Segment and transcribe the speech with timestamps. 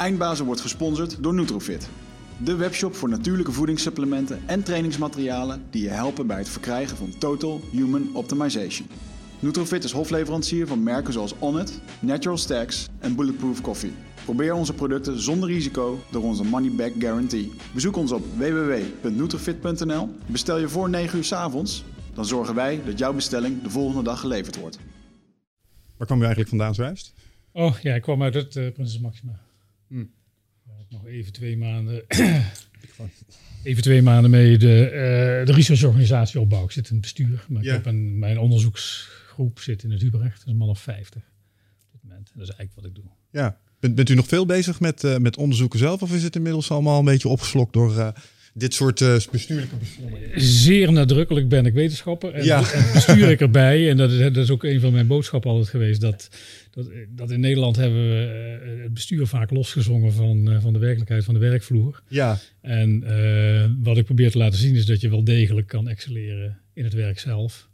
[0.00, 1.88] Eindbazen wordt gesponsord door Nutrofit.
[2.44, 7.60] De webshop voor natuurlijke voedingssupplementen en trainingsmaterialen die je helpen bij het verkrijgen van Total
[7.72, 8.88] Human Optimization.
[9.40, 13.92] Nutrofit is hofleverancier van merken zoals Onnit, Natural Stacks en Bulletproof Coffee.
[14.24, 17.52] Probeer onze producten zonder risico door onze money back guarantee.
[17.74, 20.08] Bezoek ons op www.nutrofit.nl.
[20.26, 24.02] Bestel je voor 9 uur 's avonds, dan zorgen wij dat jouw bestelling de volgende
[24.02, 24.78] dag geleverd wordt.
[25.96, 27.14] Waar kwam je eigenlijk vandaan zojuist?
[27.52, 29.48] Oh ja, ik kwam uit het uh, Prinses Maxima.
[29.90, 32.02] Ik nog even twee maanden,
[33.62, 36.64] even twee maanden mee de, uh, de researchorganisatie opbouw.
[36.64, 37.68] Ik zit in het bestuur, maar Ja.
[37.68, 40.36] ik heb een, mijn onderzoeksgroep zit in het Hubrecht.
[40.38, 42.30] Dat is een man of 50 op dit moment.
[42.34, 43.04] Dat is eigenlijk wat ik doe.
[43.30, 43.58] Ja.
[43.80, 46.02] Bent, bent u nog veel bezig met, eh, met onderzoeken zelf?
[46.02, 48.08] Of is het inmiddels allemaal een beetje opgeslokt door eh,
[48.54, 48.98] dit soort
[49.30, 50.40] bestuurlijke beslommeringen?
[50.40, 52.72] Zeer nadrukkelijk ben ik wetenschapper en, Ja.
[52.72, 53.90] en bestuur ik erbij.
[53.90, 56.00] En dat is, dat is ook een van mijn boodschappen altijd geweest.
[56.00, 56.28] Dat,
[56.70, 58.24] dat, dat in Nederland hebben we
[58.76, 62.02] eh, het bestuur vaak losgezongen van, eh, van de werkelijkheid van de werkvloer.
[62.08, 65.88] Ja, En eh, wat ik probeer te laten zien is dat je wel degelijk kan
[65.88, 67.68] excelleren in het werk zelf.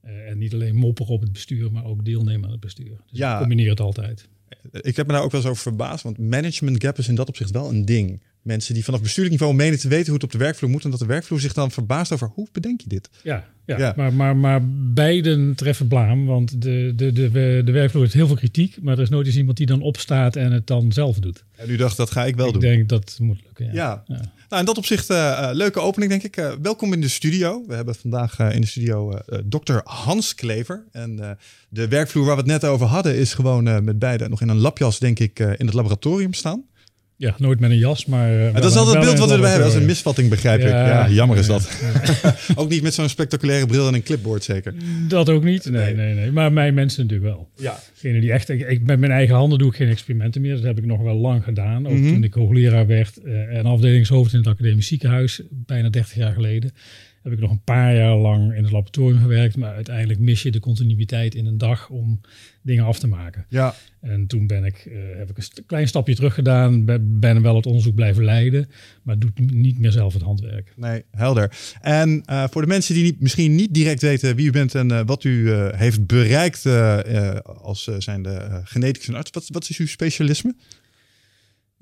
[0.00, 2.96] Eh, en niet alleen mopperen op het bestuur, maar ook deelnemen aan het bestuur.
[3.10, 3.38] Dus Ja.
[3.38, 4.28] combineer het altijd.
[4.72, 6.02] ik heb me daar ook wel eens over verbaasd.
[6.02, 8.22] Want management gap is in dat opzicht wel een ding.
[8.42, 10.84] Mensen die vanaf bestuurlijk niveau menen te weten hoe het op de werkvloer moet.
[10.84, 13.08] En dat de werkvloer zich dan verbaast over hoe bedenk je dit?
[13.22, 13.92] Ja, ja, Ja.
[13.96, 14.60] Maar, maar, maar
[14.92, 16.26] beiden treffen blaam.
[16.26, 18.82] Want de, de, de, de werkvloer heeft heel veel kritiek.
[18.82, 21.44] Maar er is nooit eens iemand die dan opstaat en het dan zelf doet.
[21.56, 22.62] En u dacht, dat ga ik wel ik doen.
[22.62, 23.66] denk dat moet lukken.
[23.66, 23.72] Ja.
[23.72, 24.04] Ja.
[24.06, 24.32] Ja.
[24.48, 26.36] Nou, in dat opzicht eh, eh, leuke opening, denk ik.
[26.36, 27.64] Eh, welkom in de studio.
[27.66, 30.84] We hebben vandaag in de studio dokter Hans Klever.
[30.90, 34.48] En de werkvloer waar we het net over hadden, is gewoon met beide nog in
[34.48, 36.64] een labjas, denk ik, in het laboratorium staan.
[37.16, 38.46] Ja, nooit met een jas, maar...
[38.46, 39.66] eh, dat is altijd het beeld wat we erbij hebben.
[39.68, 40.66] Dat is een misvatting, begrijp ik.
[40.68, 41.82] Ja, Ja, jammer is ja, dat.
[42.60, 44.74] ook niet met zo'n spectaculaire bril en een clipboard, zeker.
[45.08, 45.70] Dat ook niet.
[45.70, 46.14] Nee, Nee.
[46.14, 46.30] nee.
[46.32, 47.48] Maar mijn mensen natuurlijk wel.
[47.56, 47.78] Ja.
[47.94, 50.54] Degene die echt, ik, ik- met mijn eigen handen doe ik geen experimenten meer.
[50.54, 51.86] Dat heb ik nog wel lang gedaan.
[51.86, 52.12] Ook Mhm.
[52.12, 56.70] toen ik hoogleraar werd eh, en afdelingshoofd in het academisch ziekenhuis, bijna 30 jaar geleden.
[57.22, 59.56] Heb ik nog een paar jaar lang in het laboratorium gewerkt.
[59.56, 62.20] Maar uiteindelijk mis je de continuïteit in een dag om
[62.62, 63.46] dingen af te maken.
[63.48, 66.84] Ja, En toen ben ik, eh, heb ik een st- klein stapje terug gedaan.
[66.84, 68.68] Ben, ben wel het onderzoek blijven leiden.
[69.02, 70.72] Maar doe niet meer zelf het handwerk.
[70.76, 71.52] nee, helder.
[71.80, 74.90] En eh, voor de mensen die niet, misschien niet direct weten wie u bent en
[74.90, 76.66] eh, wat u heeft bereikt
[77.62, 80.54] als uh, zijnde geneticus en arts, wat, wat is uw specialisme?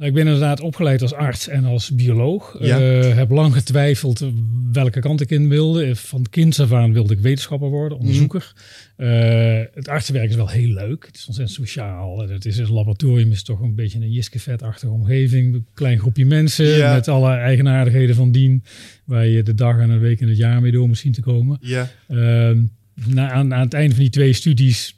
[0.00, 2.56] Nou, ik ben inderdaad opgeleid als arts en als bioloog.
[2.60, 2.80] Ja.
[2.80, 4.24] Eh, heb lang getwijfeld
[4.72, 5.96] welke kant ik in wilde.
[5.96, 8.52] Van kinds af aan wilde ik wetenschapper worden, onderzoeker.
[8.96, 11.06] Eh, het artsenwerk is wel heel leuk.
[11.06, 12.22] Het is ontzettend sociaal.
[12.22, 15.54] En Het is een laboratorium is toch een beetje een jiskevet-achtige omgeving.
[15.54, 16.94] Een klein groepje mensen Ja.
[16.94, 18.64] met alle eigenaardigheden van dien.
[19.04, 21.20] Waar je de dag en een week in het jaar mee door moet zien te
[21.20, 21.58] komen.
[21.60, 21.90] Ja.
[22.08, 22.62] Ehm,
[23.06, 24.96] na, aan, aan het einde van die twee studies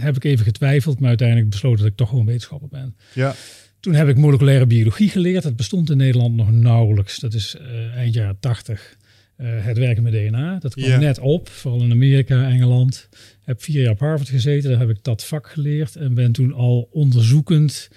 [0.00, 1.00] heb ik even getwijfeld.
[1.00, 2.96] Maar uiteindelijk besloten dat ik toch gewoon wetenschapper ben.
[3.14, 3.34] Ja.
[3.80, 5.42] Toen heb ik moleculaire biologie geleerd.
[5.42, 7.18] Dat bestond in Nederland nog nauwelijks.
[7.18, 8.96] Dat is eh, eind jaren 80.
[9.36, 10.58] eh, het werken met DNA.
[10.58, 13.08] Dat kwam net op, vooral in Amerika, Engeland.
[13.44, 14.70] Heb vier jaar op Harvard gezeten.
[14.70, 15.96] Daar heb ik dat vak geleerd.
[15.96, 17.88] En ben toen al onderzoekend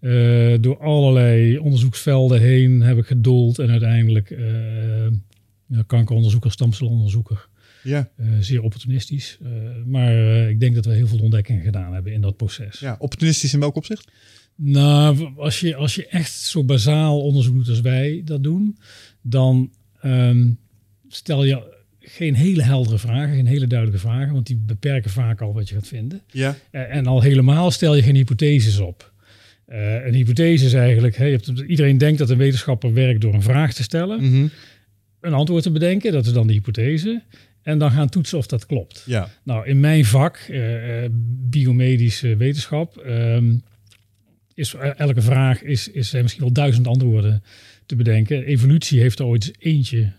[0.00, 3.58] eh, door allerlei onderzoeksvelden heen heb ik gedoold.
[3.58, 4.36] En uiteindelijk
[5.86, 7.48] kankeronderzoeker, stamcelonderzoeker.
[7.82, 8.10] Ja.
[8.16, 9.38] Eh, zeer opportunistisch.
[9.42, 9.50] Eh,
[9.86, 12.78] maar eh, ik denk dat we heel veel ontdekkingen gedaan hebben in dat proces.
[12.78, 14.10] ja, opportunistisch in welk opzicht?
[14.56, 18.78] Nou, als je, als je echt zo bazaal onderzoek doet als wij dat doen,
[19.22, 20.50] dan ehm,
[21.08, 25.52] stel je geen hele heldere vragen, geen hele duidelijke vragen, want die beperken vaak al
[25.54, 26.20] wat je gaat vinden.
[26.30, 26.56] Ja.
[26.70, 29.10] Eh, en al helemaal stel je geen hypotheses op.
[30.04, 31.18] Een hypothese is eigenlijk,
[31.66, 34.46] iedereen denkt dat een wetenschapper werkt door een vraag te stellen, Mhm.
[35.20, 37.22] een antwoord te bedenken, dat is dan de hypothese,
[37.62, 39.02] en dan gaan toetsen of dat klopt.
[39.06, 39.28] Ja.
[39.42, 41.10] Nou, in mijn vak, eh, eh,
[41.48, 43.54] biomedische wetenschap, ehm,
[44.54, 47.42] is elke vraag is, is misschien wel duizend antwoorden
[47.86, 48.44] te bedenken.
[48.44, 50.12] Evolutie heeft er ooit eentje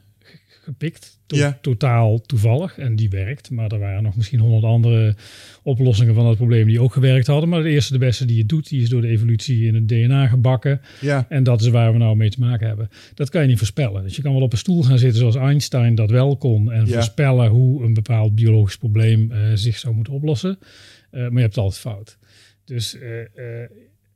[0.64, 1.58] gepikt, to- Ja.
[1.62, 3.50] totaal toevallig, en die werkt.
[3.52, 5.16] Maar er waren nog misschien honderd andere
[5.64, 7.50] oplossingen van het probleem die ook gewerkt hadden.
[7.50, 9.88] Maar de eerste, de beste die het doet, die is door de evolutie in het
[9.88, 10.82] DNA gebakken.
[11.02, 11.26] Ja.
[11.30, 12.90] En dat is waar we nou mee te maken hebben.
[13.14, 14.04] Dat kan je niet voorspellen.
[14.04, 16.72] Dus je kan wel op een stoel gaan zitten zoals Einstein dat wel kon.
[16.72, 16.94] En Ja.
[16.94, 20.58] voorspellen hoe een bepaald biologisch probleem eh, zich zou moeten oplossen.
[21.12, 22.18] Eh, maar je hebt het altijd fout.
[22.66, 23.10] Dus eh,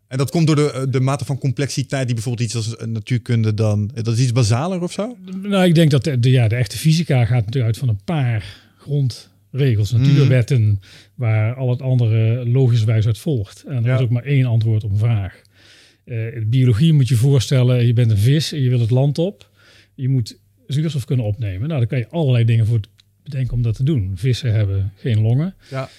[0.07, 3.92] En dat komt door de, de mate van complexiteit die bijvoorbeeld iets als natuurkunde dan...
[3.94, 5.18] Dat is iets basaler of zo?
[5.42, 8.04] nou, ik denk dat de, de, ja, de echte fysica gaat natuurlijk uit van een
[8.04, 8.45] paar
[8.77, 10.80] grondregels, natuurwetten,
[11.15, 13.63] waar al het andere logischwijs uit volgt.
[13.68, 13.95] En er Ja.
[13.95, 15.42] is ook maar één antwoord op een vraag.
[16.06, 19.18] Eh, in biologie moet je voorstellen, je bent een vis en je wil het land
[19.18, 19.50] op.
[19.95, 20.38] Je moet
[20.68, 21.68] zuurstof kunnen opnemen.
[21.68, 22.80] Nou, dan kan je allerlei dingen voor
[23.24, 24.12] bedenken om dat te doen.
[24.15, 25.56] Vissen hebben geen longen.
[25.69, 25.89] Ja.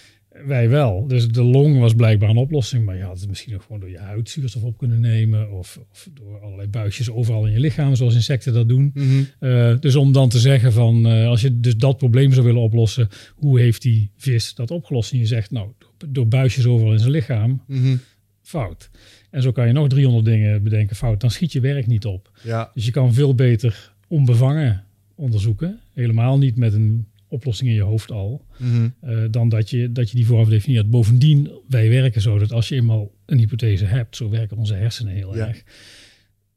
[0.47, 1.07] Wij wel.
[1.07, 2.85] Dus de long was blijkbaar een oplossing.
[2.85, 5.53] Maar je had het misschien ook gewoon door je huid zuurstof op kunnen nemen.
[5.53, 8.91] Of, of door allerlei buisjes overal in je lichaam, zoals insecten dat doen.
[8.95, 9.07] Mhm.
[9.41, 12.61] Uh, dus om dan te zeggen van, uh, als je dus dat probleem zou willen
[12.63, 15.13] oplossen, hoe heeft die vis dat opgelost?
[15.13, 15.69] En je zegt, nou,
[16.07, 17.97] door buisjes overal in zijn lichaam, Mhm.
[18.43, 18.91] fout.
[19.31, 21.21] En zo kan je nog 300 dingen bedenken, fout.
[21.21, 22.31] Dan schiet je werk niet op.
[22.43, 22.71] Ja.
[22.75, 25.81] Dus je kan veel beter onbevangen onderzoeken.
[25.95, 28.45] Helemaal niet met een oplossing in je hoofd al.
[28.59, 28.89] Mhm.
[29.05, 30.91] Uh, dan dat je, dat je die vooraf definieert.
[30.91, 35.15] Bovendien, wij werken zo dat als je eenmaal een hypothese hebt, zo werken onze hersenen
[35.15, 35.47] heel Ja.
[35.49, 35.63] erg.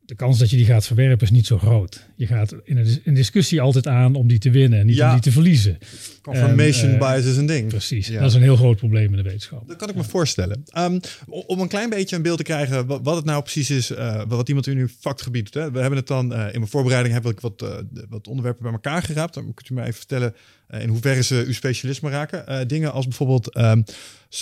[0.05, 2.07] De kans dat je die gaat verwerpen is niet zo groot.
[2.15, 4.95] Je gaat in een, dis- een discussie altijd aan om die te winnen en niet
[4.95, 5.07] Ja.
[5.07, 5.77] om die te verliezen.
[6.21, 7.67] Confirmation En, eh, bias is een ding.
[7.67, 8.07] Precies.
[8.07, 8.19] Ja.
[8.19, 9.67] Dat is een heel groot probleem in de wetenschap.
[9.67, 10.63] Dat kan ik me voorstellen.
[10.77, 14.23] Um, om een klein beetje een beeld te krijgen wat, het nou precies is, eh,
[14.27, 15.63] wat iemand in uw vakgebied doet.
[15.63, 15.71] Hè.
[15.71, 17.77] We hebben het dan eh, in mijn voorbereiding heb ik wat, eh,
[18.09, 19.33] wat onderwerpen bij elkaar geraapt.
[19.33, 20.39] Dan kunt u mij even vertellen eh,
[20.79, 22.47] in hoeverre ze uw specialisme raken.
[22.47, 23.81] Eh, dingen als bijvoorbeeld ehm,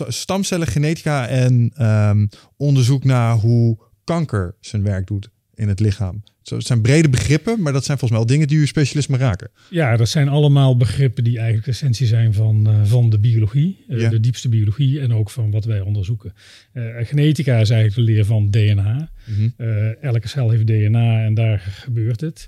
[0.07, 2.25] stamcellen, genetica en ehm,
[2.57, 6.23] onderzoek naar hoe kanker zijn werk doet in het lichaam.
[6.43, 9.49] Het zijn brede begrippen, maar dat zijn volgens mij wel dingen die uw specialisme raken.
[9.69, 13.85] Ja, dat zijn allemaal begrippen die eigenlijk de essentie zijn van, eh, van de biologie.
[13.87, 14.09] eh, Ja.
[14.09, 16.33] De diepste biologie en ook van wat wij onderzoeken.
[16.73, 19.09] Eh, genetica is eigenlijk de leer van DNA.
[19.57, 22.47] Eh, elke cel heeft DNA en daar gebeurt het.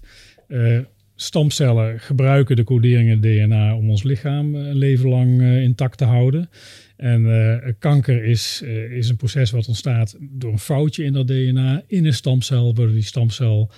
[1.21, 6.05] Stamcellen gebruiken de coderingen DNA om ons lichaam eh, een leven lang eh, intact te
[6.05, 6.49] houden.
[6.97, 11.83] En eh, kanker is, is een proces wat ontstaat door een foutje in dat DNA
[11.87, 13.71] in een stamcel, waardoor die stamcel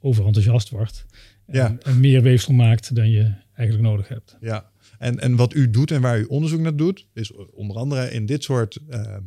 [0.00, 1.06] overenthousiast wordt.
[1.46, 1.76] Ja.
[1.82, 4.36] En, meer weefsel maakt dan je eigenlijk nodig hebt.
[4.40, 8.10] Ja, en, en wat u doet en waar u onderzoek naar doet, is onder andere
[8.10, 8.78] in dit soort,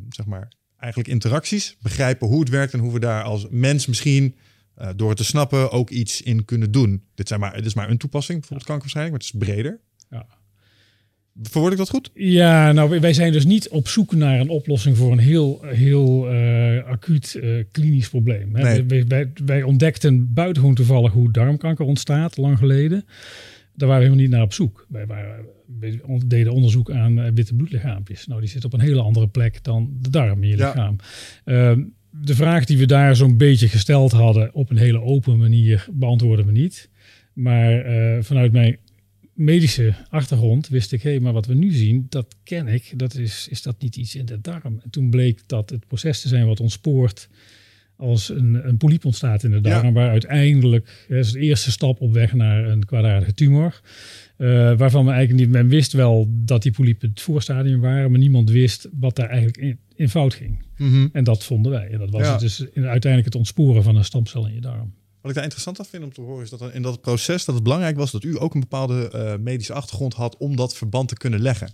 [0.08, 4.34] zeg maar, eigenlijk interacties begrijpen hoe het werkt en hoe we daar als mens misschien
[4.76, 7.02] eh, door het te snappen ook iets in kunnen doen.
[7.14, 9.80] Dit, zijn maar, dit is maar een toepassing, bijvoorbeeld kankerbestrijding, maar het is breder.
[10.10, 10.26] Ja.
[11.42, 12.10] Verwoord ik dat goed?
[12.14, 16.28] Ja, nou, wij- zijn dus niet op zoek naar een oplossing voor een heel, heel
[16.30, 18.54] eh, acuut eh, klinisch probleem.
[18.54, 18.62] Hè.
[18.62, 18.84] Nee.
[18.84, 23.04] Wij, wij, wij ontdekten buitengewoon toevallig hoe darmkanker ontstaat, lang geleden.
[23.74, 24.86] Daar waren we helemaal niet naar op zoek.
[24.88, 25.44] Wij, waren,
[25.80, 28.26] wij deden onderzoek aan witte bloedlichaampjes.
[28.26, 30.66] Nou, die zitten op een hele andere plek dan de darm in je Ja.
[30.68, 30.96] lichaam.
[32.22, 36.46] De vraag die we daar zo'n beetje gesteld hadden op een hele open manier beantwoorden
[36.46, 36.88] we niet.
[37.32, 38.76] Maar eh, vanuit mijn
[39.32, 42.92] medische achtergrond wist ik, hé, hey, maar wat we nu zien, dat ken ik.
[42.96, 44.80] Dat is, is dat niet iets in de darm?
[44.82, 47.28] En toen bleek dat het proces te zijn wat ontspoort
[47.96, 49.92] als een, een polyp ontstaat in de darm, Ja.
[49.92, 53.80] waar uiteindelijk, dat is de eerste stap op weg naar een kwaadaardige tumor.
[54.36, 54.46] Eh,
[54.76, 58.50] waarvan we eigenlijk niet, men wist wel dat die polypen het voorstadium waren, maar niemand
[58.50, 60.62] wist wat daar eigenlijk in, in fout ging.
[61.12, 61.88] En dat vonden wij.
[61.90, 62.30] En dat was Ja.
[62.30, 64.94] het dus in, uiteindelijk het ontsporen van een stamcel in je darm.
[65.20, 67.54] Wat ik daar interessant aan vind om te horen is dat in dat proces dat
[67.54, 71.08] het belangrijk was dat u ook een bepaalde eh, medische achtergrond had om dat verband
[71.08, 71.70] te kunnen leggen.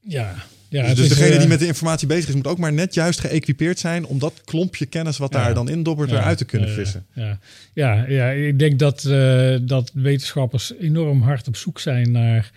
[0.00, 0.34] Ja,
[0.68, 2.94] ja dus dus degene eh, die met de informatie bezig is, moet ook maar net
[2.94, 5.44] juist geëquipeerd zijn om dat klompje kennis wat Ja.
[5.44, 7.06] daar dan in dobbert Ja, eruit te kunnen vissen.
[7.14, 7.38] Ja,
[7.72, 12.50] ja, ja, ik denk dat, eh, dat wetenschappers enorm hard op zoek zijn naar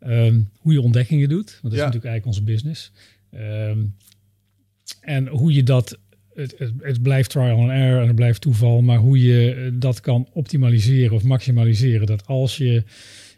[0.00, 1.50] ehm, hoe je ontdekkingen doet.
[1.50, 2.92] Want dat is natuurlijk eigenlijk onze business.
[3.32, 3.78] Ehm,
[5.00, 5.98] en hoe je dat,
[6.34, 9.70] het, het, het blijft trial and error en het blijft toeval, maar hoe je eh,
[9.72, 12.06] dat kan optimaliseren of maximaliseren.
[12.06, 12.84] Dat als je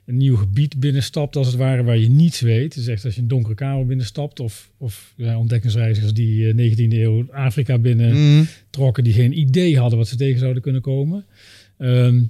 [0.05, 2.75] een nieuw gebied binnenstapt, als het ware, waar je niets weet.
[2.75, 6.93] Dus echt als je een donkere kamer binnenstapt of, of ja, ontdekkingsreizigers die eh, 19e
[6.93, 8.45] eeuw Afrika binnen Mhm.
[8.71, 11.25] trokken die geen idee hadden wat ze tegen zouden kunnen komen.
[11.79, 12.23] Ehm,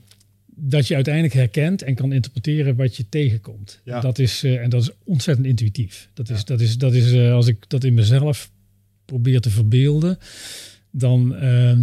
[0.54, 3.80] dat je uiteindelijk herkent en kan interpreteren wat je tegenkomt.
[3.84, 4.00] Ja.
[4.00, 6.08] Dat is, eh, en dat is ontzettend intuïtief.
[6.14, 8.50] Dat is, dat is, dat is eh, als ik dat in mezelf
[9.04, 10.18] probeer te verbeelden,
[10.90, 11.80] dan ehm,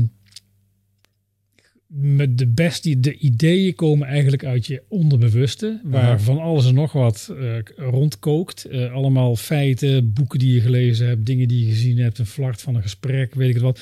[1.93, 6.91] met de beste de ideeën komen eigenlijk uit je onderbewuste, waar van alles en nog
[6.91, 8.65] wat eh, rondkookt.
[8.65, 12.61] Eh, allemaal feiten, boeken die je gelezen hebt, dingen die je gezien hebt, een flart
[12.61, 13.81] van een gesprek, weet ik het wat.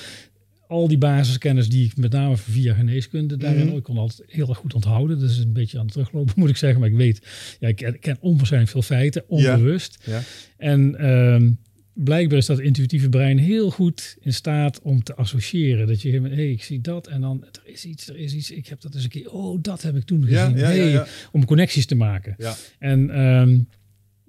[0.68, 3.76] Al die basiskennis die ik met name via geneeskunde daarin, Mhm.
[3.76, 5.20] ik kon altijd heel erg goed onthouden.
[5.20, 7.22] Dus een beetje aan het teruglopen moet ik zeggen, maar ik weet,
[7.60, 9.98] ja, ik ken, ik ken onwaarschijnlijk veel feiten, onbewust.
[10.06, 10.22] Ja.
[10.58, 11.50] En ehm,
[11.98, 15.88] blijkbaar is dat intuïtieve brein heel goed in staat om te associëren.
[15.88, 18.52] Dat je, hé, hey, ik zie dat en dan, er is iets, er is iets.
[18.52, 20.36] Ik heb dat eens een keer, oh, dat heb ik toen gezien.
[20.36, 21.08] ja, ja, Hey, ja.
[21.32, 22.36] Om connecties te maken.
[22.38, 22.56] Ja.
[22.80, 23.60] En ehm,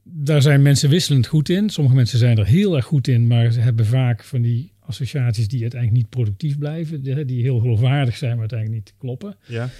[0.02, 1.70] daar zijn mensen wisselend goed in.
[1.70, 5.48] Sommige mensen zijn er heel erg goed in, maar ze hebben vaak van die associaties
[5.48, 7.02] die uiteindelijk niet productief blijven.
[7.02, 9.36] Die, die heel geloofwaardig zijn, maar uiteindelijk niet kloppen.
[9.46, 9.70] Ja.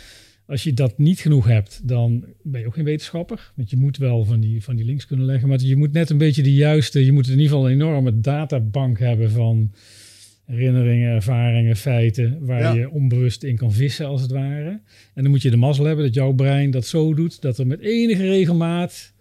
[0.49, 3.53] Als je dat niet genoeg hebt, dan ben je ook geen wetenschapper.
[3.55, 5.49] Want je moet wel van die, van die links kunnen leggen.
[5.49, 7.05] Maar je moet net een beetje de juiste...
[7.05, 9.73] Je moet in ieder geval een enorme databank hebben van
[10.45, 12.47] herinneringen, ervaringen, feiten...
[12.47, 12.73] waar Ja.
[12.73, 14.81] je onbewust in kan vissen, als het ware.
[15.15, 17.41] En dan moet je de mazzel hebben dat jouw brein dat zo doet...
[17.41, 19.13] dat er met enige regelmaat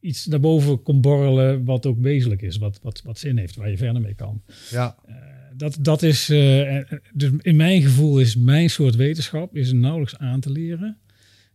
[0.00, 3.70] iets naar boven komt borrelen wat ook wezenlijk is, wat, wat, wat zin heeft, waar
[3.70, 4.42] je verder mee kan.
[4.70, 4.96] Ja.
[5.08, 5.14] Uh,
[5.56, 6.78] dat, dat is, uh,
[7.12, 10.96] dus in mijn gevoel is mijn soort wetenschap is nauwelijks aan te leren.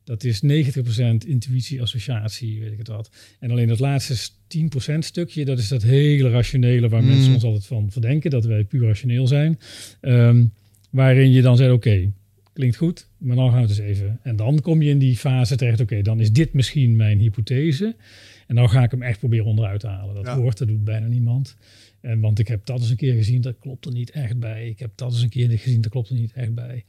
[0.04, 0.48] Dat is 90%
[1.28, 3.12] intuïtie, associatie, weet ik het wat.
[3.40, 7.08] En alleen dat laatste 10% stukje, dat is dat hele rationele waar Mm.
[7.08, 9.60] mensen ons altijd van verdenken, dat wij puur rationeel zijn.
[10.02, 10.54] Um,
[10.90, 12.12] waarin je dan zegt, oké, okay,
[12.54, 14.20] klinkt goed, maar dan gaan we het eens even.
[14.24, 17.20] En dan kom je in die fase terecht, oké, okay, dan is dit misschien mijn
[17.20, 17.96] hypothese.
[18.48, 20.16] En dan ga ik hem echt proberen onderuit te halen.
[20.16, 20.36] Dat Ja.
[20.38, 21.56] hoort, dat doet bijna niemand.
[22.02, 24.68] En, want ik heb dat eens een keer gezien, dat klopt er niet echt bij.
[24.70, 26.86] Ik heb dat eens een keer gezien, dat klopt er niet echt bij.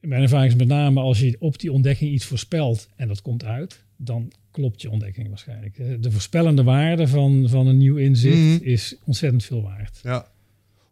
[0.00, 3.44] Mijn ervaring is met name als je op die ontdekking iets voorspelt en dat komt
[3.44, 6.02] uit, dan klopt je ontdekking waarschijnlijk.
[6.02, 8.58] De voorspellende waarde van, van een nieuw inzicht Mhm.
[8.64, 10.00] is ontzettend veel waard.
[10.02, 10.28] Ja.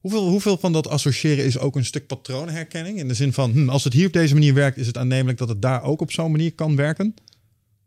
[0.01, 2.99] Hoeveel, hoeveel van dat associëren is ook een stuk patroonherkenning?
[2.99, 5.39] In de zin van, hm, als het hier op deze manier werkt, is het aannemelijk
[5.39, 7.15] dat het daar ook op zo'n manier kan werken?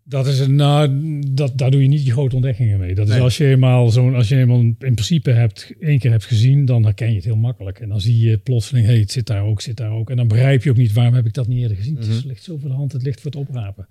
[0.10, 0.90] Dat is een, nou,
[1.32, 2.96] dat, daar doe je niet die grote ontdekkingen mee.
[2.96, 6.26] Dat is als je eenmaal zo'n, als je eenmaal in principe hebt, één keer hebt
[6.26, 7.80] gezien, dan herken je het heel makkelijk.
[7.80, 10.10] En dan zie je plotseling, hé, hey, het zit daar ook, zit daar ook.
[10.10, 11.96] En dan begrijp je ook niet, waarom heb ik dat niet eerder gezien?
[11.96, 12.28] Het is- Mhm.
[12.28, 13.88] ligt zo voor de hand, het ligt voor het oprapen.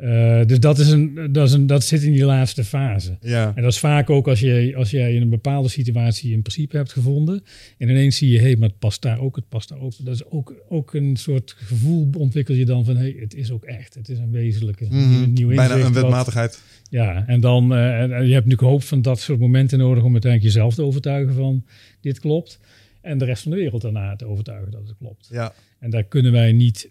[0.00, 3.16] Eh, dus dat, is een, dat, is een, dat zit in die laatste fase.
[3.20, 3.52] Ja.
[3.54, 6.76] En dat is vaak ook als, je, als jij in een bepaalde situatie een principe
[6.76, 7.42] hebt gevonden.
[7.78, 9.92] En ineens zie je, hé, hey, maar het past daar ook, het past daar ook.
[10.04, 13.50] Dat is ook, ook een soort gevoel ontwikkel je dan van, hé, hey, het is
[13.50, 13.94] ook echt.
[13.94, 14.96] Het is een wezenlijke, Mhm.
[15.22, 16.62] een nieuw Bijna inzicht een wat- wetmatigheid.
[16.90, 20.12] ja, en dan, eh, en je hebt natuurlijk hoop van dat soort momenten nodig om
[20.12, 21.64] uiteindelijk jezelf te overtuigen van
[22.00, 22.60] dit klopt.
[23.00, 25.28] En de rest van de wereld daarna te overtuigen dat het klopt.
[25.32, 25.52] Ja.
[25.78, 26.90] En daar kunnen wij niet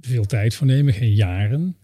[0.00, 1.76] veel tijd voor nemen, geen jaren.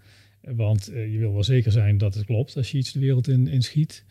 [0.57, 3.29] Want eh, je wil wel zeker zijn dat het klopt als je iets de wereld
[3.29, 4.05] in, in schiet.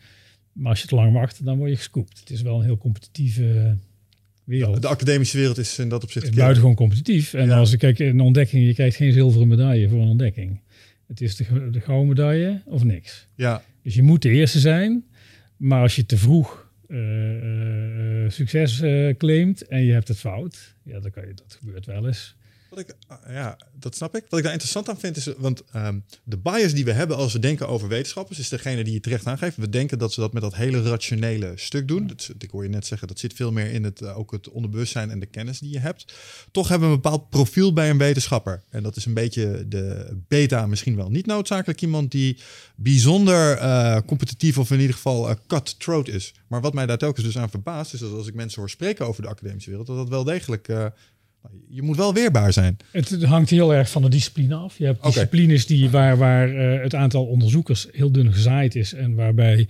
[0.52, 2.18] Maar als je te lang wacht, dan word je gescoopt.
[2.20, 3.76] Het is wel een heel competitieve
[4.44, 4.82] wereld.
[4.82, 6.24] De academische wereld is in dat opzicht...
[6.24, 7.34] Het is buitengewoon competitief.
[7.34, 7.58] En Ja.
[7.58, 10.60] als ik kijk, een ontdekking, je krijgt geen zilveren medaille voor een ontdekking.
[11.06, 11.44] Het is de,
[11.80, 13.26] gouden medaille of niks.
[13.34, 13.62] Ja.
[13.82, 15.04] Dus je moet de eerste zijn.
[15.56, 20.74] Maar als je te vroeg eh, eh, succes eh, claimt en je hebt het fout,
[20.82, 22.36] ja, dan kan je, dat gebeurt wel eens.
[23.06, 24.24] Ah, ja, dat snap ik.
[24.28, 27.32] Wat ik daar interessant aan vind is, want ehm, de bias die we hebben als
[27.32, 29.56] we denken over wetenschappers, is degene die je terecht aangeeft.
[29.56, 32.06] We denken dat ze dat met dat hele rationele stuk doen.
[32.06, 34.48] Dat, ik hoor je net zeggen, dat zit veel meer in het, eh, ook het
[34.48, 36.14] onderbewustzijn en de kennis die je hebt.
[36.50, 38.62] Toch hebben we een bepaald profiel bij een wetenschapper.
[38.70, 42.38] En dat is een beetje de beta, misschien wel niet noodzakelijk iemand die
[42.76, 46.34] bijzonder eh, competitief of in ieder geval eh, cut-throat is.
[46.46, 49.06] Maar wat mij daar telkens dus aan verbaast, is dat als ik mensen hoor spreken
[49.06, 50.68] over de academische wereld, dat dat wel degelijk...
[51.68, 52.76] je moet wel weerbaar zijn.
[52.90, 54.78] Het hangt heel erg van de discipline af.
[54.78, 59.14] Je hebt disciplines die, waar, waar eh, het aantal onderzoekers heel dun gezaaid is en
[59.14, 59.68] waarbij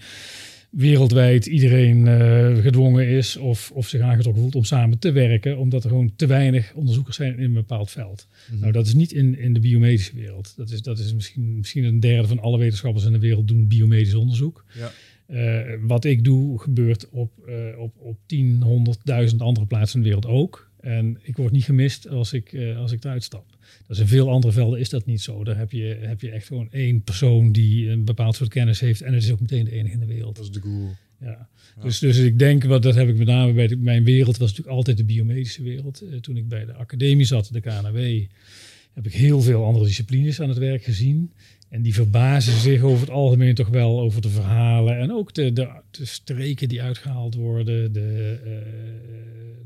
[0.71, 5.85] wereldwijd iedereen eh, gedwongen is of, of zich aangetrokken voelt om samen te werken, omdat
[5.85, 8.27] er gewoon te weinig onderzoekers zijn in een bepaald veld.
[8.61, 10.53] Nou, dat is niet in, in de biomedische wereld.
[10.57, 13.69] Dat is, dat is misschien, misschien een derde van alle wetenschappers in de wereld doen
[13.69, 14.65] biomedisch onderzoek.
[14.75, 14.91] Ja.
[15.27, 20.09] Eh, wat ik doe gebeurt op, eh, op, op 10, 100.000 andere plaatsen in de
[20.09, 20.68] wereld ook.
[20.81, 23.57] En ik word niet gemist als ik, eh, als ik eruit stap.
[23.89, 25.45] Is in veel andere velden is dat niet zo.
[25.45, 29.03] Daar heb je, heb je echt gewoon één persoon die een bepaald soort kennis heeft.
[29.03, 30.37] En het is ook meteen de enige in de wereld.
[30.37, 30.89] Dat is de guru.
[31.21, 31.49] Ja.
[31.83, 34.49] Dus, dus ik denk, wat dat heb ik met name bij de, mijn wereld, was
[34.49, 36.01] natuurlijk altijd de biomedische wereld.
[36.01, 38.27] Eh, toen ik bij de academie zat, de KNW,
[38.93, 41.33] heb ik heel veel andere disciplines aan het werk gezien.
[41.69, 44.99] En die verbazen zich over het algemeen toch wel over de verhalen.
[44.99, 48.51] En ook de, de, de streken die uitgehaald worden, de, eh,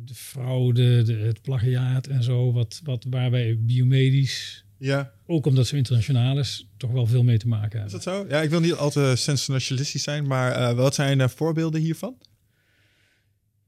[0.04, 2.52] de fraude, de, het plagiaat en zo.
[2.52, 7.38] Wat, wat, waar wij biomedisch, Ja, ook omdat ze internationaal is, toch wel veel mee
[7.38, 8.12] te maken is hebben.
[8.12, 8.34] dat zo?
[8.34, 12.16] Ja, ik wil niet al te sensationalistisch zijn, maar eh, wat zijn eh, voorbeelden hiervan?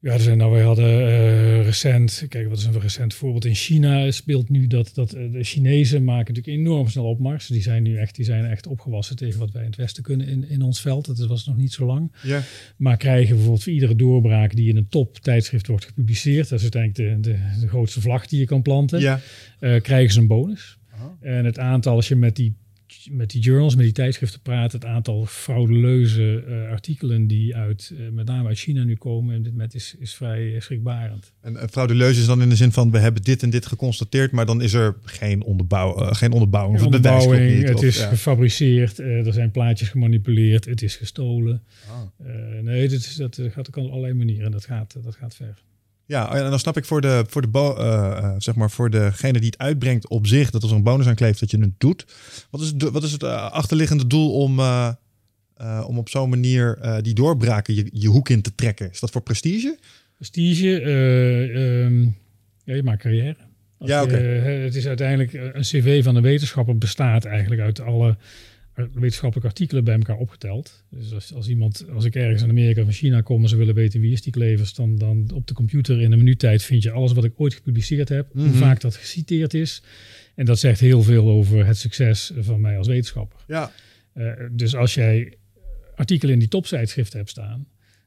[0.04, 3.44] Ja, er zijn, nou, wij hadden eh, recent, kijk, wat is een recent voorbeeld?
[3.44, 7.46] In China speelt nu dat, dat eh, de Chinezen maken natuurlijk enorm snel opmars.
[7.46, 10.26] Die zijn nu echt, die zijn echt opgewassen tegen wat wij in het Westen kunnen
[10.26, 11.06] in, in ons veld.
[11.06, 12.12] Dat was nog niet zo lang.
[12.23, 12.42] Ja.
[12.76, 16.73] Maar krijgen bijvoorbeeld voor iedere doorbraak die in een top tijdschrift wordt gepubliceerd, dat is
[16.75, 19.20] uiteindelijk de, de, de grootste vlag die je kan planten, Ja.
[19.61, 20.78] eh, krijgen ze een bonus.
[21.20, 22.54] En het aantal, als je met die,
[23.11, 28.08] met die journals, met die tijdschriften praat, het aantal fraudeleuze eh, artikelen die uit, eh,
[28.12, 31.32] met name uit China nu komen, en dit met is, is vrij eh, schrikbarend.
[31.40, 34.46] En frauduleus is dan in de zin van we hebben dit en dit geconstateerd, maar
[34.46, 36.76] dan is er geen, onderbouw, uh, geen onderbouwing.
[36.76, 38.08] Geen onderbouwing, niet, het of- is ja.
[38.08, 41.62] gefabriceerd, eh, er zijn plaatjes gemanipuleerd, het is gestolen.
[41.88, 42.28] Ah.
[42.28, 45.62] Eh, nee, dat, eh, gaat ook op allerlei manieren en dat gaat, dat gaat ver.
[46.06, 49.38] Ja, en dan snap ik voor, de, voor, de eh, eh, zeg maar voor degene
[49.38, 52.06] die het uitbrengt op zich, dat er zo'n bonus aan kleeft dat je het doet.
[52.50, 54.61] Wat is, het- wat is het eh, achterliggende doel om,
[55.87, 58.90] om op zo'n manier die doorbraken je, je hoek in te trekken?
[58.90, 59.78] Is dat voor prestige?
[60.16, 62.02] Prestige, eh, ehm,
[62.64, 63.37] ja, je maakt carrière.
[63.78, 64.16] Als Ja, oké.
[64.16, 68.16] het is uiteindelijk een cv van een wetenschapper bestaat eigenlijk uit alle,
[68.74, 70.84] wetenschappelijke artikelen bij elkaar opgeteld.
[70.90, 73.74] Dus als, als iemand, als ik ergens in Amerika of China kom en ze willen
[73.74, 76.90] weten wie is die Klevers, dan, dan op de computer in een minuuttijd vind je
[76.90, 78.54] alles wat ik ooit gepubliceerd heb, hoe Mhm.
[78.58, 79.82] vaak dat geciteerd is.
[80.34, 83.38] En dat zegt heel veel over het succes van mij als wetenschapper.
[83.46, 83.72] Ja,
[84.12, 85.34] Eh, dus als jij
[85.94, 87.66] artikelen in die toptijdschriften hebt staan,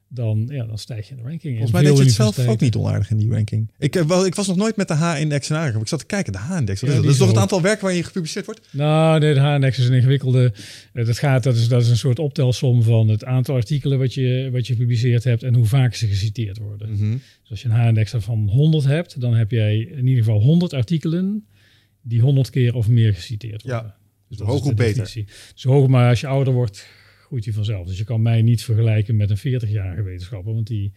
[0.09, 1.53] dan, ja, dan stijg je in de ranking.
[1.57, 3.71] volgens mij deed je het zelf ook niet onaardig in die ranking.
[3.77, 5.81] Ik, eh, wel, ik was nog nooit met de H-index in aanraking.
[5.81, 6.81] Ik zat te kijken, de H-index.
[6.81, 7.05] Ja, dat?
[7.05, 8.61] is toch het aantal werken waar je gepubliceerd wordt?
[8.71, 10.53] Nou, nee, de H-index is een ingewikkelde.
[10.93, 14.13] eh, dat, gaat, dat, is, dat is een soort optelsom van het aantal artikelen wat
[14.13, 16.91] je, wat je gepubliceerd hebt en hoe vaak ze geciteerd worden.
[16.91, 17.11] Mhm.
[17.11, 20.73] Dus als je een H-index van 100 hebt, dan heb jij in ieder geval 100
[20.73, 21.45] artikelen
[22.01, 23.95] die 100 keer of meer geciteerd Ja, worden.
[24.29, 25.13] Dus hoog de hoe beter.
[25.53, 26.87] Dus hoger, maar als je ouder wordt,
[27.27, 27.87] groeit hij vanzelf.
[27.87, 30.93] Dus je kan mij niet vergelijken met een 40-jarige wetenschapper, want die,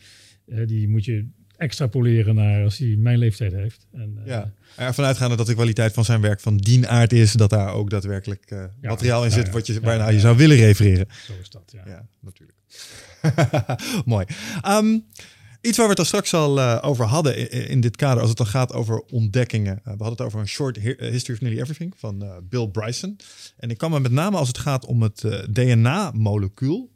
[0.46, 3.86] eh, die moet je extrapoleren naar als hij mijn leeftijd heeft.
[3.92, 4.52] En, eh, Ja.
[4.76, 7.90] Ervan uitgaande dat de kwaliteit van zijn werk van dien aard is, dat daar ook
[7.90, 9.52] daadwerkelijk eh, materiaal in zit ja.
[9.52, 11.06] wat je, waarna je zou willen refereren.
[11.26, 11.82] Zo is dat, ja.
[11.86, 12.58] Ja, natuurlijk.
[14.04, 14.26] Mooi.
[14.62, 14.98] Ehm,
[15.60, 18.38] iets waar we het al straks al eh, over hadden in, dit kader, als het
[18.38, 19.76] dan gaat over ontdekkingen.
[19.76, 23.16] Eh, we hadden het over een short eh, history of nearly everything van Bill Bryson.
[23.56, 26.90] En ik kan me met name als het gaat om het DNA-molecuul.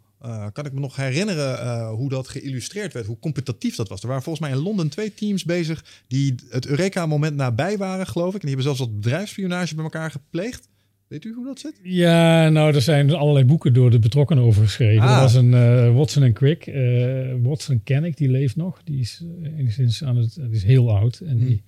[0.52, 4.00] kan ik me nog herinneren hoe dat geïllustreerd werd, hoe competitief dat was.
[4.00, 8.35] Er waren volgens mij in Londen twee teams bezig die het Eureka-moment nabij waren, geloof
[8.35, 8.42] ik.
[8.42, 10.68] En die hebben zelfs wat bedrijfsspionage bij elkaar gepleegd.
[11.14, 11.80] Weet u hoe dat zit?
[11.83, 15.02] Ja, nou, er zijn allerlei boeken door de betrokkenen over geschreven.
[15.02, 15.14] Ah.
[15.14, 16.66] Er was een eh, Watson en Crick.
[16.66, 18.83] eh, Watson ken ik, die leeft nog.
[18.85, 21.21] Die is eh, enigszins aan het, die is heel oud.
[21.21, 21.62] En die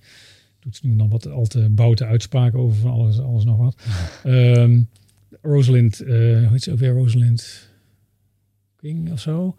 [0.59, 3.75] doet nu nog wat al te boute uitspraken over van alles, alles nog wat.
[4.23, 4.81] Ehm,
[5.41, 6.91] Rosalind, hoe heet ze ook weer?
[6.91, 7.69] Rosalind
[8.75, 9.55] King of zo.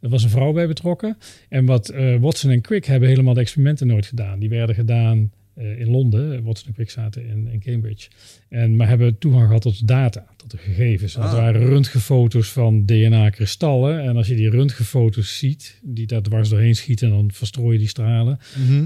[0.00, 1.16] Er was een vrouw bij betrokken.
[1.48, 4.38] En wat Watson en Crick hebben helemaal de experimenten nooit gedaan.
[4.38, 6.42] Die werden gedaan in Londen.
[6.42, 8.08] Watson en Crick zaten in, in Cambridge.
[8.48, 11.14] En, maar hebben toegang gehad tot data, tot de gegevens.
[11.14, 11.36] En Dat Ah.
[11.36, 14.02] waren röntgenfoto's van DNA-kristallen.
[14.02, 17.08] En als je die röntgenfoto's ziet, die daar dwars doorheen schieten...
[17.08, 18.38] en dan verstrooi je die stralen.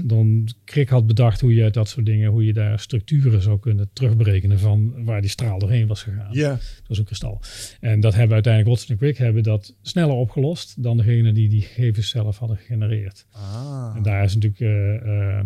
[0.03, 2.29] Dan Crick had bedacht hoe je uit dat soort dingen...
[2.31, 4.59] hoe je daar structuren zou kunnen terugberekenen...
[4.59, 6.27] van waar die straal doorheen was gegaan.
[6.31, 6.49] Ja.
[6.49, 7.41] Dat was een kristal.
[7.79, 10.83] En dat hebben uiteindelijk Watson en Crick hebben dat sneller opgelost...
[10.83, 13.25] dan degene die die gegevens zelf hadden gegenereerd.
[13.31, 13.93] Ah.
[13.95, 14.59] En daar is natuurlijk.
[15.05, 15.39] eh,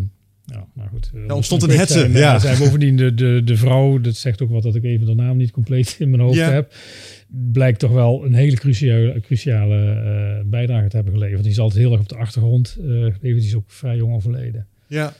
[0.49, 1.12] eh, nou, maar goed.
[1.13, 2.33] Daar ontstond een hetze, zijn, ja.
[2.33, 5.13] eh, Zijn bovendien de, de, de vrouw, dat zegt ook wat dat ik even de
[5.15, 6.51] naam niet compleet in mijn hoofd Ja.
[6.51, 6.73] heb.
[7.51, 11.43] Blijkt toch wel een hele cruciale, cruciale eh, bijdrage te hebben geleverd.
[11.43, 13.19] Die is altijd heel erg op de achtergrond eh gebleven.
[13.39, 14.67] Die is ook vrij jong overleden.
[14.88, 15.13] Ja,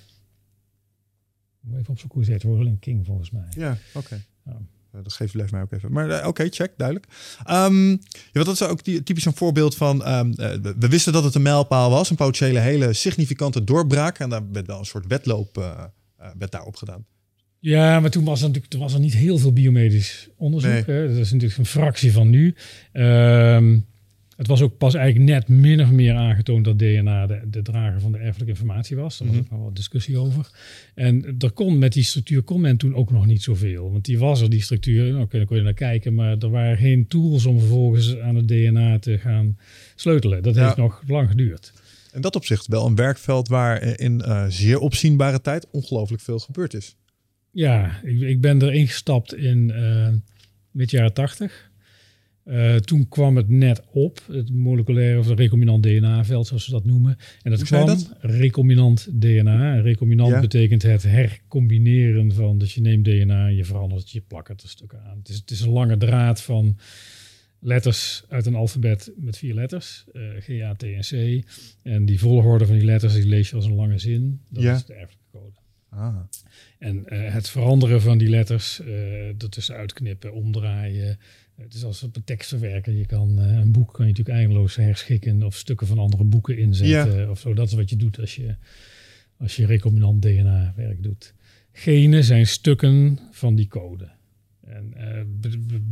[1.74, 3.46] Even op zo'n koers heet Roland King volgens mij.
[3.58, 4.22] ja, oké.
[4.46, 4.58] Ja.
[4.94, 5.92] Eh, Dat geeft blijft mij ook even.
[5.92, 7.08] Maar eh, oké, check, duidelijk.
[7.46, 7.98] Ehm, ja,
[8.32, 10.04] dat is ook die- typisch een voorbeeld van.
[10.04, 14.20] ehm, eh, we- we wisten dat het een mijlpaal was, een potentiële hele significante doorbraak.
[14.20, 15.86] En daar werd wel een soort wedloop eh,
[16.38, 17.06] werd daarop gedaan.
[17.62, 20.72] Ja, maar toen was er natuurlijk toen was er niet heel veel biomedisch onderzoek.
[20.72, 20.84] Nee.
[20.98, 21.08] Hè?
[21.08, 22.56] Dat is natuurlijk een fractie van nu.
[22.92, 23.80] Ehm,
[24.40, 28.00] het was ook pas eigenlijk net min of meer aangetoond dat DNA de, de drager
[28.02, 29.18] van de erfelijke informatie was.
[29.18, 30.50] Daar was ook nog wel discussie over.
[30.96, 33.92] En er kon met die structuur kon men toen ook nog niet zoveel.
[33.92, 35.12] Want die was er, die structuur.
[35.14, 38.36] Nou, kun je, kon je naar kijken, maar er waren geen tools om vervolgens aan
[38.36, 39.58] het DNA te gaan
[39.96, 40.44] sleutelen.
[40.44, 40.64] Dat Ja.
[40.64, 41.74] heeft nog lang geduurd.
[42.14, 46.74] In dat opzicht wel een werkveld waar in eh, zeer opzienbare tijd ongelooflijk veel gebeurd
[46.74, 46.96] is.
[47.52, 50.08] Ja, ik, ik ben er ingestapt in eh
[50.72, 51.69] mid jaren tachtig.
[52.50, 57.18] Eh, toen kwam het net op, het moleculaire of recombinant DNA-veld, zoals ze dat noemen.
[57.42, 58.12] En dat Hoe kwam dat?
[58.20, 59.74] recombinant DNA.
[59.76, 60.40] En recombinant Ja.
[60.40, 64.70] betekent het hercombineren van, dus je neemt DNA je verandert het, je plakt het een
[64.70, 65.18] stuk aan.
[65.18, 66.78] Het is, het is een lange draad van
[67.60, 71.44] letters uit een alfabet met vier letters, eh, G, A, T en C.
[71.84, 74.40] En die volgorde van die letters, die lees je als een lange zin.
[74.50, 74.76] Dat Ja.
[74.76, 75.58] is de erfelijke code.
[75.90, 76.16] Ah.
[76.80, 81.20] En eh, het veranderen van die letters, eh ertussen uitknippen, omdraaien.
[81.62, 82.94] Het is als op een tekstverwerker.
[82.94, 86.58] Je kan eh, een boek kan je natuurlijk eindeloos herschikken of stukken van andere boeken
[86.58, 87.54] inzetten of zo.
[87.54, 88.56] Dat is wat je doet als je,
[89.38, 91.34] als je recombinant DNA werk doet.
[91.72, 94.10] Genen zijn stukken van die code.
[94.66, 95.52] En eh,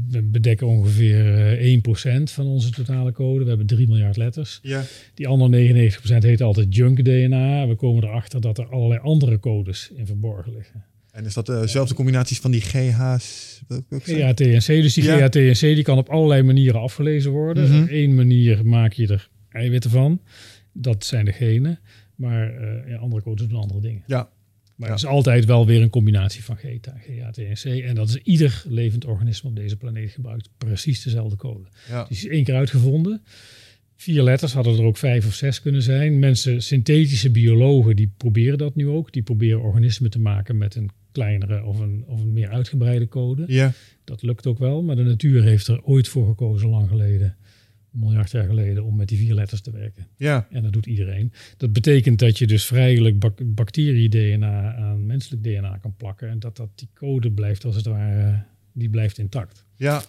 [0.10, 3.44] we bedekken ongeveer eh 1% van onze totale code.
[3.44, 4.60] We hebben 3 miljard letters.
[4.62, 4.84] Ja.
[5.14, 7.68] Die andere 99% heet altijd junk DNA.
[7.68, 10.86] We komen erachter dat er allerlei andere codes in verborgen liggen.
[11.18, 13.62] En is dat dezelfde combinaties van die GH's?
[13.90, 15.18] GATNC, dus die Ja.
[15.18, 17.70] GATNC die kan op allerlei manieren afgelezen worden.
[17.72, 17.82] Mhm.
[17.82, 20.22] Op één manier maak je er eiwitten van.
[20.74, 21.80] Dat zijn de genen.
[22.16, 24.04] Maar eh, ja, andere codes doen andere dingen.
[24.08, 24.30] Ja.
[24.76, 24.94] Maar Ja.
[24.96, 27.64] het is altijd wel weer een combinatie van GTA, GATNC.
[27.84, 31.68] En dat is ieder levend organisme op deze planeet gebruikt precies dezelfde code.
[31.90, 32.04] Ja.
[32.04, 33.22] Die is één keer uitgevonden.
[33.96, 36.20] Vier letters hadden er ook vijf of zes kunnen zijn.
[36.20, 39.14] Mensen, synthetische biologen, die proberen dat nu ook.
[39.14, 43.44] Die proberen organismen te maken met een kleinere of een, of een meer uitgebreide code.
[43.48, 43.72] Ja.
[44.04, 47.36] Dat lukt ook wel, maar de natuur heeft er ooit voor gekozen, lang geleden,
[47.94, 50.08] een miljard jaar geleden, om met die vier letters te werken.
[50.18, 50.48] Ja.
[50.52, 51.32] En dat doet iedereen.
[51.58, 56.30] Dat betekent dat je dus vrijelijk bak bacterie-DNA aan menselijk DNA kan plakken.
[56.30, 59.66] En dat, dat die code blijft als het ware, die blijft intact.
[59.76, 60.04] Ja.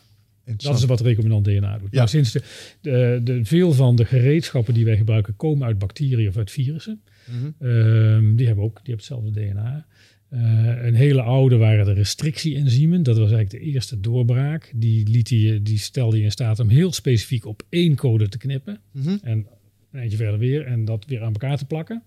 [0.57, 1.91] Dat is wat recombinant DNA doet.
[1.91, 1.97] Ja.
[1.97, 2.43] Nou, sinds de,
[2.81, 7.03] de, de, veel van de gereedschappen die wij gebruiken komen uit bacteriën of uit virussen.
[7.25, 7.69] Mhm.
[7.71, 9.87] Ehm, die hebben ook die hebben hetzelfde DNA.
[10.29, 10.41] Eh,
[10.85, 13.03] een hele oude waren de restrictie-enzymen.
[13.03, 14.73] Dat was eigenlijk de eerste doorbraak.
[14.75, 18.39] Die, liet die, die stelde je in staat om heel specifiek op één code te
[18.39, 18.81] knippen.
[18.93, 19.17] Mhm.
[19.23, 19.47] En
[19.93, 22.03] een eindje verder weer en dat weer aan elkaar te plakken.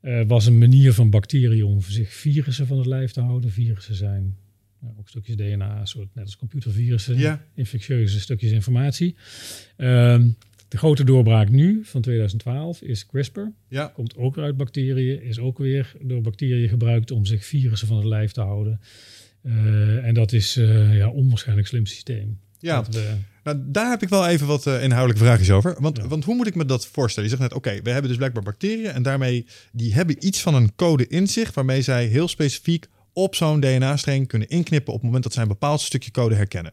[0.00, 3.50] Eh, was een manier van bacteriën om voor zich virussen van het lijf te houden.
[3.50, 4.36] Virussen zijn
[4.80, 7.44] ja, ook stukjes DNA, soort, net als computervirussen, Ja.
[7.54, 9.14] infectieuze stukjes informatie.
[9.76, 10.28] Ehm,
[10.68, 13.40] de grote doorbraak nu van 2012 is CRISPR.
[13.68, 13.86] Ja.
[13.94, 17.96] Komt ook weer uit bacteriën, is ook weer door bacteriën gebruikt om zich virussen van
[17.96, 18.80] het lijf te houden.
[19.42, 22.38] Eh, en dat is eh, ja, onwaarschijnlijk slim systeem.
[22.58, 22.84] Ja.
[22.90, 25.76] We- Nou, daar heb ik wel even wat eh, inhoudelijke vraagjes over.
[25.80, 26.08] Want, Ja.
[26.08, 27.30] want hoe moet ik me dat voorstellen?
[27.30, 30.54] Je zegt net, oké, we hebben dus blijkbaar bacteriën en daarmee die hebben iets van
[30.54, 35.04] een code in zich waarmee zij heel specifiek op zo'n DNA-streng kunnen inknippen op het
[35.04, 36.72] moment dat zij een bepaald stukje code herkennen.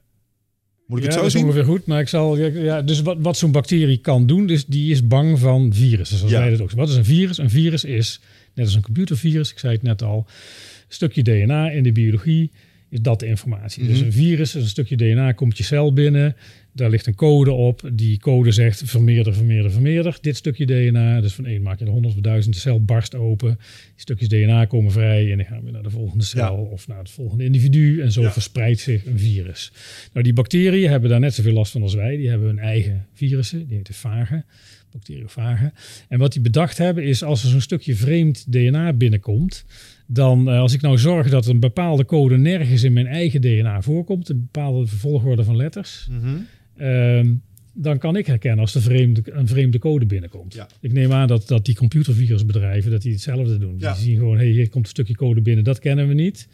[0.88, 1.44] Moet ik ja, het zo dat is zien?
[1.50, 1.86] ongeveer goed.
[1.86, 2.38] Maar ik zal.
[2.38, 6.18] ja, dus wat, wat zo'n bacterie kan doen, dus die is bang van virussen.
[6.18, 6.40] Zoals Ja.
[6.40, 6.72] wij dat ook.
[6.72, 7.38] Wat is een virus?
[7.38, 8.20] Een virus is,
[8.54, 10.26] net als een computervirus, ik zei het net al, een
[10.88, 12.52] stukje DNA in de biologie
[12.90, 13.88] is dat de informatie.
[13.88, 14.06] Dus Mhm.
[14.06, 16.36] een virus is een stukje DNA, komt je cel binnen.
[16.76, 17.90] Daar ligt een code op.
[17.94, 20.18] Die code zegt vermeerder, vermeerder, vermeerder.
[20.22, 21.22] Dit stukje DNA.
[21.22, 22.54] Dus van één maak je er honderd of duizend.
[22.56, 23.50] De cel barst open.
[23.58, 25.32] Die stukjes DNA komen vrij.
[25.32, 26.52] En die gaan weer naar de volgende cel Ja.
[26.62, 28.02] of naar het volgende individu.
[28.02, 28.32] En zo Ja.
[28.32, 29.72] verspreidt zich een virus.
[30.14, 32.18] Nou, die bacteriën hebben daar net zoveel last van als wij.
[32.18, 33.68] Die hebben hun eigen virussen.
[33.68, 34.46] Die heten vagen.
[34.92, 35.74] Bacteriofagen.
[36.10, 39.66] En wat die bedacht hebben is als er zo'n stukje vreemd DNA binnenkomt.
[40.08, 43.82] Dan eh, als ik nou zorg dat een bepaalde code nergens in mijn eigen DNA
[43.82, 44.30] voorkomt.
[44.30, 46.08] Een bepaalde volgorde van letters.
[46.12, 46.36] Mhm.
[46.78, 47.34] Ehm,
[47.74, 50.54] dan kan ik herkennen als er vreemde, een vreemde code binnenkomt.
[50.54, 50.68] Ja.
[50.80, 53.76] Ik neem aan dat, dat die computervirusbedrijven dat die hetzelfde doen.
[53.78, 53.94] Ja.
[53.94, 56.48] Die zien gewoon, hey, hier komt een stukje code binnen, dat kennen we niet.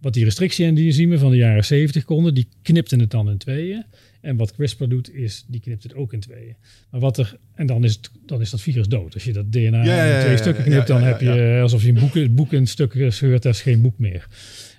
[0.00, 3.84] Wat die restrictie-enzymen van de jaren 70 konden, die knipten het dan in tweeën.
[4.20, 6.56] En wat CRISPR doet, is die knipt het ook in tweeën.
[6.90, 9.14] Maar wat er, en dan is, het, dan is dat virus dood.
[9.14, 11.88] Als je dat DNA Ja, in twee stukken knipt, dan heb je eh, alsof je
[11.88, 14.28] een boek, boek in stukken scheurt, dat is geen boek meer.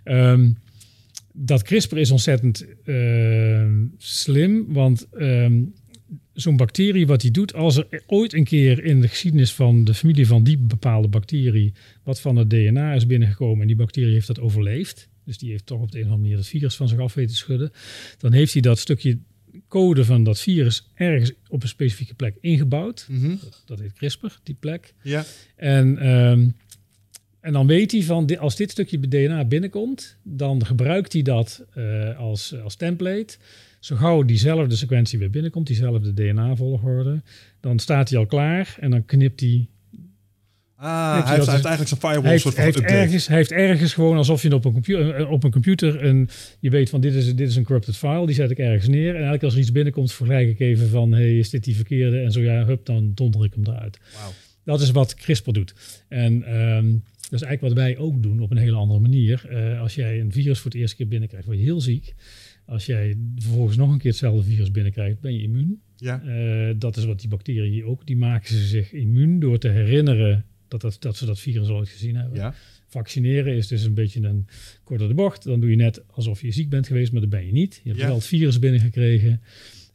[0.03, 0.49] Ehm,
[1.41, 5.61] dat CRISPR is ontzettend ehm, slim, want ehm,
[6.33, 9.93] zo'n bacterie, wat die doet, als er ooit een keer in de geschiedenis van de
[9.93, 11.73] familie van die bepaalde bacterie
[12.03, 15.65] wat van het DNA is binnengekomen en die bacterie heeft dat overleefd, dus die heeft
[15.65, 17.71] toch op de een of andere manier het virus van zich af weten te schudden,
[18.17, 19.17] dan heeft hij dat stukje
[19.67, 23.07] code van dat virus ergens op een specifieke plek ingebouwd.
[23.09, 23.29] Mhm.
[23.29, 24.93] Dat, dat heet CRISPR, die plek.
[25.03, 25.25] Ja.
[25.55, 26.49] En, ehm,
[27.41, 32.17] en dan weet hij van, als dit stukje DNA binnenkomt, dan gebruikt hij dat eh,
[32.17, 33.37] als, als template.
[33.79, 37.21] Zo gauw diezelfde sequentie weer binnenkomt, diezelfde DNA-volgorde,
[37.59, 39.67] dan staat hij al klaar en dan knipt hij.
[40.75, 43.51] Ah, hij heeft, hij heeft eigenlijk zijn firewall heeft, soort van heeft ergens, hij heeft
[43.51, 47.13] ergens gewoon alsof je op een, computer, op een computer een, je weet van dit
[47.13, 49.09] is, dit is een corrupted file, die zet ik ergens neer.
[49.09, 52.21] En eigenlijk als er iets binnenkomt, vergelijk ik even van, hey, is dit die verkeerde?
[52.21, 53.99] En zo ja, hup, dan donder ik hem eruit.
[54.13, 54.31] Wauw.
[54.63, 55.73] Dat is wat CRISPR doet.
[56.07, 56.85] En ehm,
[57.29, 59.45] dat is eigenlijk wat wij ook doen op een hele andere manier.
[59.49, 62.15] Eh, als jij een virus voor het eerste keer binnenkrijgt, word je heel ziek.
[62.65, 65.81] Als jij vervolgens nog een keer hetzelfde virus binnenkrijgt, ben je immuun.
[65.95, 66.21] Ja.
[66.21, 68.05] Eh, dat is wat die bacteriën ook.
[68.07, 71.75] Die maken ze zich immuun door te herinneren dat, dat, dat ze dat virus al
[71.75, 72.37] ooit gezien hebben.
[72.37, 72.53] Ja.
[72.87, 74.47] Vaccineren is dus een beetje een
[74.83, 75.43] korte de bocht.
[75.43, 77.79] Dan doe je net alsof je ziek bent geweest, maar dat ben je niet.
[77.83, 78.07] Je hebt Ja.
[78.07, 79.41] wel het virus binnengekregen.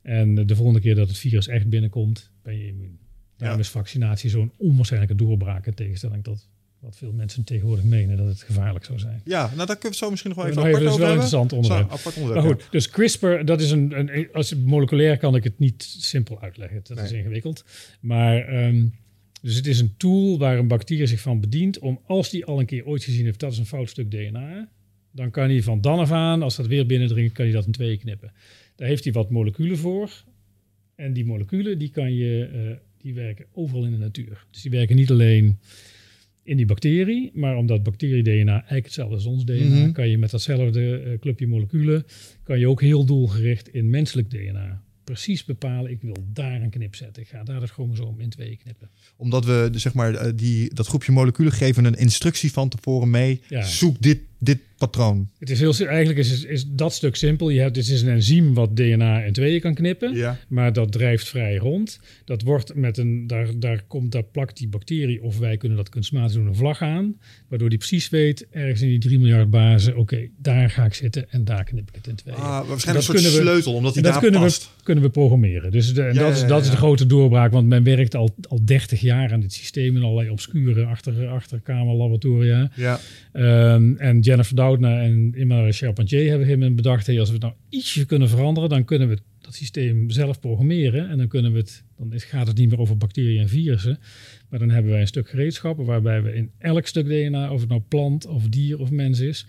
[0.03, 2.99] En de volgende keer dat het virus echt binnenkomt, ben je immuun.
[3.37, 3.65] Daarom Ja.
[3.65, 6.49] is vaccinatie zo'n onwaarschijnlijke doorbraak in tegenstelling tot
[6.85, 9.21] wat veel mensen tegenwoordig menen dat het gevaarlijk zou zijn.
[9.25, 11.15] ja, nou daar kunnen we zo misschien nog wel even Nog even, apart dat is
[11.15, 11.41] over wel een hebben.
[11.41, 11.91] interessant onderwerp.
[11.91, 15.45] Zo, apart onderwerp, Maar goed, dus CRISPR, dat is een, een als moleculair kan ik
[15.45, 16.81] het niet simpel uitleggen.
[16.85, 17.65] Dat is ingewikkeld.
[18.01, 18.87] Maar ehm,
[19.43, 22.61] dus het is een tool waar een bacterie zich van bedient om als die al
[22.61, 24.69] een keer ooit gezien heeft dat is een fout stuk DNA,
[25.11, 27.73] dan kan hij van dan af aan, als dat weer binnendringt, kan hij dat in
[27.73, 28.33] tweeën knippen.
[28.77, 30.11] Daar heeft hij wat moleculen voor.
[30.95, 34.47] En die moleculen die kan je, eh, die werken overal in de natuur.
[34.51, 35.59] Dus die werken niet alleen
[36.45, 39.93] in die bacterie, maar omdat bacterie-DNA eigenlijk hetzelfde is als ons DNA, Mhm.
[39.93, 42.05] kan je met datzelfde eh, clubje moleculen,
[42.43, 46.95] kan je ook heel doelgericht in menselijk DNA precies bepalen, ik wil daar een knip
[46.95, 47.23] zetten.
[47.23, 48.91] Ik ga daar het chromosoom in tweeën knippen.
[49.17, 53.11] Omdat we, dus zeg maar, eh, die, dat groepje moleculen geven een instructie van tevoren
[53.11, 53.41] mee.
[53.49, 53.63] Ja.
[53.63, 55.29] Zoek dit, dit patroon?
[55.39, 57.49] Het is heel, eigenlijk is, is dat stuk simpel.
[57.51, 60.15] Je hebt, dit is een enzym wat DNA in tweeën kan knippen.
[60.15, 60.39] Ja.
[60.49, 62.01] Maar dat drijft vrij rond.
[62.25, 65.89] Dat wordt met een, daar, daar, komt, daar plakt die bacterie, of wij kunnen dat
[65.89, 67.15] kunstmatig doen, een vlag aan.
[67.49, 71.31] Waardoor die precies weet, ergens in die 3 miljard bazen, oké, daar ga ik zitten
[71.31, 72.37] en daar knip ik het in tweeën.
[72.37, 74.63] Ah, waarschijnlijk Dat een soort kunnen we- sleutel, omdat dat daar kunnen past.
[74.77, 75.71] we, kunnen we programmeren.
[75.71, 77.53] Dus de, en Ja, dat, is, ja, dat is de grote doorbraak.
[77.53, 82.71] Want men werkt al, al 30 jaar aan dit systeem in allerlei obscure achter, achterkamerlaboratoria.
[82.77, 83.01] Ja.
[83.33, 87.07] Ehm, en Jennifer Doudna en Emmanuel Charpentier hebben hem bedacht...
[87.07, 88.69] Hey, als we het nou ietsje kunnen veranderen...
[88.69, 91.09] dan kunnen we dat systeem zelf programmeren.
[91.09, 93.99] En dan, kunnen we het, dan gaat het niet meer over bacteriën en virussen.
[94.49, 95.85] Maar dan hebben wij een stuk gereedschappen...
[95.85, 99.47] waarbij we in elk stuk DNA, of het nou plant of dier of mens is...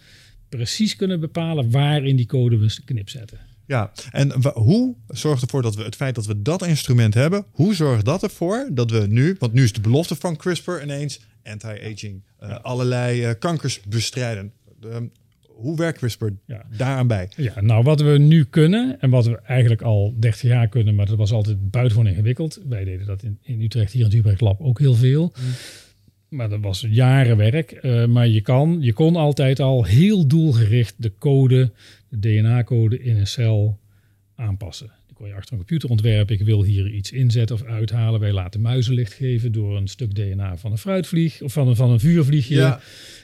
[0.50, 3.40] precies kunnen bepalen waar in die code we knip zetten.
[3.66, 7.76] Ja, en hoe zorgt ervoor dat we het feit dat we dat instrument hebben, hoe
[7.76, 12.24] zorgt dat ervoor dat we nu, want nu is de belofte van CRISPR ineens anti-aging,
[12.40, 14.54] eh, allerlei eh, kankers bestrijden.
[14.92, 15.06] Ehm,
[15.48, 16.66] hoe werkt CRISPR Ja.
[16.78, 17.30] daaraan bij?
[17.36, 21.06] Ja, nou wat we nu kunnen en wat we eigenlijk al 30 jaar kunnen, maar
[21.06, 22.62] dat was altijd buitengewoon ingewikkeld.
[22.68, 25.34] Wij deden dat in, in Utrecht, hier in het Utrecht Lab ook heel veel.
[26.30, 27.72] Maar dat was jaren werk.
[27.72, 31.72] Eh, maar je, kan, je kon altijd al heel doelgericht de code,
[32.10, 33.80] de DNA-code in een cel
[34.36, 34.92] aanpassen.
[35.16, 36.36] Kon je achter een computer ontwerpen.
[36.36, 38.20] Ik wil hier iets inzetten of uithalen.
[38.20, 41.90] Wij laten muizenlicht geven door een stuk DNA van een fruitvlieg of van een, van
[41.92, 42.56] een vuurvliegje.
[42.56, 42.80] Ja.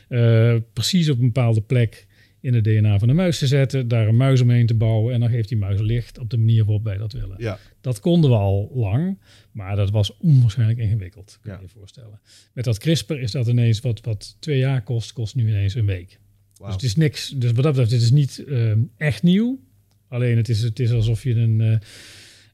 [0.07, 2.07] eh, precies op een bepaalde plek
[2.39, 5.19] in het DNA van de muis te zetten, daar een muis omheen te bouwen en
[5.19, 7.35] dan geeft die muis licht op de manier waarop wij dat willen.
[7.37, 7.59] Ja.
[7.81, 9.19] Dat konden we al lang,
[9.51, 11.57] maar dat was onwaarschijnlijk ingewikkeld, kan Ja.
[11.57, 12.19] je je voorstellen.
[12.53, 15.85] Met dat CRISPR is dat ineens wat, wat twee jaar kost, kost nu ineens een
[15.85, 16.19] week.
[16.65, 19.59] Dus het is niks, dus wat dat betreft, dit is niet eh, echt nieuw.
[20.11, 21.73] Alleen het is, het is alsof je een, eh,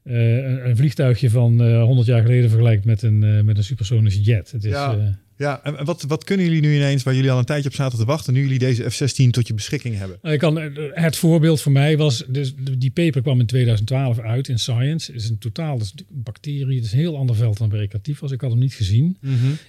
[0.02, 3.64] eh, een, een vliegtuigje van eh 100 jaar geleden vergelijkt met een, eh, met een
[3.64, 4.50] supersonische jet.
[4.50, 5.18] Het is, Ja.
[5.38, 7.74] Eh, Ja, en wat, wat kunnen jullie nu ineens, waar jullie al een tijdje op
[7.74, 10.18] zaten te wachten, nu jullie deze F-16 tot je beschikking hebben?
[10.22, 10.56] Nou, Ik kan,
[10.92, 15.12] het voorbeeld voor mij was, dus die paper kwam in 2012 uit in Science.
[15.12, 18.18] Het is een totaal, is een bacterie, het is een heel ander veld dan actief
[18.18, 18.32] was.
[18.32, 19.16] Ik had hem niet gezien.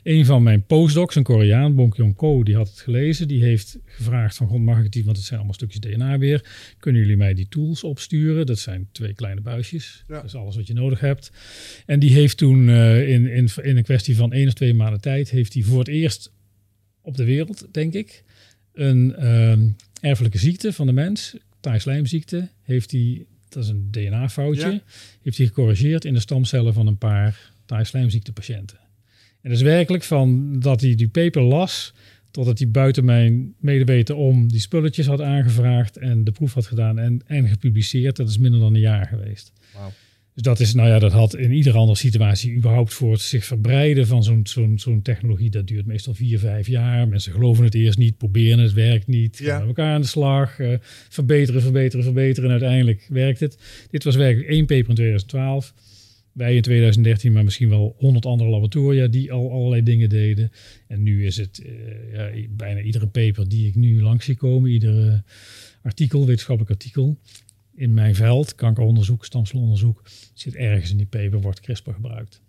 [0.03, 3.27] Een van mijn postdocs, een Koreaan, Bong Kyung Ko, die had het gelezen.
[3.27, 6.45] Die heeft gevraagd van, god, mag ik die, want het zijn allemaal stukjes DNA weer.
[6.79, 8.45] Kunnen jullie mij die tools opsturen?
[8.45, 10.03] Dat zijn twee kleine buisjes.
[10.07, 10.15] Ja.
[10.15, 11.31] Dat is alles wat je nodig hebt.
[11.85, 15.01] En die heeft toen eh, in, in, in een kwestie van één of twee maanden
[15.01, 16.31] tijd, heeft hij voor het eerst
[17.01, 18.23] op de wereld, denk ik,
[18.73, 19.67] een ehm,
[20.01, 24.81] erfelijke ziekte van de mens, taaislijmziekte, heeft hij, dat is een DNA-foutje, Ja.
[25.21, 28.77] heeft hij gecorrigeerd in de stamcellen van een paar taaislijmziektepatiënten.
[29.41, 31.93] En dat is werkelijk van dat hij die paper las,
[32.31, 36.99] totdat hij buiten mijn medeweten om die spulletjes had aangevraagd en de proef had gedaan
[36.99, 38.15] en, en gepubliceerd.
[38.15, 39.51] Dat is minder dan een jaar geweest.
[40.39, 43.45] Dus dat is, nou ja, dat had in iedere andere situatie überhaupt voor het zich
[43.45, 45.49] verbreiden van zo'n zo'n zo'n technologie.
[45.49, 47.07] Dat duurt meestal vier, vijf jaar.
[47.07, 49.37] Mensen geloven het eerst niet, proberen het, werkt niet.
[49.37, 49.45] Ja.
[49.45, 50.73] Gaan met elkaar aan de slag, eh,
[51.09, 52.45] verbeteren, verbeteren, verbeteren.
[52.45, 53.57] En uiteindelijk werkt het.
[53.91, 55.73] Dit was werkelijk één paper in 2012.
[56.31, 60.51] Wij in 2013, maar misschien wel honderd andere laboratoria die al allerlei dingen deden.
[60.87, 64.71] En nu is het eh, ja, bijna iedere paper die ik nu langs zie komen,
[64.71, 65.23] iedere
[65.81, 67.17] artikel, wetenschappelijk artikel
[67.79, 72.41] in mijn veld, kankeronderzoek, stamcelonderzoek, zit ergens in die paper, wordt CRISPR gebruikt.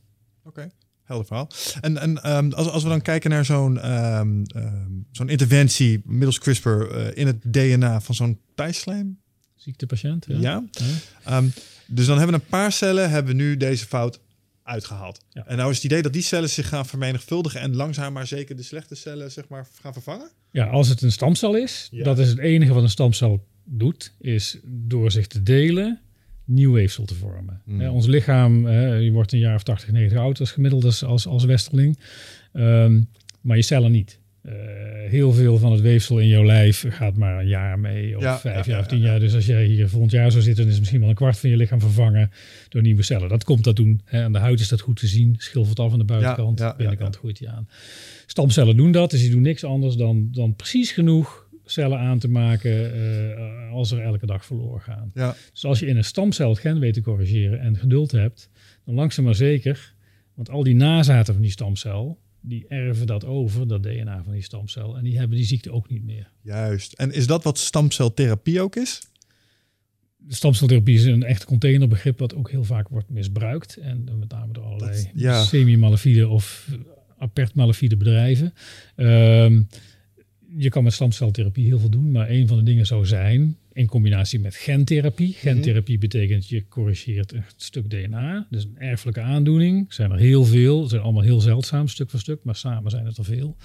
[0.44, 0.70] Oké,
[1.02, 1.48] helder verhaal.
[1.80, 6.38] En, en ehm, als, als we dan kijken naar zo'n ehm, ehm, zo'n interventie middels
[6.38, 9.18] CRISPR eh, in het DNA van zo'n tijdslijm.
[9.54, 10.26] Ziektepatiënt.
[10.28, 10.38] Ja.
[10.40, 11.42] Ja.
[11.86, 14.20] Dus dan hebben we een paar cellen, hebben nu deze fout
[14.62, 15.20] uitgehaald.
[15.28, 15.46] Ja.
[15.46, 18.56] En nou is het idee dat die cellen zich gaan vermenigvuldigen en langzaam maar zeker
[18.56, 20.30] de slechte cellen zeg maar gaan vervangen?
[20.50, 24.58] Ja, als het een stamcel is, dat is het enige wat een stamcel doet, is
[24.64, 26.00] door zich te delen
[26.44, 27.60] nieuw weefsel te vormen.
[27.64, 27.88] Hmm.
[27.88, 31.26] Ons lichaam, eh, je wordt een jaar of 80, 90 oud als gemiddeld als, als,
[31.26, 31.98] als westerling,
[32.52, 33.00] Ehm,
[33.40, 34.18] maar je cellen niet.
[34.42, 34.54] Eh,
[35.08, 38.38] heel veel van het weefsel in jouw lijf gaat maar een jaar mee, of Ja,
[38.38, 39.06] vijf ja, jaar of tien ja.
[39.06, 39.20] jaar.
[39.20, 41.50] Dus als jij hier volgend jaar zou zitten, dan is misschien wel een kwart van
[41.50, 42.30] je lichaam vervangen
[42.68, 43.28] door nieuwe cellen.
[43.28, 44.00] Dat komt dat doen.
[44.04, 44.22] Hè.
[44.22, 45.34] Aan de huid is dat goed te zien.
[45.38, 47.68] Schilfert af aan de buitenkant, binnenkant groeit die aan.
[48.26, 52.28] Stamcellen doen dat, dus die doen niks anders dan, dan precies genoeg cellen aan te
[52.28, 55.10] maken eh, als er elke dag verloren gaan.
[55.14, 55.36] Ja.
[55.52, 58.50] Dus als je in een stamcel het gen weet te corrigeren en geduld hebt,
[58.84, 59.94] dan langzaam maar zeker,
[60.34, 64.42] want al die nazaten van die stamcel, die erven dat over, dat DNA van die
[64.42, 66.30] stamcel, en die hebben die ziekte ook niet meer.
[66.42, 66.92] Juist.
[66.92, 69.00] En is dat wat stamceltherapie ook is?
[70.16, 73.76] De stamceltherapie is een echt containerbegrip wat ook heel vaak wordt misbruikt.
[73.76, 75.44] En met name door allerlei ja.
[75.44, 76.68] semi-malafide of
[77.20, 78.52] apert malafide bedrijven.
[78.96, 79.62] Ehm,
[80.56, 83.86] je kan met stamceltherapie heel veel doen, maar een van de dingen zou zijn in
[83.86, 85.32] combinatie met gentherapie.
[85.32, 88.46] Gentherapie betekent je corrigeert een stuk DNA.
[88.50, 89.88] Dus een erfelijke aandoening.
[89.88, 90.88] Er zijn er heel veel.
[90.88, 92.40] Zijn allemaal heel zeldzaam, stuk voor stuk.
[92.42, 93.56] Maar samen zijn het er veel.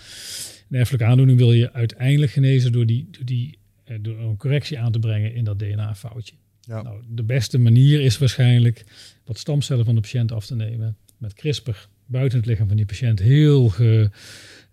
[0.69, 4.79] Een erfelijke aandoening wil je uiteindelijk genezen door, die, door, die, eh, door een correctie
[4.79, 6.35] aan te brengen in dat DNA-foutje.
[6.61, 6.81] Ja.
[6.81, 8.85] Nou, de beste manier is waarschijnlijk
[9.25, 10.97] wat stamcellen van de patiënt af te nemen.
[11.17, 14.09] Met CRISPR buiten het lichaam van die patiënt heel ge,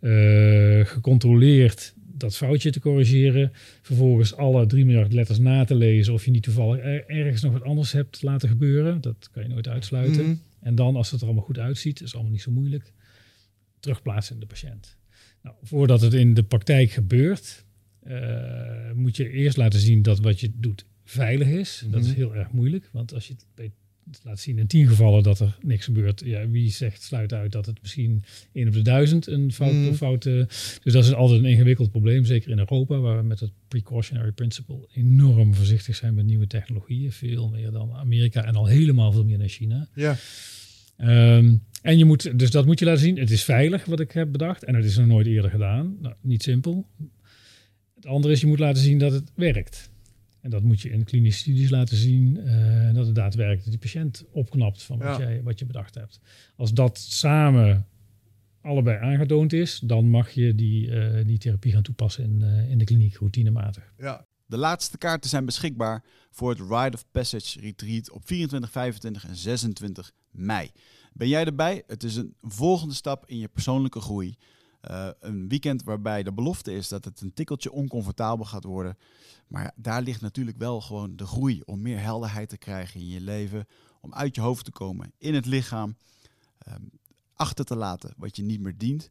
[0.00, 3.50] uh, gecontroleerd dat foutje te corrigeren.
[3.82, 7.62] Vervolgens alle 3 miljard letters na te lezen of je niet toevallig ergens nog wat
[7.62, 9.00] anders hebt laten gebeuren.
[9.00, 10.24] Dat kan je nooit uitsluiten.
[10.24, 10.34] Mhm.
[10.60, 12.92] En dan, als het er allemaal goed uitziet, is allemaal niet zo moeilijk,
[13.80, 14.96] terugplaatsen in de patiënt.
[15.42, 17.64] Nou, voordat het in de praktijk gebeurt,
[18.08, 21.84] uh, moet je eerst laten zien dat wat je doet veilig is.
[21.90, 22.16] Dat is Mhm.
[22.16, 23.70] heel erg moeilijk, want als je het bij
[24.22, 26.22] laat zien in tien gevallen dat er niks gebeurt.
[26.24, 29.94] Ja, wie zegt, sluit uit dat het misschien één op de duizend een fout, Mm.
[29.94, 30.44] fout uh,
[30.82, 34.32] Dus dat is altijd een ingewikkeld probleem, zeker in Europa, waar we met het precautionary
[34.32, 37.12] principle enorm voorzichtig zijn met nieuwe technologieën.
[37.12, 39.88] Veel meer dan Amerika en al helemaal veel meer dan China.
[39.94, 40.16] Ja.
[41.36, 43.18] Um, en je moet, dus dat moet je laten zien.
[43.18, 45.96] Het is veilig wat ik heb bedacht en het is nog nooit eerder gedaan.
[46.00, 46.86] Nou, niet simpel.
[47.94, 49.90] Het andere is, je moet laten zien dat het werkt.
[50.42, 52.36] En dat moet je in klinische studies laten zien.
[52.36, 55.22] Uh, dat het daadwerkelijk die patiënt opknapt van wat, Ja.
[55.22, 56.20] jij, wat je bedacht hebt.
[56.56, 57.86] Als dat samen
[58.60, 62.78] allebei aangetoond is, dan mag je die, uh, die therapie gaan toepassen in, uh, in
[62.78, 63.92] de kliniek routinematig.
[63.98, 64.26] Ja.
[64.46, 69.36] De laatste kaarten zijn beschikbaar voor het Rite of Passage Retreat op 24, 25 en
[69.36, 70.70] 26 mei.
[71.12, 71.82] Ben jij erbij?
[71.86, 74.34] Het is een volgende stap in je persoonlijke groei.
[74.90, 78.98] Uh, een weekend waarbij de belofte is dat het een tikkeltje oncomfortabel gaat worden.
[79.46, 83.20] Maar daar ligt natuurlijk wel gewoon de groei om meer helderheid te krijgen in je
[83.20, 83.66] leven.
[84.00, 85.96] Om uit je hoofd te komen, in het lichaam.
[86.68, 86.90] Um,
[87.34, 89.10] achter te laten wat je niet meer dient.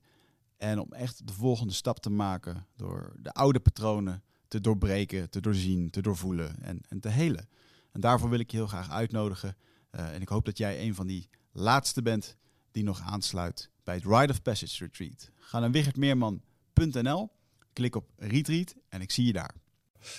[0.57, 5.41] En om echt de volgende stap te maken door de oude patronen te doorbreken, te
[5.41, 7.47] doorzien, te doorvoelen en, en te helen.
[7.91, 9.55] En daarvoor wil ik je heel graag uitnodigen.
[9.91, 12.35] Uh, en ik hoop dat jij een van die laatste bent
[12.71, 15.29] die nog aansluit bij het Rite of Passage Retreat.
[15.35, 17.29] Ga naar wichertmeerman.nl,
[17.73, 19.53] klik op Retreat en ik zie je daar.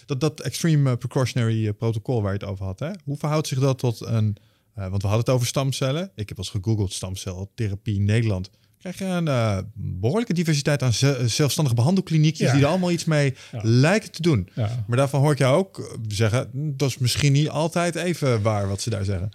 [0.06, 2.90] Dat, dat extreme uh, precautionary uh, protocol waar je het over had, hè?
[3.04, 4.36] hoe verhoudt zich dat tot een...
[4.78, 6.10] Uh, want we hadden het over stamcellen.
[6.14, 8.50] Ik heb als gegoogeld stamceltherapie in Nederland.
[8.78, 10.92] Krijg je een uh, behoorlijke diversiteit aan
[11.28, 12.54] zelfstandige behandelkliniekjes ja.
[12.54, 13.60] die er allemaal iets mee ja.
[13.62, 14.48] lijken te doen.
[14.54, 14.84] Ja.
[14.86, 18.80] Maar daarvan hoor ik jou ook zeggen, dat is misschien niet altijd even waar wat
[18.80, 19.30] ze daar zeggen.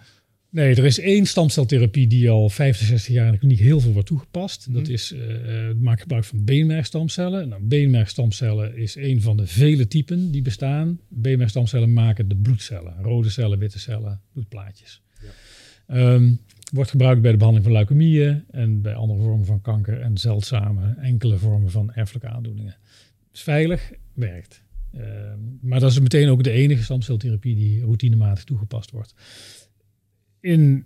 [0.49, 3.91] Nee, er is één stamceltherapie die al 50, 60 jaar in de kliniek heel veel
[3.91, 4.73] wordt toegepast.
[4.73, 7.49] Dat is uh, maak gebruik van beenmergstamcellen.
[7.49, 10.99] Nou, beenmergstamcellen is een van de vele typen die bestaan.
[11.07, 15.01] Beenmergstamcellen maken de bloedcellen, rode cellen, witte cellen, bloedplaatjes.
[15.87, 16.13] Ja.
[16.13, 16.39] Um,
[16.71, 20.95] wordt gebruikt bij de behandeling van leukemieën en bij andere vormen van kanker en zeldzame
[21.01, 22.75] enkele vormen van erfelijke aandoeningen.
[23.33, 24.63] is veilig, werkt.
[24.95, 25.01] Uh,
[25.61, 29.13] maar dat is meteen ook de enige stamceltherapie die routinematig toegepast wordt.
[30.47, 30.85] In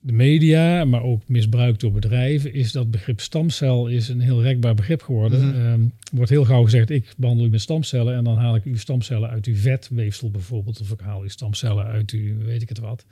[0.00, 4.74] de media, maar ook misbruikt door bedrijven, is dat begrip stamcel is een heel rekbaar
[4.74, 5.48] begrip geworden.
[5.48, 5.66] Mhm.
[5.66, 8.76] Um, wordt heel gauw gezegd, ik behandel u met stamcellen en dan haal ik uw
[8.76, 12.78] stamcellen uit uw vetweefsel bijvoorbeeld, of ik haal uw stamcellen uit uw weet ik het
[12.78, 13.04] wat.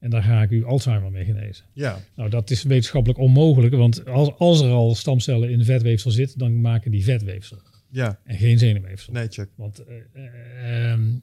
[0.00, 1.64] En daar ga ik u Alzheimer mee genezen.
[1.72, 2.00] Ja.
[2.16, 6.60] Nou, dat is wetenschappelijk onmogelijk, want als, als er al stamcellen in vetweefsel zitten, dan
[6.60, 7.58] maken die vetweefsel.
[7.90, 8.18] Ja.
[8.24, 9.12] En geen zenuwweefsel.
[9.12, 9.48] Nee, check.
[9.54, 11.22] Want uh, uh, um,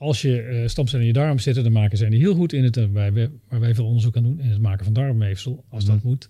[0.00, 2.64] als je uh, stamcellen in je darm zitten, dan maken zijn die heel goed in
[2.64, 5.84] het, waar wij, waar wij veel onderzoek aan doen, in het maken van darmweefsel, als
[5.84, 5.92] Mhm.
[5.92, 6.28] dat moet.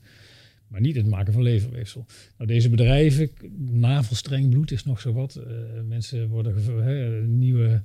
[0.69, 2.07] Maar niet in het maken van leverweefsel.
[2.39, 3.31] Nou, deze bedrijven,
[3.71, 5.41] navelstreng bloed is nog zo wat.
[5.47, 5.53] Uh,
[5.89, 6.55] mensen worden
[6.85, 7.83] he, nieuwe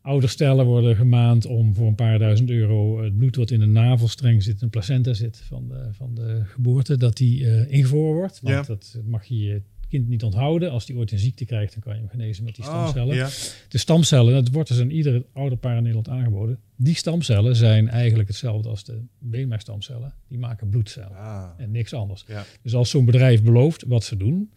[0.00, 4.42] ouderstellen worden gemaand om voor een paar duizend euro het bloed wat in een navelstreng
[4.42, 8.40] zit, een placenta zit van de, van de geboorte, dat die uh, ingevroren wordt.
[8.40, 8.62] Want Ja.
[8.62, 10.70] dat mag je kind niet onthouden.
[10.70, 13.08] Als die ooit een ziekte krijgt, dan kan je hem genezen met die stamcellen.
[13.08, 13.28] Oh, ja.
[13.68, 16.58] De stamcellen, dat wordt dus aan iedere ouderpaar in Nederland aangeboden.
[16.76, 20.14] Die stamcellen zijn eigenlijk hetzelfde als de beenmergstamcellen.
[20.28, 21.48] Die maken bloedcellen Ah.
[21.56, 22.24] en niks anders.
[22.28, 22.44] Ja.
[22.62, 24.50] Dus als zo'n bedrijf belooft wat ze doen,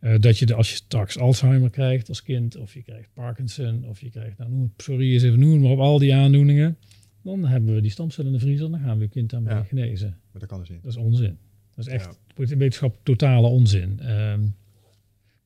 [0.00, 3.84] uh, dat je de, als je straks Alzheimer krijgt als kind, of je krijgt Parkinson,
[3.88, 6.76] of je krijgt, nou noem het psoriasis, even noem maar op, al die aandoeningen,
[7.22, 9.62] dan hebben we die stamcellen in de vriezer, dan gaan we je kind daarmee Ja.
[9.62, 10.08] genezen.
[10.08, 10.82] Maar dat kan dus niet.
[10.82, 11.38] Dat is onzin.
[11.84, 12.56] Dat is echt ja.
[12.56, 14.10] wetenschap totale onzin.
[14.10, 14.54] Um,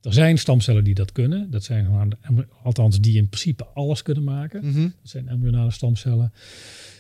[0.07, 1.51] er zijn stamcellen die dat kunnen.
[1.51, 2.12] Dat zijn gewoon,
[2.62, 4.66] althans, die in principe alles kunnen maken.
[4.66, 4.81] Mhm.
[4.81, 6.33] Dat zijn embryonale stamcellen.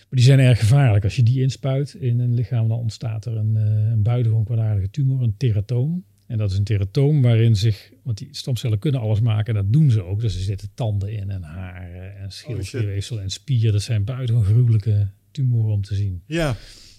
[0.08, 1.04] Maar die zijn erg gevaarlijk.
[1.04, 4.90] Als je die inspuit in een lichaam, dan ontstaat er een, uh, een buitengewoon kwaadaardige
[4.90, 6.04] tumor, een teratoom.
[6.26, 9.72] En dat is een teratoom waarin zich, want die stamcellen kunnen alles maken, en dat
[9.72, 10.20] doen ze ook.
[10.20, 13.72] Dus er zitten tanden in en haren en schildklierweefsel en spier.
[13.72, 16.22] Dat zijn buitengewoon gruwelijke tumoren om te zien.
[16.26, 16.56] Ja.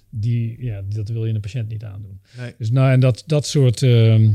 [0.10, 2.20] Die, ja, dat wil je een patiënt niet aandoen.
[2.38, 2.54] Nee.
[2.58, 4.30] Dus nou, en dat, dat soort uh,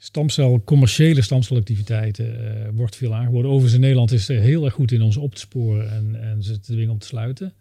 [0.00, 3.50] Stamcel, commerciële stamcelactiviteiten uh, wordt veel aangeboden.
[3.50, 6.42] Overigens in Nederland is er heel erg goed in ons op te sporen en, en
[6.42, 7.52] ze te dwingen om te sluiten.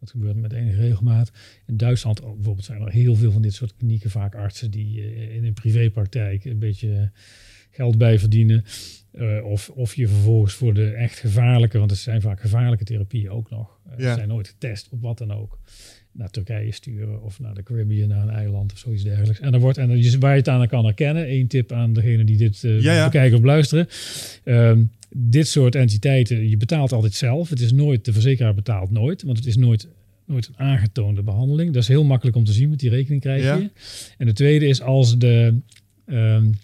[0.00, 1.32] Dat gebeurt met enige regelmaat.
[1.66, 4.98] In Duitsland oh, bijvoorbeeld zijn er heel veel van dit soort klinieken, vaak artsen die
[4.98, 7.10] uh, in een privépraktijk een beetje
[7.70, 8.64] geld bij verdienen.
[9.12, 13.30] Uh, of, of je vervolgens voor de echt gevaarlijke, want het zijn vaak gevaarlijke therapieën
[13.30, 13.78] ook nog.
[13.96, 14.08] Ja.
[14.08, 15.58] Ze zijn nooit getest op wat dan ook
[16.12, 19.40] naar Turkije sturen of naar de Caribbean, naar een eiland of zoiets dergelijks.
[19.40, 22.36] En dan wordt, en waar je het aan kan herkennen, één tip aan degene die
[22.36, 23.04] dit uh, ja, ja.
[23.04, 23.88] bekijken of luisteren.
[24.44, 27.48] Um, dit soort entiteiten, je betaalt altijd zelf.
[27.48, 29.88] Het is nooit, de verzekeraar betaalt nooit, want het is nooit,
[30.26, 31.72] nooit een aangetoonde behandeling.
[31.72, 33.46] Dat is heel makkelijk om te zien, met die rekening krijg je.
[33.46, 33.70] Ja.
[34.18, 35.54] En de tweede is als de,
[36.06, 36.54] um,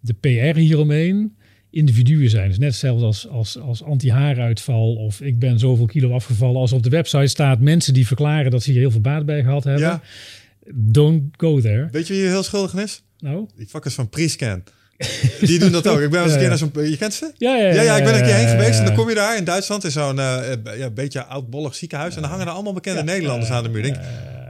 [0.00, 1.36] de PR hieromheen
[1.70, 2.48] individuen zijn.
[2.48, 6.60] Dus net hetzelfde als, als, als anti-haaruitval of ik ben zoveel kilo afgevallen.
[6.60, 9.42] Als op de website staat mensen die verklaren dat ze hier heel veel baat bij
[9.42, 9.82] gehad hebben.
[9.82, 10.00] Ja.
[10.74, 11.88] Don't go there.
[11.92, 13.02] Weet je wie heel schuldig is?
[13.18, 13.46] Nou?
[13.56, 14.62] Die fuckers van Prescan.
[15.40, 16.00] Die doen dat ook.
[16.00, 16.70] Ik ben eens een keer naar zo'n...
[16.74, 17.32] Je kent ze?
[17.36, 18.78] Ja, ja, ja, ja, ik ben een keer heen geweest.
[18.78, 20.40] En dan kom je daar in Duitsland in zo'n uh,
[20.78, 22.14] ja, beetje oudbollig ziekenhuis.
[22.14, 23.82] En dan hangen er allemaal bekende Nederlanders aan de muur.
[23.82, 23.96] Denk,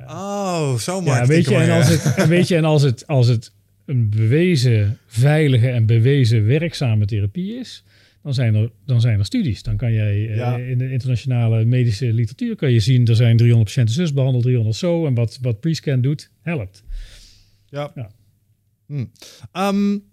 [0.06, 1.18] oh, zo mooi.
[1.18, 3.52] Ja, weet je, en als het, weet je, en als het, als het
[3.88, 7.84] een bewezen veilige en bewezen werkzame therapie is,
[8.22, 9.62] dan zijn er, dan zijn er studies.
[9.62, 13.68] Dan kan jij uh, in de internationale medische literatuur kan je zien, er zijn 300
[13.68, 15.06] patiënten zus behandeld, 300 zo.
[15.06, 16.84] En wat, wat Prescan doet, helpt.
[17.66, 17.92] Ja.
[17.94, 18.10] ja.
[18.86, 19.10] Hmm.
[19.52, 20.04] Um,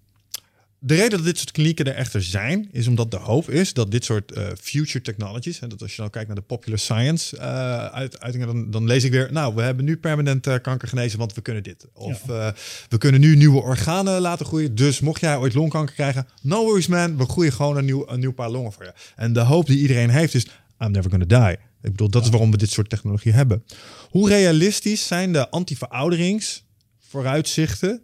[0.86, 3.91] de reden dat dit soort klinieken er echter zijn, is omdat de hoop is dat
[3.91, 7.36] dit soort uh, future technologies, en dat als je nou kijkt naar de popular science
[7.36, 7.86] uh,
[8.19, 11.33] uitingen, dan, dan, lees ik weer, nou, we hebben nu permanent uh, kanker genezen, want
[11.33, 11.88] we kunnen dit.
[11.93, 12.55] Of ja.
[12.89, 16.88] we kunnen nu nieuwe organen laten groeien, dus mocht jij ooit longkanker krijgen, no worries
[16.88, 18.93] man, we groeien gewoon een nieuw, een nieuw paar longen voor je.
[19.15, 20.47] En de hoop die iedereen heeft is,
[20.79, 21.51] I'm never gonna die.
[21.81, 23.63] Ik bedoel, dat is waarom we dit soort technologie hebben.
[24.09, 28.01] Hoe realistisch zijn de anti-verouderingsvooruitzichten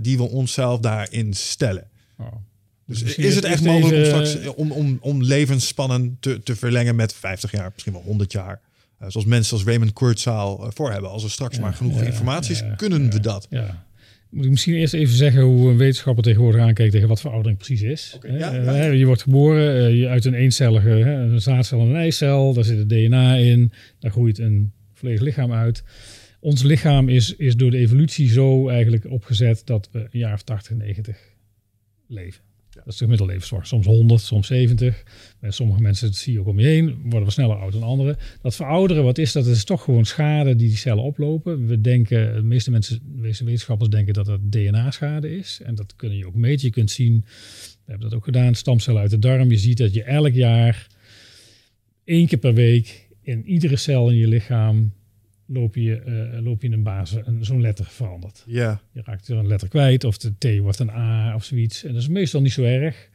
[0.00, 1.94] die we onszelf daarin stellen?
[2.18, 2.26] Oh.
[2.86, 7.14] Dus, is het echt mogelijk om, straks, om, om, om levensspannen te, te verlengen met
[7.14, 8.60] 50 jaar, misschien wel 100 jaar?
[9.02, 11.10] Uh, zoals mensen als Raymond Kurzweil uh, voor hebben.
[11.10, 13.46] Als er straks maar genoeg ja, informatie is, kunnen we dat.
[13.50, 13.86] Ja.
[14.30, 17.82] Moet ik misschien eerst even zeggen hoe een wetenschapper tegenwoordig aankijkt tegen wat veroudering precies
[17.82, 18.12] is.
[18.16, 22.52] Okay, uh, je wordt geboren je uit een eencellige een zaadcel en een eicel.
[22.52, 23.72] Daar zit het DNA in.
[23.98, 25.82] Daar groeit een volledig lichaam uit.
[26.40, 30.42] Ons lichaam is, is door de evolutie zo eigenlijk opgezet dat we een jaar of
[30.42, 31.18] 80, 90
[32.08, 32.40] leven.
[32.84, 33.84] Dat is de gemiddelde levensverwachting.
[33.84, 35.02] Soms 100, soms 70.
[35.40, 37.82] Bij sommige mensen, dat zie je ook om je heen, worden we sneller oud dan
[37.82, 38.16] anderen.
[38.42, 39.44] Dat verouderen, wat is dat?
[39.44, 41.66] Het is toch gewoon schade die die cellen oplopen.
[41.66, 45.60] We denken, de meeste mensen, de meeste wetenschappers denken dat het DNA-schade is.
[45.64, 46.66] En dat kun je ook meten.
[46.66, 47.24] Je kunt zien,
[47.84, 49.50] we hebben dat ook gedaan, stamcellen uit de darm.
[49.50, 50.86] Je ziet dat je elk jaar
[52.04, 54.92] één keer per week in iedere cel in je lichaam
[55.46, 58.44] loop je, uh, loop je een basis, zo'n letter verandert.
[58.46, 58.80] Ja.
[58.92, 61.84] Je raakt er een letter kwijt of de T wordt een A of zoiets.
[61.84, 63.08] En dat is meestal niet zo erg.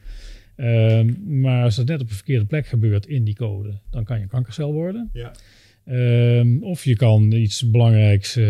[0.56, 4.16] Um, maar als dat net op een verkeerde plek gebeurt in die code, dan kan
[4.16, 5.10] je een kankercel worden.
[5.12, 5.32] Ja.
[6.38, 8.44] Um, of je kan iets belangrijks uh,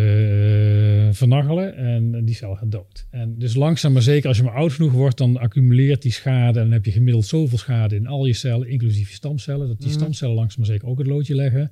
[1.13, 3.07] vernachelen en die cel gaat dood.
[3.11, 6.59] En dus langzaam maar zeker, als je maar oud genoeg wordt, dan accumuleert die schade.
[6.59, 9.79] En dan heb je gemiddeld zoveel schade in al je cellen, inclusief je stamcellen, dat
[9.79, 9.95] die mm.
[9.95, 11.71] stamcellen langzaam maar zeker ook het loodje leggen.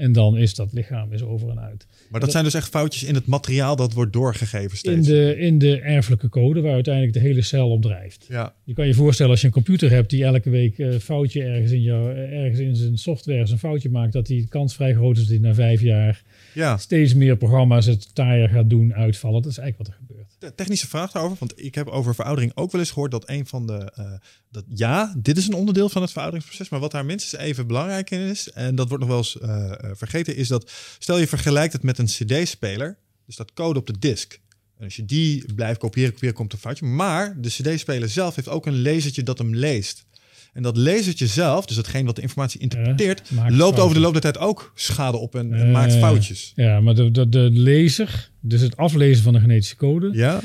[0.00, 1.86] En dan is dat lichaam is over en uit.
[2.08, 5.08] Maar dat, zijn dus echt foutjes in het materiaal dat wordt doorgegeven steeds?
[5.08, 8.26] In de, in de erfelijke code waar uiteindelijk de hele cel op drijft.
[8.28, 8.54] Ja.
[8.64, 11.42] Je kan je voorstellen als je een computer hebt die elke week een uh, foutje
[11.42, 15.16] ergens in, jou, ergens in zijn software een foutje maakt, dat die kans vrij groot
[15.16, 16.22] is dat hij na vijf jaar
[16.54, 16.76] ja.
[16.76, 19.42] steeds meer programma's het taaier gaat doen, uitvallen.
[19.42, 20.19] Dat is eigenlijk wat er gebeurt.
[20.54, 23.66] Technische vraag daarover, want ik heb over veroudering ook wel eens gehoord dat een van
[23.66, 24.12] de, uh,
[24.50, 28.10] dat ja, dit is een onderdeel van het verouderingsproces, maar wat daar minstens even belangrijk
[28.10, 31.72] in is, en dat wordt nog wel eens uh, vergeten, is dat stel je vergelijkt
[31.72, 34.40] het met een CD-speler, dus dat code op de disk.
[34.80, 36.86] En als je die blijft kopiëren, kopiëren, komt een foutje.
[36.86, 40.04] Maar de CD-speler zelf heeft ook een lasertje dat hem leest.
[40.52, 44.22] En dat lasertje zelf, dus hetgeen wat de informatie interpreteert, loopt over de loop der
[44.22, 46.52] tijd ook schade op en, en maakt foutjes.
[46.56, 50.40] Ja, maar de, de, de laser, dus het aflezen van de genetische code, ja.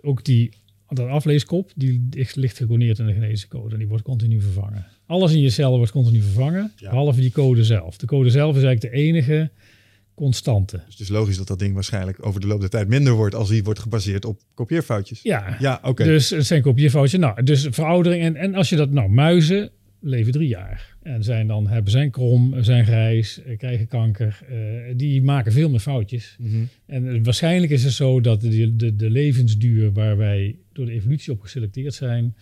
[0.00, 4.40] ook die dat afleeskop, die ligt gecodeerd in de genetische code en die wordt continu
[4.40, 4.86] vervangen.
[5.06, 6.90] Alles in je cellen wordt continu vervangen, ja.
[6.90, 7.96] behalve die code zelf.
[7.96, 9.50] De code zelf is eigenlijk de enige
[10.20, 10.76] constante.
[10.76, 13.34] Dus het is logisch dat dat ding waarschijnlijk over de loop der tijd minder wordt
[13.34, 15.22] als die wordt gebaseerd op kopieerfoutjes.
[15.22, 16.04] Ja, ja oké.
[16.04, 17.20] Dus het zijn kopieerfoutjes.
[17.20, 18.22] Nou, dus veroudering.
[18.22, 20.96] En, en als je dat, nou, muizen leven drie jaar.
[21.02, 24.40] En zijn dan, hebben zijn krom, zijn grijs, eh, krijgen kanker.
[24.50, 24.56] Uh,
[24.96, 26.36] die maken veel meer foutjes.
[26.38, 26.68] Mm -hmm.
[26.86, 31.32] En waarschijnlijk is het zo dat de, de, de levensduur waar wij door de evolutie
[31.32, 32.34] op geselecteerd zijn,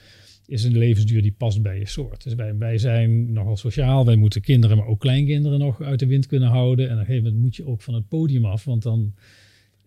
[0.48, 2.22] is een levensduur die past bij je soort.
[2.22, 4.04] Dus wij, wij zijn nogal sociaal.
[4.06, 6.86] Wij moeten kinderen, maar ook kleinkinderen nog uit de wind kunnen houden.
[6.86, 9.14] En op een gegeven moment moet je ook van het podium af, want dan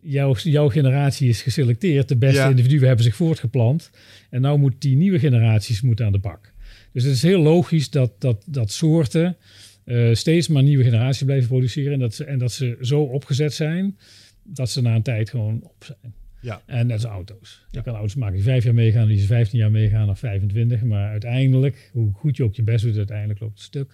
[0.01, 2.07] jouw, jouw generatie is geselecteerd.
[2.07, 2.49] De beste Ja.
[2.49, 3.91] individuen hebben zich voortgeplant.
[4.30, 6.53] En nou moet die nieuwe generaties moeten aan de bak.
[6.93, 9.38] Dus het is heel logisch dat, dat, dat soorten
[9.84, 11.93] eh, steeds maar nieuwe generaties blijven produceren.
[11.93, 13.97] En dat, ze, en dat ze zo opgezet zijn
[14.43, 16.14] dat ze na een tijd gewoon op zijn.
[16.42, 16.62] Ja.
[16.66, 17.66] En net als auto's.
[17.72, 20.84] Je kan auto's maken die vijf jaar meegaan, die ze 15 jaar meegaan of 25.
[20.84, 23.92] Maar uiteindelijk, hoe goed je ook je best doet, uiteindelijk loopt het stuk.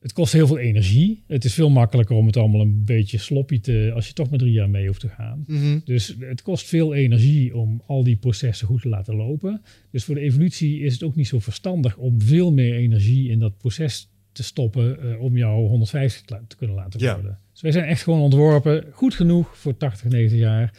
[0.00, 1.22] Het kost heel veel energie.
[1.26, 3.90] Het is veel makkelijker om het allemaal een beetje sloppy te...
[3.94, 5.44] als je toch maar drie jaar mee hoeft te gaan.
[5.46, 5.78] Mhm.
[5.84, 9.62] Dus het kost veel energie om al die processen goed te laten lopen.
[9.90, 13.38] Dus voor de evolutie is het ook niet zo verstandig om veel meer energie in
[13.38, 17.14] dat proces te stoppen eh, om jou 150 te kunnen laten Ja.
[17.14, 17.38] worden.
[17.52, 20.72] Dus wij zijn echt gewoon ontworpen, goed genoeg voor 80, 90 jaar.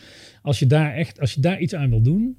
[0.44, 2.38] Als je daar echt, als je daar iets aan wil doen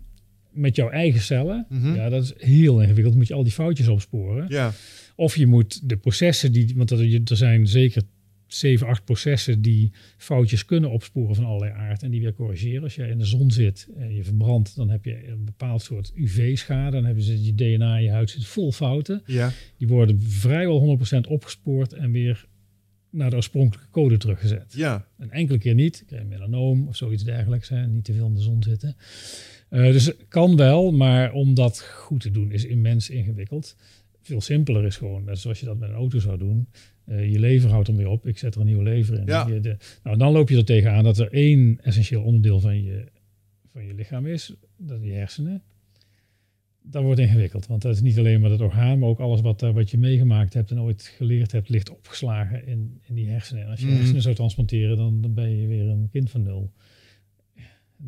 [0.51, 1.95] met jouw eigen cellen, Mhm.
[1.95, 3.15] ja, dat is heel ingewikkeld.
[3.15, 4.45] Moet je al die foutjes opsporen.
[4.49, 4.73] Ja.
[5.17, 8.03] Of je moet de processen die, want er er zijn zeker
[8.47, 12.83] 7, 8 processen die foutjes kunnen opsporen van allerlei aard en die weer corrigeren.
[12.83, 16.13] Als jij in de zon zit en je verbrandt, dan heb je een bepaald soort
[16.15, 16.91] UV-schade.
[16.97, 19.23] Dan hebben ze je DNA, je huid zit vol fouten.
[19.27, 19.53] Ja.
[19.79, 22.47] Die worden vrijwel 100% opgespoord en weer
[23.15, 24.73] naar de oorspronkelijke code teruggezet.
[24.77, 25.07] Ja.
[25.19, 26.03] Een enkele keer niet.
[26.07, 27.69] Krijg je melanoom of zoiets dergelijks.
[27.69, 27.87] Hè.
[27.87, 28.97] Niet te veel in de zon zitten.
[29.69, 33.77] Eh, dus kan wel, maar om dat goed te doen is immens ingewikkeld.
[34.23, 36.69] Veel simpeler is gewoon, net zoals je dat met een auto zou doen.
[37.05, 38.27] Eh, je lever houdt er weer op.
[38.27, 39.27] Ik zet er een nieuwe lever in.
[39.27, 39.47] Ja.
[39.47, 43.05] Je de, nou, dan loop je er tegenaan dat er één essentieel onderdeel van je,
[43.67, 44.55] van je lichaam is.
[44.77, 45.63] Dat je hersenen.
[46.91, 49.61] Dat wordt ingewikkeld, want dat is niet alleen maar het orgaan, maar ook alles wat,
[49.61, 53.63] daar wat je meegemaakt hebt en ooit geleerd hebt, ligt opgeslagen in, in die hersenen.
[53.63, 53.97] En als je Mhm.
[53.97, 56.73] hersenen zou transplanteren, dan, dan ben je weer een kind van nul.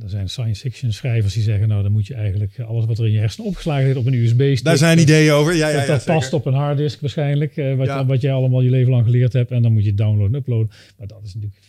[0.03, 3.07] Er zijn science fiction schrijvers die zeggen, nou dan moet je eigenlijk alles wat er
[3.07, 4.65] in je hersenen opgeslagen ligt op een USB-stick.
[4.65, 5.55] Daar zijn ideeën over.
[5.55, 8.61] Ja, ja, dat ja, dat past op een harddisk waarschijnlijk, eh, wat, wat jij allemaal
[8.61, 9.51] je leven lang geleerd hebt.
[9.51, 10.71] En dan moet je downloaden en uploaden.
[10.99, 11.63] Maar dat is natuurlijk...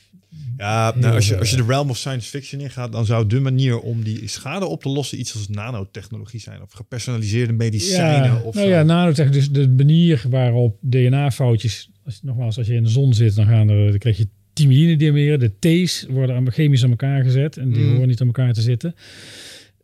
[0.57, 3.39] Ja, nou, als, je, als je de realm of science fiction ingaat, dan zou de
[3.39, 6.61] manier om die schade op te lossen iets als nanotechnologie zijn.
[6.61, 8.33] Of gepersonaliseerde medicijnen.
[8.33, 11.89] Ja, of nou ja, nanotech, dus de manier waarop DNA-foutjes...
[12.05, 15.39] Als, nogmaals, als je in de zon zit, dan, gaan er, dan krijg je thymidine-dimeren.
[15.39, 17.91] De T's worden chemisch aan elkaar gezet en die Mm.
[17.91, 18.95] horen niet aan elkaar te zitten.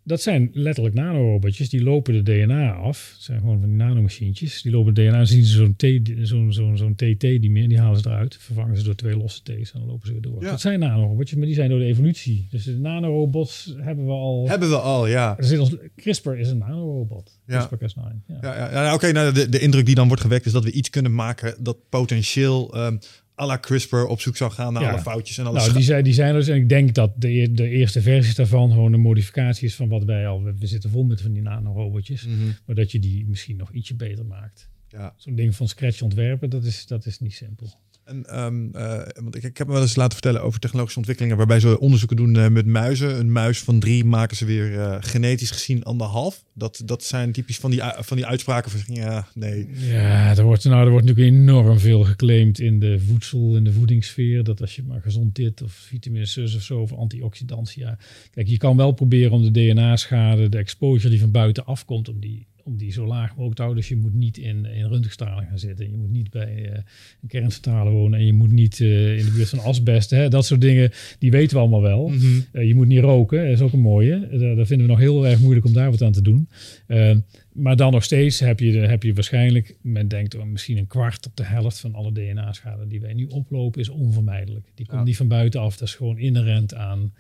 [0.06, 3.12] Dat zijn letterlijk nanorobotjes, die lopen de DNA af.
[3.14, 4.62] Het zijn gewoon van die nanomachientjes.
[4.62, 7.80] Die lopen de DNA, zien ze zo'n T, zo'n zo'n zo'n TT die meer, die
[7.80, 8.38] halen ze eruit.
[8.40, 10.42] Vervangen ze door twee losse T's en dan lopen ze weer door.
[10.42, 10.50] Ja.
[10.50, 12.48] Dat zijn nanorobotjes, maar die zijn door de evolutie.
[12.52, 14.48] Dus de nanorobots hebben we al...
[14.48, 15.38] Hebben we al, ja.
[15.38, 17.40] Er zit ons, CRISPR is een nanorobot.
[17.48, 17.70] Ja.
[17.70, 18.26] CRISPR-Cas9.
[18.28, 18.38] Ja.
[18.42, 20.72] Ja, ja, ja, Oké, nou, de, de indruk die dan wordt gewekt is dat we
[20.72, 22.98] iets kunnen maken dat potentieel ehm
[23.40, 24.92] à la CRISPR op zoek zou gaan naar Ja.
[24.92, 26.48] alle foutjes en alle Nou, die zijn, die zijn er dus.
[26.48, 29.88] En ik denk dat de, e- de eerste versies daarvan gewoon een modificatie is van
[29.90, 30.44] wat wij al.
[30.44, 32.26] We, we zitten vol met van die nanorobotjes.
[32.26, 32.36] Mhm.
[32.66, 34.70] Maar dat je die misschien nog ietsje beter maakt.
[34.88, 35.14] Ja.
[35.18, 37.68] Zo'n ding van scratch ontwerpen, dat is, dat is niet simpel.
[38.06, 41.38] En, ehm, eh, want ik, ik heb me wel eens laten vertellen over technologische ontwikkelingen
[41.38, 43.20] waarbij ze onderzoeken doen eh, met muizen.
[43.20, 46.44] Een muis van drie maken ze weer eh, genetisch gezien anderhalf.
[46.54, 49.70] Dat, dat zijn typisch van die, van die uitspraken van ja, nee.
[49.74, 53.74] Ja, er wordt, nou, er wordt natuurlijk enorm veel geclaimd in de voedsel, in de
[53.74, 54.44] voedingssfeer.
[54.44, 57.98] Dat als je maar gezond dit of vitamine zus of zo of antioxidantia.
[58.32, 62.20] Kijk, je kan wel proberen om de DNA-schade, de exposure die van buiten afkomt, om
[62.20, 63.82] die, om die zo laag mogelijk te houden.
[63.84, 65.92] Dus je moet niet in, in röntgenstraling gaan zitten.
[65.92, 66.80] Je moet niet bij eh,
[67.22, 70.10] een kerncentrale wonen en je moet niet eh, in de buurt van asbest.
[70.10, 70.30] Hè?
[70.30, 72.08] Dat soort dingen, die weten we allemaal wel.
[72.08, 72.26] Mhm.
[72.52, 74.28] Eh, je moet niet roken, dat is ook een mooie.
[74.40, 76.50] Daar, daar vinden we nog heel erg moeilijk om daar wat aan te doen.
[76.88, 77.16] Eh,
[77.54, 80.88] maar dan nog steeds heb je, de- heb je waarschijnlijk, men denkt oh, misschien een
[80.88, 84.72] kwart tot de helft van alle DNA-schade die wij nu oplopen, is onvermijdelijk.
[84.76, 85.06] Die komt Ja.
[85.06, 87.14] niet van buitenaf, dat is gewoon inherent aan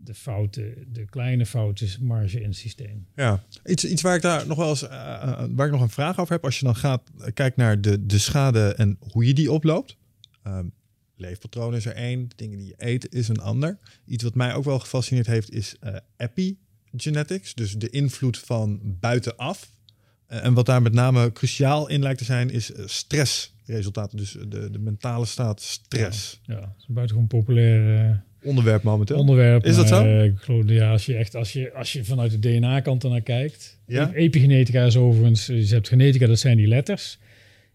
[0.00, 3.06] de fouten, de kleine fouten, marge in het systeem.
[3.14, 5.90] Ja, iets, iets waar ik daar nog wel eens, eh, eh, waar ik nog een
[5.90, 6.44] vraag over heb.
[6.44, 9.96] Als je dan gaat eh, kijkt naar de, de schade en hoe je die oploopt.
[10.42, 10.66] Ehm,
[11.16, 13.78] leefpatroon is er één, de dingen die je eet is een ander.
[14.04, 19.72] Iets wat mij ook wel gefascineerd heeft is eh, epigenetics, dus de invloed van buitenaf.
[20.26, 24.78] En wat daar met name cruciaal in lijkt te zijn is stressresultaten, dus de, de
[24.78, 26.40] mentale staat stress.
[26.42, 29.16] Ja, dat is een buitengewoon populair Onderwerp momenteel.
[29.18, 29.64] onderwerp.
[29.64, 30.04] Is dat zo?
[30.04, 33.20] eh, ik geloof, ja, als je echt, als je, als je vanuit de DNA-kant ernaar
[33.22, 33.78] kijkt.
[33.86, 34.12] Ja?
[34.12, 37.18] Epigenetica is overigens, eh, je hebt genetica, dat zijn die letters.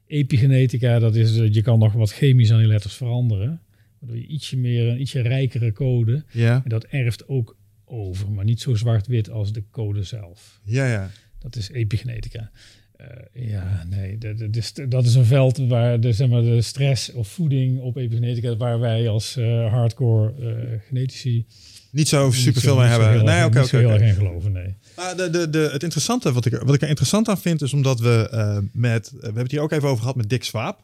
[0.08, 3.62] Epigenetica, dat is, eh, je kan nog wat chemisch aan die letters veranderen.
[4.00, 6.24] Waardoor je ietsje meer, een ietsje rijkere code.
[6.32, 10.60] ja, En dat erft ook over, maar niet zo zwart-wit als de code zelf.
[10.66, 11.10] ja, ja.
[11.40, 12.52] Dat is epigenetica.
[12.96, 13.08] Eh,
[13.50, 17.28] ja, nee, dat, is, dat is een veld waar de, zeg maar, de stress of
[17.28, 21.46] voeding op epigenetica, waar wij als eh, hardcore eh, genetici
[21.92, 23.10] Niet zo niet super zo- veel mee hebben.
[23.12, 23.78] heel Nee, oké, oké.
[23.78, 24.76] heel erg in geloven, nee.
[24.96, 27.62] Maar de, de, de, het interessante, wat ik, er- wat ik er interessant aan vind,
[27.62, 28.30] is omdat we
[28.74, 30.80] met, we hebben het hier ook even over gehad met Dick Swaap.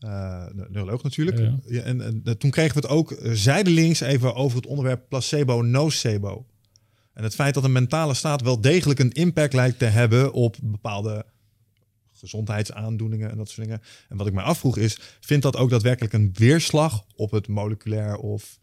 [0.00, 1.38] uh, neuroloog natuurlijk.
[1.38, 1.58] Ja.
[1.66, 6.46] Ja, en, en, toen kregen we het ook zijdelings even over het onderwerp placebo-nocebo.
[7.14, 10.56] En het feit dat een mentale staat wel degelijk een impact lijkt te hebben op
[10.62, 11.24] bepaalde
[12.22, 13.82] gezondheidsaandoeningen en dat soort dingen.
[14.08, 18.16] En wat ik mij afvroeg is, vindt dat ook daadwerkelijk een weerslag op het moleculair
[18.16, 18.58] of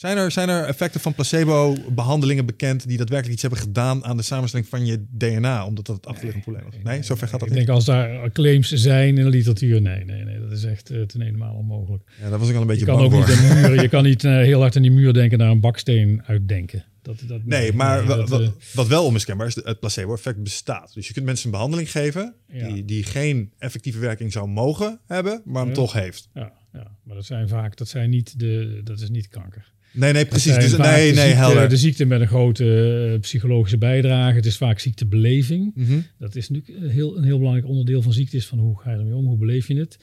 [0.00, 4.22] zijn er, zijn er effecten van placebo-behandelingen bekend die daadwerkelijk iets hebben gedaan aan de
[4.22, 6.74] samenstelling van je DNA, omdat dat het achterliggend probleem was?
[6.82, 7.66] Nee, zover gaat dat ik niet.
[7.66, 11.02] denk als daar claims zijn in de literatuur, nee, nee, nee, dat is echt uh,
[11.02, 12.02] ten helemaal onmogelijk.
[12.20, 13.28] Ja, daar was ik al een beetje je kan ook voor.
[13.28, 16.22] niet muur, je kan niet uh, heel hard aan die muur denken, naar een baksteen
[16.26, 16.84] uitdenken.
[17.02, 20.94] Dat, dat, Nee, maar dat, wat, uh, wat wel onmiskenbaar is, het placebo-effect bestaat.
[20.94, 22.68] Dus je kunt mensen een behandeling geven Ja.
[22.68, 25.74] die, die geen effectieve werking zou mogen hebben, maar hem Ja.
[25.74, 26.28] toch heeft.
[26.34, 29.72] ja, ja, maar dat zijn vaak, dat zijn niet de, dat is niet kanker.
[29.92, 30.54] Nee, nee, precies.
[30.54, 31.68] Dus nee, nee, ziekte, helder.
[31.68, 32.64] De ziekte met een grote
[33.12, 34.36] uh, psychologische bijdrage.
[34.36, 35.72] Het is vaak ziektebeleving.
[35.74, 35.98] Mhm.
[36.18, 38.90] Dat is natuurlijk een heel, een heel belangrijk onderdeel van ziekte is van hoe ga
[38.90, 39.98] je ermee om, hoe beleef je het.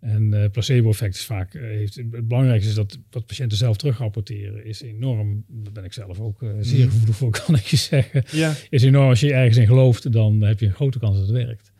[0.00, 4.64] En eh, placebo-effect is vaak, eh, heeft, het belangrijkste is dat wat patiënten zelf terugrapporteren
[4.66, 6.90] is enorm, daar ben ik zelf ook eh, zeer Mhm.
[6.90, 8.22] gevoelig voor, kan ik je zeggen.
[8.30, 11.26] Ja, Is enorm, als je ergens in gelooft, dan heb je een grote kans dat
[11.26, 11.72] het werkt.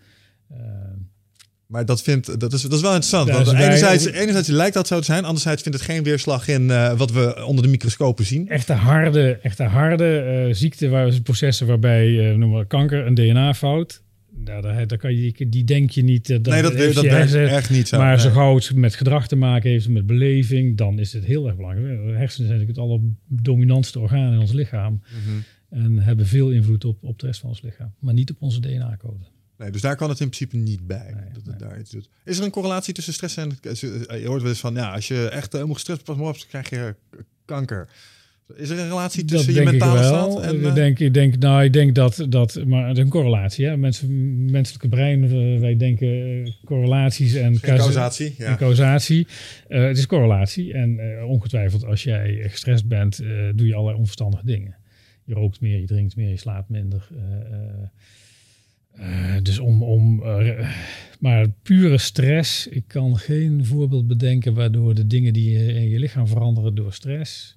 [1.67, 3.29] Maar dat, vindt, dat, is, dat is wel interessant.
[3.29, 6.49] Ja, want wij- enerzijds, enerzijds lijkt dat zo te zijn, anderzijds vindt het geen weerslag
[6.49, 8.49] in eh, wat we onder de microscopen zien.
[8.49, 14.03] echte harde, echte harde eh ziekte, waar, processen waarbij, eh noem maar kanker, een DNA-fout.
[14.45, 16.31] Nou, daar, daar kan je, die denk je niet.
[16.31, 17.99] eh, nee, dat, heeft dat echt niet zo.
[17.99, 21.47] maar zo gauw het met gedrag te maken heeft, met beleving, dan is het heel
[21.47, 21.87] erg belangrijk.
[22.07, 25.01] De hersenen zijn natuurlijk het allerdominantste orgaan in ons lichaam.
[25.11, 25.83] Mhm.
[25.85, 27.95] En hebben veel invloed op, op de rest van ons lichaam.
[27.99, 29.25] Maar niet op onze DNA-code.
[29.59, 31.13] Nee, dus daar kan het in principe niet bij.
[31.15, 31.69] Nee, dat het nee.
[31.69, 32.09] daar iets doet.
[32.25, 33.59] Is er een correlatie tussen stress en...
[33.63, 36.71] Je hoort wel eens van, ja, als je echt helemaal gestrest pas hebt, dan krijg
[36.71, 36.95] je
[37.45, 37.89] kanker.
[38.57, 40.31] Is er een relatie tussen je denk mentale ik wel.
[40.31, 40.57] staat en...
[40.61, 43.67] ik, eh, denk, ik, denk, nou, ik denk dat, dat maar het is een correlatie.
[43.67, 43.77] Hè?
[43.77, 46.09] Mensen, menselijke brein, eh, wij denken
[46.45, 48.35] eh, correlaties en, causatie?
[48.39, 48.57] en Ja.
[48.57, 49.27] causatie.
[49.69, 50.73] Eh, het is correlatie.
[50.73, 54.77] En eh, ongetwijfeld, als jij gestrest bent, eh, doe je allerlei onverstandige dingen.
[55.25, 57.09] Je rookt meer, je drinkt meer, je slaapt minder.
[58.97, 60.69] Eh, dus om, om eh,
[61.21, 65.99] maar pure stress, ik kan geen voorbeeld bedenken waardoor de dingen die je in je
[65.99, 67.57] lichaam veranderen door stress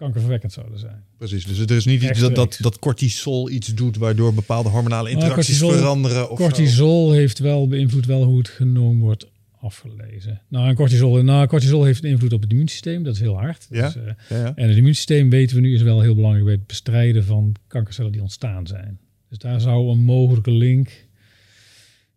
[0.00, 1.04] kankerverwekkend zouden zijn.
[1.18, 5.10] Precies, dus er is niet iets dat, dat, dat cortisol iets doet waardoor bepaalde hormonale
[5.10, 6.30] interacties cortisol- veranderen.
[6.30, 6.44] Of zo.
[6.44, 9.26] cortisol heeft wel beïnvloed wel hoe het genoom wordt
[9.60, 10.42] afgelezen.
[10.48, 13.66] Nou, en cortisol, nou, cortisol heeft een invloed op het immuunsysteem, dat is heel hard.
[13.70, 13.86] Ja.
[13.86, 14.52] Dus, eh, Ja, ja.
[14.54, 18.12] en het immuunsysteem weten we nu is wel heel belangrijk bij het bestrijden van kankercellen
[18.12, 19.00] die ontstaan zijn.
[19.30, 21.08] Dus daar zou een mogelijke link.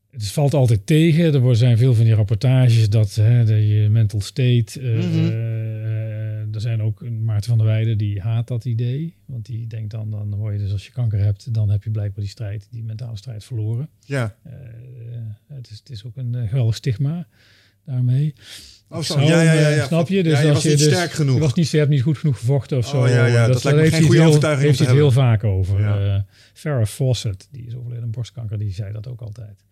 [0.09, 1.33] Het valt altijd tegen.
[1.33, 4.79] Er worden- zijn veel van die rapportages dat hè, de, je mental state.
[4.79, 5.17] eh, Mhm.
[5.17, 9.15] eh, er zijn ook Maarten van der Weijden die haat dat idee.
[9.25, 11.89] Want die denkt dan, dan hoor je dus als je kanker hebt, dan heb je
[11.89, 13.89] blijkbaar die strijd, die mentale strijd verloren.
[14.05, 14.35] ja.
[14.43, 14.51] Eh,
[15.47, 17.27] het, is, het is ook een geweldig stigma
[17.85, 18.33] daarmee.
[18.93, 19.19] Oh, zo.
[19.19, 19.85] Ja, ja, ja, ja.
[19.85, 20.23] Snap je?
[20.23, 21.35] Dus je als was niet dus- sterk genoeg.
[21.35, 23.07] Je, was niet, je hebt niet goed genoeg gevochten of Oh, zo.
[23.07, 25.43] ja, ja, dat, dat lijkt me geen goede heel- overtuiging heeft hij het heel vaak
[25.43, 25.83] over.
[25.85, 26.19] Eh,
[26.53, 29.63] Farrah Fawcett, die is overleden aan borstkanker, die zei dat ook altijd.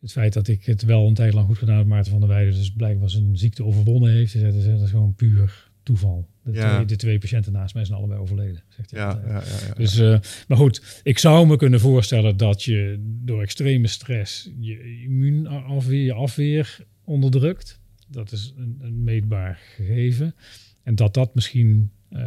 [0.00, 2.28] Het feit dat ik het wel een tijd lang goed gedaan heb, Maarten van der
[2.28, 6.28] Weijden, dus blijkbaar zijn ziekte overwonnen heeft, hij zei, dat is gewoon puur toeval.
[6.42, 6.74] De, Ja.
[6.74, 9.26] twee, de twee patiënten naast mij zijn allebei overleden, zegt hij Ja, altijd.
[9.26, 9.74] ja, ja, ja.
[9.74, 10.18] Dus, eh,
[10.48, 16.12] maar goed, ik zou me kunnen voorstellen dat je door extreme stress je immuunafweer, je
[16.12, 17.80] afweer onderdrukt.
[18.06, 20.34] Dat is een, een meetbaar gegeven.
[20.82, 22.22] En dat dat misschien eh,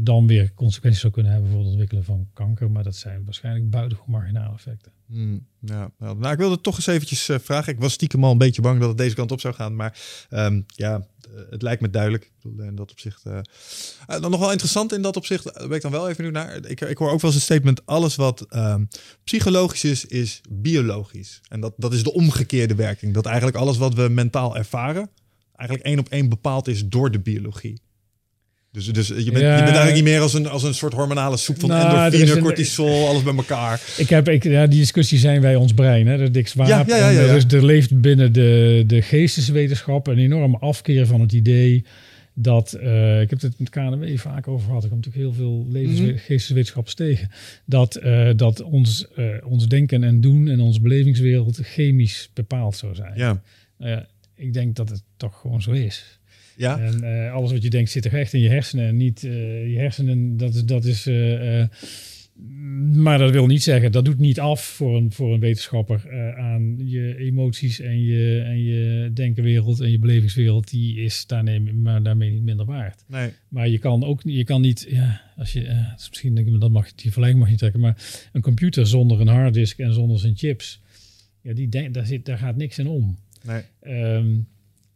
[0.00, 2.70] dan weer consequenties zou kunnen hebben voor het ontwikkelen van kanker.
[2.70, 4.92] Maar dat zijn waarschijnlijk buitengewoon marginale effecten.
[5.06, 7.72] Hmm, ja, nou, ik wilde toch eens eventjes eh, vragen.
[7.72, 9.76] Ik was stiekem al een beetje bang dat het deze kant op zou gaan.
[9.76, 9.98] Maar
[10.28, 11.06] ehm, ja,
[11.50, 12.24] het lijkt me duidelijk.
[12.24, 13.24] Ik bedoel, in dat opzicht.
[13.24, 13.38] eh,
[14.06, 15.44] eh, dan nog wel interessant in dat opzicht.
[15.44, 16.66] Daar ben ik dan wel even nu naar.
[16.66, 17.86] Ik, ik hoor ook wel eens een statement.
[17.86, 18.84] Alles wat ehm,
[19.24, 21.40] psychologisch is, is biologisch.
[21.48, 23.14] En dat, dat is de omgekeerde werking.
[23.14, 25.10] Dat eigenlijk alles wat we mentaal ervaren.
[25.56, 27.80] eigenlijk één op één bepaald is door de biologie.
[28.72, 31.36] Dus, dus je, bent, je bent eigenlijk niet meer als een, als een soort hormonale
[31.36, 33.80] soep van Nou, endorfine, een- cortisol, alles bij elkaar.
[33.96, 36.68] Ik heb, ik, ja, die discussie zijn wij ons brein, hè, de Dick Swaap.
[36.68, 41.20] Ja, ja, ja, En er, er leeft binnen de, de geesteswetenschap een enorme afkeer van
[41.20, 41.84] het idee
[42.34, 45.66] dat, eh, ik heb het met KNW vaak over gehad, ik kom natuurlijk heel veel
[45.70, 46.16] levens- Mhm.
[46.16, 47.30] geesteswetenschappers tegen,
[47.64, 52.94] dat, eh, dat ons, eh, ons denken en doen en onze belevingswereld chemisch bepaald zou
[52.94, 53.12] zijn.
[53.16, 53.42] Ja.
[53.78, 56.17] Nou ja, ik denk dat het toch gewoon zo is.
[56.58, 58.86] Ja, En eh, alles wat je denkt zit toch echt in je hersenen.
[58.86, 60.64] En niet eh, je hersenen, dat is.
[60.64, 61.62] Dat is eh,
[62.92, 66.88] maar dat wil niet zeggen, dat doet niet af voor een, voor een wetenschapper aan
[66.88, 70.70] je emoties en je, en je denkenwereld en je belevingswereld.
[70.70, 73.04] Die is daarmee, maar daarmee niet minder waard.
[73.06, 73.30] nee.
[73.48, 76.94] Maar je kan ook je kan niet, ja, als je, misschien denk ik, dat mag,
[76.94, 80.36] die vergelijking mag je niet trekken, maar een computer zonder een harddisk en zonder zijn
[80.36, 80.80] chips,
[81.42, 83.18] ja, die denk, daar, zit, daar gaat niks in om.
[83.42, 83.62] Nee.
[83.80, 84.36] Ehm,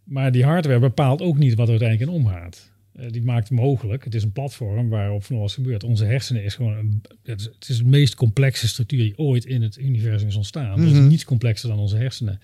[0.05, 2.71] maar die hardware bepaalt ook niet wat er uiteindelijk in omgaat.
[2.93, 4.05] Eh, die maakt het mogelijk.
[4.05, 5.85] Het is een platform waarop van alles gebeurt.
[5.85, 9.45] Onze hersenen is gewoon een, het, is, het is de meest complexe structuur die ooit
[9.45, 10.77] in het universum is ontstaan.
[10.77, 11.03] Dus het Mhm.
[11.05, 12.41] is niets complexer dan onze hersenen.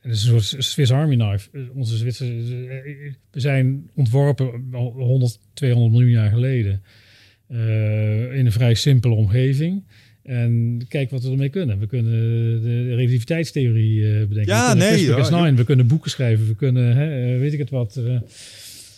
[0.00, 1.48] Het is een soort Swiss Army knife.
[1.52, 2.26] Eh, Onze Zwitser,
[3.30, 6.82] we zijn ontworpen al 100, 200 miljoen jaar geleden
[7.46, 9.84] eh, in een vrij simpele omgeving.
[10.30, 11.78] En kijk wat we ermee kunnen.
[11.78, 12.12] We kunnen
[12.62, 14.54] de relativiteitstheorie eh, bedenken.
[14.54, 16.46] Ja, we nee, CRISPR-Cas9, ja, we kunnen boeken schrijven.
[16.46, 17.96] We kunnen, hè, eh, weet ik het wat.
[17.96, 18.16] eh,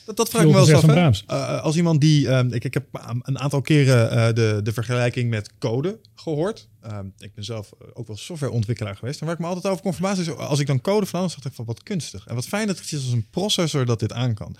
[0.06, 1.62] Dat, dat vraag ik me wel eens af.
[1.62, 2.28] Als iemand die.
[2.28, 2.86] ehm, ik, ik heb
[3.22, 6.68] een aantal keren de, de vergelijking met code gehoord.
[6.80, 9.20] Ehm, ik ben zelf ook wel softwareontwikkelaar geweest.
[9.20, 10.30] En waar ik me altijd over kon verbazen is.
[10.36, 12.26] Als ik dan code van anders dacht ik van wat kunstig.
[12.26, 14.56] En wat fijn dat het is als een processor dat dit aan kan.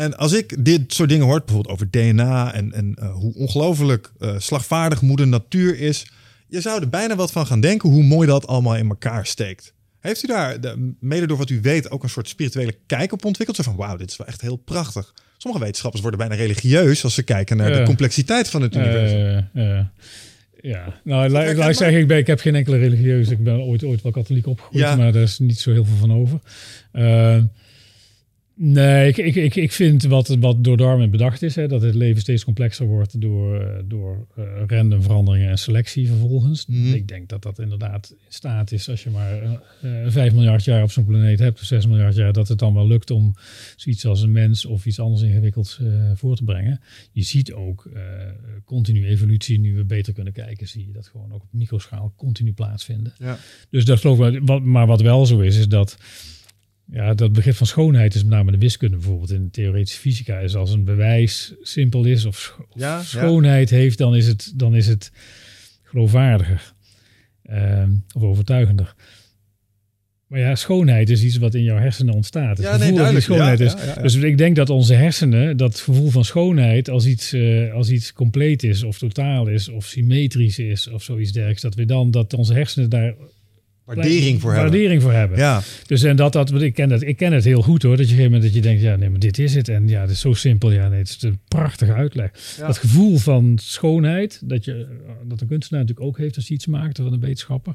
[0.00, 4.12] En als ik dit soort dingen hoor, bijvoorbeeld over DNA en, en eh, hoe ongelooflijk
[4.18, 6.06] eh, slagvaardig moeder natuur is.
[6.48, 9.74] Je zou er bijna wat van gaan denken hoe mooi dat allemaal in elkaar steekt.
[10.00, 13.24] Heeft u daar, de, mede door wat u weet, ook een soort spirituele kijk op
[13.24, 13.56] ontwikkeld?
[13.56, 15.14] Zo van, wauw, dit is wel echt heel prachtig.
[15.36, 19.48] Sommige wetenschappers worden bijna religieus als ze kijken naar de complexiteit van het universum.
[20.62, 23.32] Ja, nou, laat, ik zeggen, ik, ben, ik heb geen enkele religieuze.
[23.32, 24.96] Ik ben ooit, ooit wel katholiek opgegroeid, Ja.
[24.96, 26.40] maar daar is niet zo heel veel van over.
[26.92, 27.38] Eh,
[28.62, 31.94] nee, ik, ik, ik, ik vind wat, wat door Darwin bedacht is, hè, dat het
[31.94, 36.66] leven steeds complexer wordt door, eh, door eh, random veranderingen en selectie vervolgens.
[36.66, 36.94] Mhm.
[36.94, 40.64] Ik denk dat dat inderdaad in staat is, als je maar eh, eh, 5 miljard
[40.64, 43.34] jaar op zo'n planeet hebt, of 6 miljard jaar, dat het dan wel lukt om
[43.76, 45.80] zoiets als een mens of iets anders ingewikkelds
[46.14, 46.80] voor te brengen.
[47.12, 47.88] Je ziet ook
[48.64, 52.52] continu evolutie, nu we beter kunnen kijken, zie je dat gewoon ook op microschaal continu
[52.52, 53.12] plaatsvinden.
[53.18, 53.38] Ja.
[53.70, 55.96] Dus dat geloof ik maar wat wel zo is, is dat
[56.92, 60.38] ja, dat begrip van schoonheid is met name de wiskunde bijvoorbeeld in de theoretische fysica
[60.38, 63.02] is als een bewijs simpel is of, scho- of Ja, ja.
[63.02, 65.12] schoonheid heeft, dan is het, dan is het
[65.82, 66.72] geloofwaardiger
[67.42, 68.94] Ehm, of overtuigender.
[70.26, 72.56] Maar ja, schoonheid is iets wat in jouw hersenen ontstaat.
[72.56, 73.24] Het Ja, nee, gevoel die duidelijk.
[73.24, 73.72] schoonheid Ja, is.
[73.72, 74.02] ja, ja, ja.
[74.02, 78.12] Dus ik denk dat onze hersenen dat gevoel van schoonheid als iets, eh, als iets
[78.12, 82.34] compleet is of totaal is of symmetrisch is of zoiets dergelijks, dat we dan dat
[82.34, 83.14] onze hersenen daar
[83.94, 84.70] Waardering voor hebben.
[84.70, 85.38] waardering voor hebben.
[85.38, 87.96] Ja, Dus en dat, dat, ik ken dat, ik ken het heel goed hoor.
[87.96, 89.68] Dat je op een gegeven moment dat je denkt, ja, nee, maar dit is het.
[89.68, 90.72] En ja, het is zo simpel.
[90.72, 92.56] Ja, nee, het is een prachtige uitleg.
[92.58, 92.66] Ja.
[92.66, 94.86] Dat gevoel van schoonheid, dat, je,
[95.24, 97.74] dat een kunstenaar natuurlijk ook heeft als hij iets maakt, of een wetenschapper.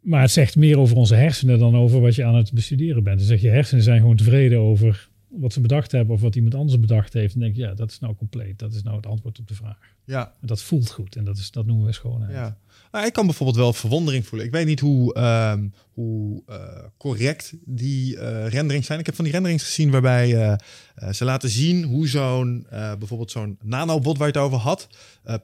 [0.00, 3.18] Maar het zegt meer over onze hersenen dan over wat je aan het bestuderen bent.
[3.18, 6.54] Dan zeg je, hersenen zijn gewoon tevreden over wat ze bedacht hebben of wat iemand
[6.54, 7.34] anders bedacht heeft.
[7.34, 8.58] En denk je, ja, dat is nou compleet.
[8.58, 9.78] Dat is nou het antwoord op de vraag.
[10.04, 10.32] ja.
[10.40, 12.32] En dat voelt goed en dat, is, dat noemen we schoonheid.
[12.32, 12.58] Ja.
[12.92, 14.46] Nou, ik kan bijvoorbeeld wel verwondering voelen.
[14.46, 16.56] Ik weet niet hoe, ehm, hoe eh,
[16.98, 18.98] correct die eh renderings zijn.
[18.98, 22.66] Ik heb van die renderings gezien waarbij eh, ze laten zien hoe zo'n,
[22.98, 24.88] bijvoorbeeld zo'n nanobot waar je het over had,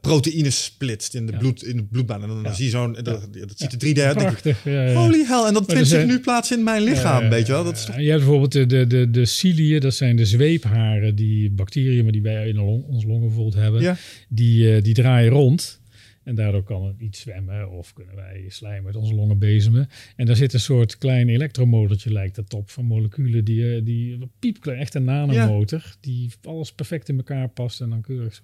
[0.00, 1.38] proteïnes splitst in de, Ja.
[1.38, 2.22] bloed, in de bloedbaan.
[2.22, 4.16] En dan, zie je zo'n, dat, dat ziet er 3D uit.
[4.16, 4.64] Prachtig.
[4.64, 4.94] ja, ja.
[4.94, 7.64] Holy hell, en dat vindt zich zijn- nu plaats in mijn lichaam, weet je wel.
[7.64, 7.96] Dat is toch...
[8.00, 12.12] Je hebt bijvoorbeeld de, de, de, de ciliën, dat zijn de zweepharen, die bacteriën, maar
[12.12, 13.96] die wij in onze longen bijvoorbeeld hebben,
[14.28, 15.80] die, die draaien rond.
[16.28, 19.88] En daardoor kan het iets zwemmen of kunnen wij slijm uit onze longen bezemen.
[20.16, 24.18] En daar zit een soort klein elektromotortje, lijkt dat op, van moleculen die, eh, die
[24.38, 28.42] piepklein, echt een nanomotor, die alles perfect in elkaar past en dan keurig.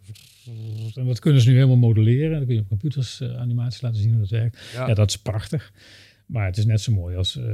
[0.95, 2.37] En dat kunnen ze nu helemaal modelleren.
[2.37, 4.71] Dan kun je op computers eh, animaties laten zien hoe dat werkt.
[4.75, 4.89] Ja.
[4.89, 5.73] Ja, dat is prachtig.
[6.27, 7.45] Maar het is net zo mooi als eh,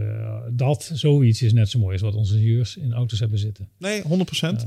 [0.53, 3.69] dat, zoiets is net zo mooi als wat onze ingenieurs in auto's hebben zitten.
[3.79, 4.07] Nee, 100%.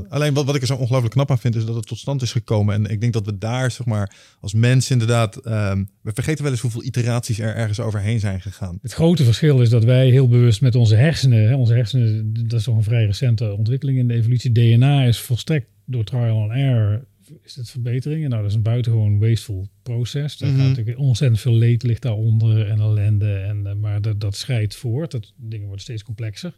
[0.10, 2.22] Alleen wat, wat ik er zo ongelooflijk knap aan vind, is dat het tot stand
[2.22, 2.76] is gekomen.
[2.76, 6.52] En ik denk dat we daar, zeg maar, als mens inderdaad, ehm, we vergeten wel
[6.52, 8.80] eens hoeveel iteraties er ergens overheen zijn gegaan.
[8.82, 12.60] Het grote verschil is dat wij heel bewust met onze hersenen, hè, onze hersenen, dat
[12.60, 14.52] is toch een vrij recente ontwikkeling in de evolutie.
[14.52, 17.06] DNA is volstrekt door trial and error
[17.44, 18.30] is het verbeteringen.
[18.30, 20.38] Nou, dat is een buitengewoon wasteful proces.
[20.38, 20.60] Daar Mhm.
[20.60, 23.36] gaat natuurlijk ontzettend veel leed ligt daaronder en ellende.
[23.36, 25.12] En, eh, maar dat, dat scheidt voort.
[25.12, 26.56] Dat, dingen worden steeds complexer.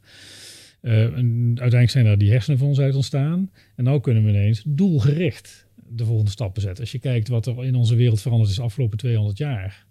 [0.82, 3.52] Eh, en uiteindelijk zijn daar die hersenen van ons uit ontstaan.
[3.76, 6.84] En nu kunnen we ineens doelgericht de volgende stappen zetten.
[6.84, 9.85] Als je kijkt wat er in onze wereld veranderd is de afgelopen 200 jaar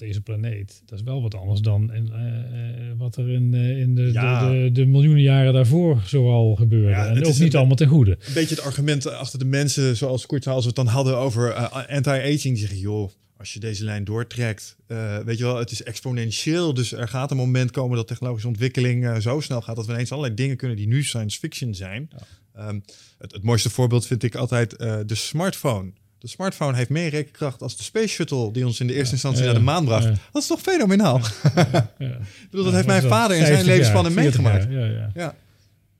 [0.00, 0.82] deze planeet.
[0.86, 4.02] Dat is wel wat anders dan in, eh, eh, wat er in, eh, in de,
[4.12, 4.48] Ja.
[4.48, 6.88] de, de, de miljoenen jaren daarvoor zoal gebeurde.
[6.90, 8.10] Ja, en ook is niet een- allemaal ten goede.
[8.10, 11.52] Een beetje het argument achter de mensen, zoals kort als we het dan hadden over
[11.88, 14.76] anti-aging, die zeggen, joh, als je deze lijn doortrekt,
[15.24, 16.74] weet je wel, het is exponentieel.
[16.74, 20.10] Dus er gaat een moment komen dat technologische ontwikkeling zo snel gaat dat we ineens
[20.12, 22.08] allerlei dingen kunnen die nu science fiction zijn.
[22.54, 22.80] Ehm,
[23.18, 25.92] het, het mooiste voorbeeld vind ik altijd de smartphone.
[26.20, 29.44] De smartphone heeft meer rekenkracht als de Space Shuttle die ons in de eerste instantie
[29.44, 30.04] naar de maan bracht.
[30.04, 31.20] Dat is toch fenomenaal?
[31.54, 31.90] Ja.
[32.42, 34.72] Ik bedoel, dat heeft mijn vader in zijn 50 levensspannen jaar, 40 meegemaakt.
[34.72, 35.34] Ja, ja.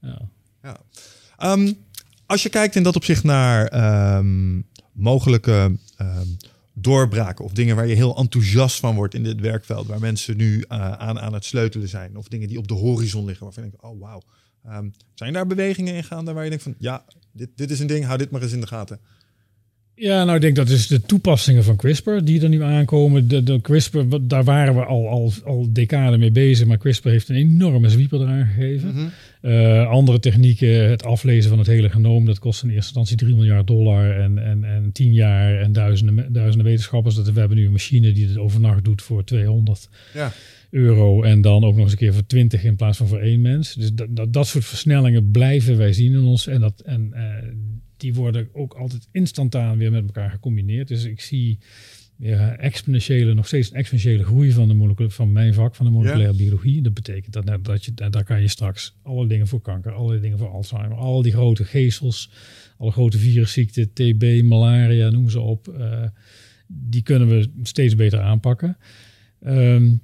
[0.01, 0.19] Ja.
[0.63, 0.77] ja.
[1.37, 1.73] Ehm,
[2.27, 4.61] als je kijkt in dat opzicht naar ehm,
[4.93, 6.27] mogelijke ehm,
[6.73, 10.57] doorbraken of dingen waar je heel enthousiast van wordt in dit werkveld, waar mensen nu
[10.57, 13.71] uh, aan, aan het sleutelen zijn of dingen die op de horizon liggen waarvan je
[13.71, 14.23] denkt, oh wauw.
[14.69, 17.87] Um, zijn daar bewegingen in gaande waar je denkt van, ja, dit, dit is een
[17.87, 19.01] ding, hou dit maar eens in de gaten.
[20.01, 23.29] Ja, nou ik denk dat is de toepassingen van CRISPR die er nu aankomen.
[23.29, 27.29] De, de CRISPR, daar waren we al, al, al decades mee bezig, maar CRISPR heeft
[27.29, 28.89] een enorme zwieper eraan gegeven.
[28.95, 29.07] Mhm.
[29.43, 33.35] Uh, andere technieken, het aflezen van het hele genoom, dat kost in eerste instantie 3
[33.35, 37.15] miljard dollar en, en, en 10 jaar en duizenden, duizenden wetenschappers.
[37.15, 40.33] Dat, we hebben nu een machine die het overnacht doet voor 200 Ja.
[40.71, 43.41] euro en dan ook nog eens een keer voor 20 in plaats van voor één
[43.41, 43.75] mens.
[43.75, 47.23] Dus dat, dat, dat soort versnellingen blijven wij zien in ons en, dat, en eh,
[48.01, 50.89] die worden ook altijd instantaan weer met elkaar gecombineerd.
[50.89, 51.59] Dus ik zie
[52.21, 55.93] weer exponentiële, nog steeds een exponentiële groei van, de molecule, van mijn vak, van de
[55.93, 56.83] moleculaire biologie.
[56.83, 60.39] Dat betekent dat, dat je, daar kan je straks alle dingen voor kanker, alle dingen
[60.39, 62.31] voor Alzheimer, al die grote geestels,
[62.79, 66.05] alle grote virusziekten, TB, malaria, noem ze op, uh,
[66.67, 68.77] die kunnen we steeds beter aanpakken.
[69.47, 70.01] Um,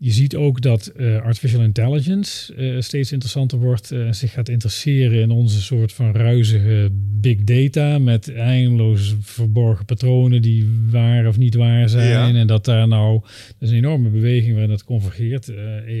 [0.00, 4.48] je ziet ook dat uh, artificial intelligence uh, steeds interessanter wordt en uh, zich gaat
[4.48, 6.90] interesseren in onze soort van ruizige
[7.20, 12.08] big data met eindeloos verborgen patronen die waar of niet waar zijn.
[12.08, 12.40] Ja.
[12.40, 15.52] En dat daar nou, dat is een enorme beweging waarin dat convergeert.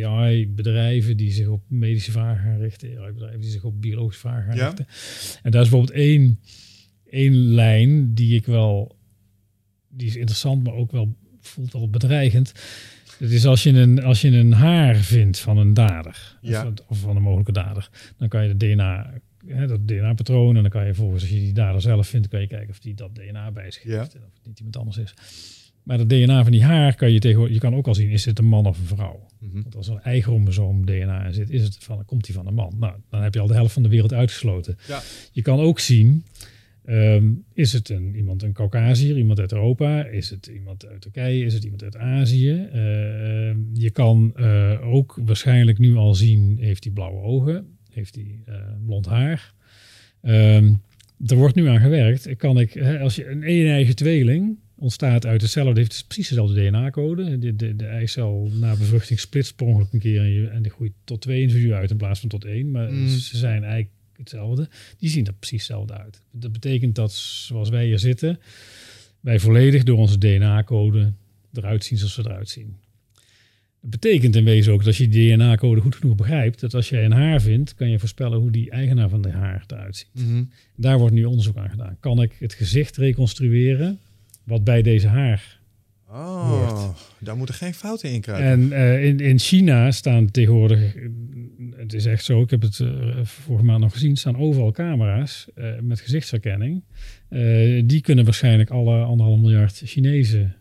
[0.04, 4.56] AI-bedrijven die zich op medische vragen gaan richten, AI-bedrijven die zich op biologische vragen gaan
[4.56, 4.66] Ja.
[4.66, 4.86] richten.
[5.42, 6.38] En daar is bijvoorbeeld één,
[7.10, 8.96] één lijn die ik wel,
[9.88, 12.52] die is interessant, maar ook wel voelt al bedreigend.
[13.18, 16.66] Het is als je een, als je een haar vindt van een dader, Ja.
[16.66, 19.12] of, of van een mogelijke dader, dan kan je de DNA,
[19.46, 22.40] hè, dat DNA-patroon, en dan kan je volgens, als je die dader zelf vindt, kan
[22.40, 23.98] je kijken of die dat DNA bij zich Ja.
[23.98, 25.14] heeft en of het niet iemand anders is.
[25.82, 28.24] Maar dat DNA van die haar kan je tegenwoordig, je kan ook al zien, is
[28.24, 29.26] het een man of een vrouw?
[29.40, 29.62] Mhm.
[29.62, 32.46] Want als er een eigen chromosoom DNA in zit, is het van, komt die van
[32.46, 32.74] een man.
[32.78, 34.78] Nou, dan heb je al de helft van de wereld uitgesloten.
[34.88, 35.00] Ja.
[35.32, 36.24] Je kan ook zien,
[36.88, 40.04] ehm, is het een, iemand een Caucasiër, iemand uit Europa?
[40.04, 41.44] Is het iemand uit Turkije?
[41.44, 42.68] Is het iemand uit Azië?
[42.72, 42.80] Eh,
[43.72, 47.66] je kan eh, ook waarschijnlijk nu al zien, heeft hij blauwe ogen?
[47.90, 48.54] Heeft hij eh,
[48.86, 49.54] blond haar?
[50.22, 50.72] Ehm,
[51.26, 52.36] er wordt nu aan gewerkt.
[52.36, 57.38] Kan ik, hè, als je een een-eigen tweeling ontstaat uit hetzelfde, heeft precies dezelfde DNA-code.
[57.38, 60.70] De, de, de eicel na bevruchting splitst per ongeluk een keer en, je, en die
[60.70, 62.70] groeit tot twee individuen uit in plaats van tot één.
[62.70, 63.08] Maar Mm.
[63.08, 64.68] ze zijn eigenlijk hetzelfde.
[64.98, 66.22] Die zien er precies hetzelfde uit.
[66.32, 68.40] Dat betekent dat zoals wij hier zitten,
[69.20, 71.12] wij volledig door onze DNA-code
[71.52, 72.76] eruit zien zoals we eruit zien.
[73.80, 76.88] Dat betekent in wezen ook dat als je die DNA-code goed genoeg begrijpt, dat als
[76.88, 80.24] jij een haar vindt, kan je voorspellen hoe die eigenaar van de haar eruit ziet.
[80.26, 80.44] Mhm.
[80.76, 81.96] Daar wordt nu onderzoek aan gedaan.
[82.00, 83.98] Kan ik het gezicht reconstrueren
[84.44, 85.58] wat bij deze haar
[86.10, 86.96] Oh, Hoort.
[87.18, 88.46] daar moeten geen fouten in krijgen.
[88.46, 90.94] En eh, in, in China staan tegenwoordig,
[91.92, 92.88] het is echt zo, ik heb het eh,
[93.22, 96.82] vorige maand nog gezien, staan overal camera's eh, met gezichtsherkenning.
[97.28, 100.54] Eh, die kunnen waarschijnlijk alle anderhalf miljard Chinezen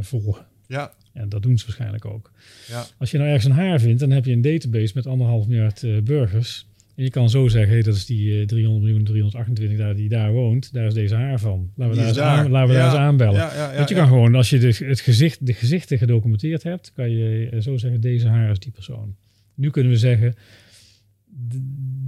[0.00, 0.46] volgen.
[0.66, 2.30] Ja, En dat doen ze waarschijnlijk ook.
[2.68, 2.84] ja.
[2.98, 6.04] Als je nou ergens een haar vindt, dan heb je een database met anderhalf miljard
[6.04, 6.66] burgers.
[6.96, 10.08] En je kan zo zeggen, hey, dat is die eh, 300 miljoen, 328 daar die
[10.08, 10.72] daar woont.
[10.72, 11.70] Daar is deze haar van.
[11.76, 12.24] Laten we, daar daar.
[12.38, 12.80] aan, laten we Ja.
[12.80, 13.34] daar eens aanbellen.
[13.40, 16.62] Ja, ja, ja, Want je kan gewoon, als je de, het gezicht, de gezichten gedocumenteerd
[16.62, 19.16] hebt, kan je zo zeggen, deze haar is die persoon.
[19.54, 20.34] Nu kunnen we zeggen,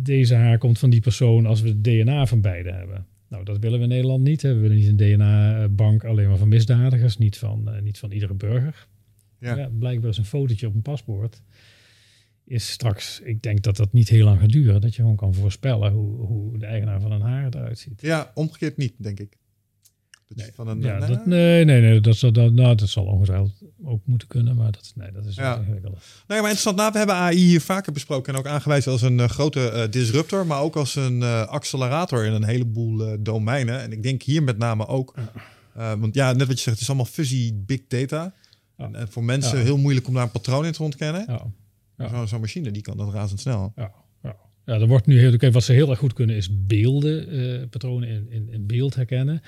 [0.03, 3.07] deze haar komt van die persoon als we het DNA van beide hebben.
[3.29, 4.43] Nou, dat willen we in Nederland niet.
[4.43, 4.55] Hè.
[4.55, 8.35] We willen niet een DNA-bank alleen maar van misdadigers, niet van, eh, niet van iedere
[8.35, 8.87] burger.
[9.41, 9.57] Ja.
[9.57, 9.69] Ja.
[9.79, 11.43] blijkbaar is een fotootje op een paspoort.
[12.45, 14.81] Is straks, ik denk dat dat niet heel lang gaat duren.
[14.81, 18.01] Dat je gewoon kan voorspellen hoe, hoe de eigenaar van een haar eruit ziet.
[18.01, 19.37] Ja, omgekeerd niet, denk ik.
[20.35, 22.89] Dat je van een, Ja, nee, dat, nee, nee, nee, dat zal, dat, nou, dat
[22.89, 23.53] zal ongetwijfeld
[23.85, 25.53] ook moeten kunnen, maar dat, nee, dat is Ja.
[25.53, 25.59] ja.
[25.59, 25.93] ingewikkeld.
[25.93, 26.77] Nee, maar interessant.
[26.77, 29.91] Nou, we hebben AI hier vaker besproken en ook aangewezen als een eh, grote eh,
[29.91, 33.81] disruptor, maar ook als een eh, accelerator in een heleboel eh, domeinen.
[33.81, 35.15] En ik denk hier met name ook,
[35.75, 38.35] eh, want ja, net wat je zegt, het is allemaal fuzzy big data.
[38.79, 38.85] Ja.
[38.85, 39.65] En, en voor mensen Ja.
[39.65, 41.25] heel moeilijk om daar een patroon in te ontkennen.
[41.27, 41.47] Ja,
[41.99, 42.27] Ja.
[42.27, 43.73] Zo'n machine, die kan dat razendsnel.
[43.77, 44.35] ja, ja.
[44.65, 47.29] er wordt nu heel, wat ze heel erg goed kunnen is beelden,
[47.63, 49.43] eh, patronen in, in, in beeld herkennen.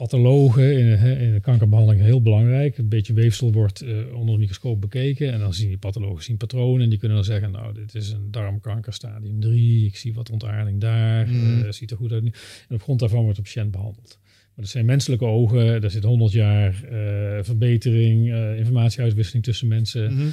[0.00, 2.78] Pathologen in, in de kankerbehandeling heel belangrijk.
[2.78, 6.36] Een beetje weefsel wordt eh, onder de microscoop bekeken en dan zien die pathologen zien
[6.36, 10.14] patronen en die kunnen dan zeggen, nou, dit is een darmkanker stadium 3, ik zie
[10.14, 11.62] wat ontaarding daar, Mm.
[11.62, 12.22] eh, ziet er goed uit.
[12.24, 14.18] En op grond daarvan wordt de patiënt behandeld.
[14.54, 20.28] Maar dat zijn menselijke ogen, daar zit 100 jaar eh, verbetering, informatieuitwisseling tussen mensen Mhm.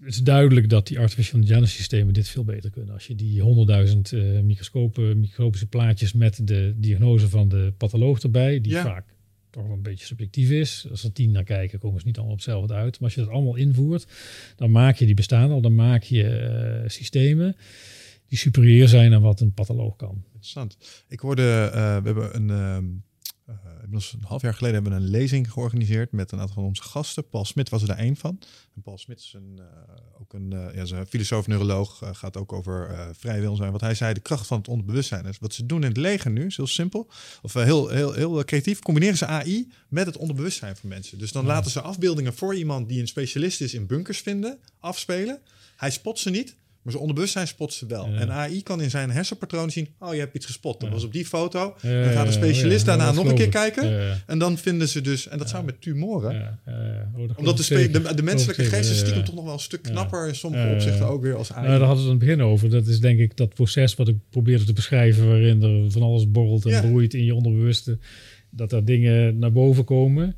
[0.00, 2.94] Het is duidelijk dat die artificial intelligence systemen dit veel beter kunnen.
[2.94, 8.60] Als je die honderdduizend eh microscopen, microscopische plaatjes met de diagnose van de patholoog erbij,
[8.60, 8.82] die Ja.
[8.82, 9.12] vaak
[9.50, 10.86] toch wel een beetje subjectief is.
[10.90, 12.92] Als er tien naar kijken, komen ze niet allemaal op hetzelfde uit.
[12.92, 14.06] Maar als je dat allemaal invoert,
[14.56, 17.56] dan maak je die bestaan al, dan maak je eh, systemen
[18.28, 20.22] die superieur zijn aan wat een patholoog kan.
[20.26, 20.76] Interessant.
[21.08, 22.84] Ik hoorde, eh, we hebben een, ehm,
[23.48, 26.64] uh, inmiddels een half jaar geleden hebben we een lezing georganiseerd met een aantal van
[26.64, 27.28] onze gasten.
[27.28, 28.38] Paul Smit was er daar één van.
[28.74, 29.64] En Paul Smit is een, uh,
[30.20, 33.72] ook een, uh, ja, een filosoof, neuroloog, gaat ook over vrij wil zijn.
[33.72, 35.22] Wat hij zei, de kracht van het onderbewustzijn.
[35.22, 37.10] Dus wat ze doen in het leger nu, is heel simpel,
[37.42, 41.18] of heel, heel, heel creatief, combineren ze AI met het onderbewustzijn van mensen.
[41.18, 45.40] Dus dan laten ze afbeeldingen voor iemand die een specialist is in bunkers vinden, afspelen.
[45.76, 48.06] Hij spot ze niet, maar zijn onderbewustzijn spot ze wel.
[48.06, 50.80] En AI kan in zijn hersenpatroon zien, oh je hebt iets gespot.
[50.80, 51.76] Dat was op die foto.
[51.82, 54.22] dan gaat een specialist daarna nog een keer kijken.
[54.26, 56.58] En dan vinden ze dus, en dat zou met tumoren.
[56.66, 60.28] Oh, Omdat de, de, de, menselijke geest is stiekem toch nog wel een stuk knapper
[60.28, 61.66] in sommige opzichten ook weer als AI.
[61.66, 62.70] Nou, daar hadden we het in het begin over.
[62.70, 66.30] Dat is denk ik dat proces wat ik probeerde te beschrijven, waarin er van alles
[66.30, 67.98] borrelt en broeit in je onderbewuste.
[68.50, 70.36] Dat er dingen naar boven komen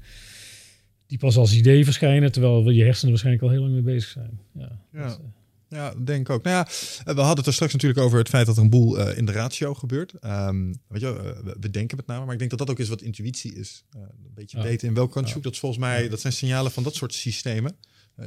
[1.06, 4.40] die pas als idee verschijnen, terwijl je hersenen waarschijnlijk al heel lang mee bezig zijn.
[4.52, 5.06] Ja, ja.
[5.06, 5.20] Dat,
[5.68, 6.42] ja, denk ik ook.
[6.42, 8.70] Nou ja, eh, we hadden het er straks natuurlijk over het feit dat er een
[8.70, 10.14] boel uh, in de ratio gebeurt.
[10.24, 11.06] Um, weet je,
[11.46, 13.84] uh, we denken met name, maar ik denk dat dat ook is wat intuïtie is.
[13.96, 15.40] Uh, een beetje weten in welk kant je.
[15.40, 17.76] Dat is volgens mij, dat zijn signalen van dat soort systemen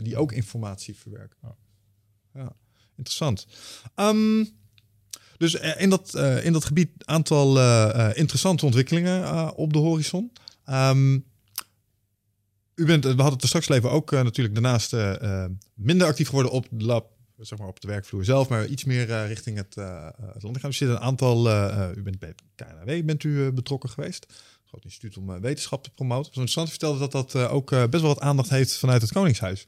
[0.01, 1.37] die ook informatie verwerken.
[2.33, 2.55] Ja,
[2.95, 3.47] interessant.
[3.95, 4.49] Um,
[5.37, 7.59] dus in dat, in dat gebied aantal
[8.13, 10.31] interessante ontwikkelingen op de horizon.
[10.65, 11.25] Um,
[12.75, 14.95] u bent, we hadden het er straks even ook natuurlijk daarnaast
[15.73, 19.09] minder actief geworden op de lab zeg maar op de werkvloer zelf, maar iets meer
[19.09, 20.69] uh, richting het, uh, het land gaan.
[20.69, 21.47] Er zitten een aantal,
[21.97, 24.25] u bent bij KNW bent u betrokken geweest.
[24.65, 26.33] Groot instituut om wetenschap te promoten.
[26.33, 29.65] Zo interessant vertelde dat dat ook best wel wat aandacht heeft vanuit het Koningshuis.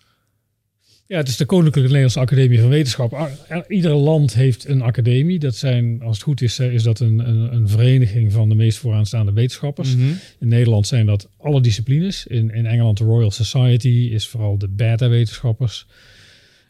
[1.11, 3.29] Ja, het is de Koninklijke Nederlandse Academie van Wetenschap.
[3.67, 5.39] Ieder land heeft een academie.
[5.39, 8.77] Dat zijn, als het goed is, is dat een, een, een vereniging van de meest
[8.77, 9.95] vooraanstaande wetenschappers.
[9.95, 10.11] Mhm.
[10.39, 12.27] In Nederland zijn dat alle disciplines.
[12.27, 15.87] In, in Engeland de Royal Society is vooral de beta-wetenschappers.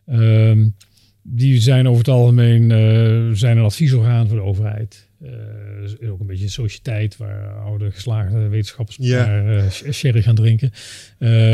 [0.10, 0.76] Um,
[1.22, 5.10] die zijn over het algemeen uh, zijn een adviesorgaan voor de overheid.
[5.22, 10.72] Uh, ook een beetje een sociëteit waar oude geslaagde wetenschappers uh, sherry gaan drinken.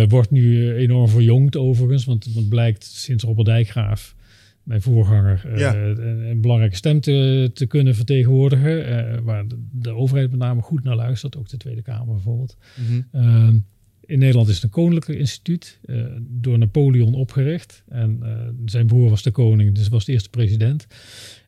[0.10, 4.16] wordt nu enorm verjongd overigens, want het blijkt sinds Robert Dijkgraaf,
[4.64, 9.24] mijn voorganger, een, een, belangrijke stem te, te kunnen vertegenwoordigen.
[9.24, 12.58] waar de, de, overheid met name goed naar luistert, ook de Tweede Kamer bijvoorbeeld.
[12.76, 13.66] Mm -hmm.
[14.08, 17.84] In Nederland is het een koninklijk instituut, uh, door Napoleon opgericht.
[17.88, 18.30] En uh,
[18.66, 20.88] zijn broer was de koning, dus was de eerste president.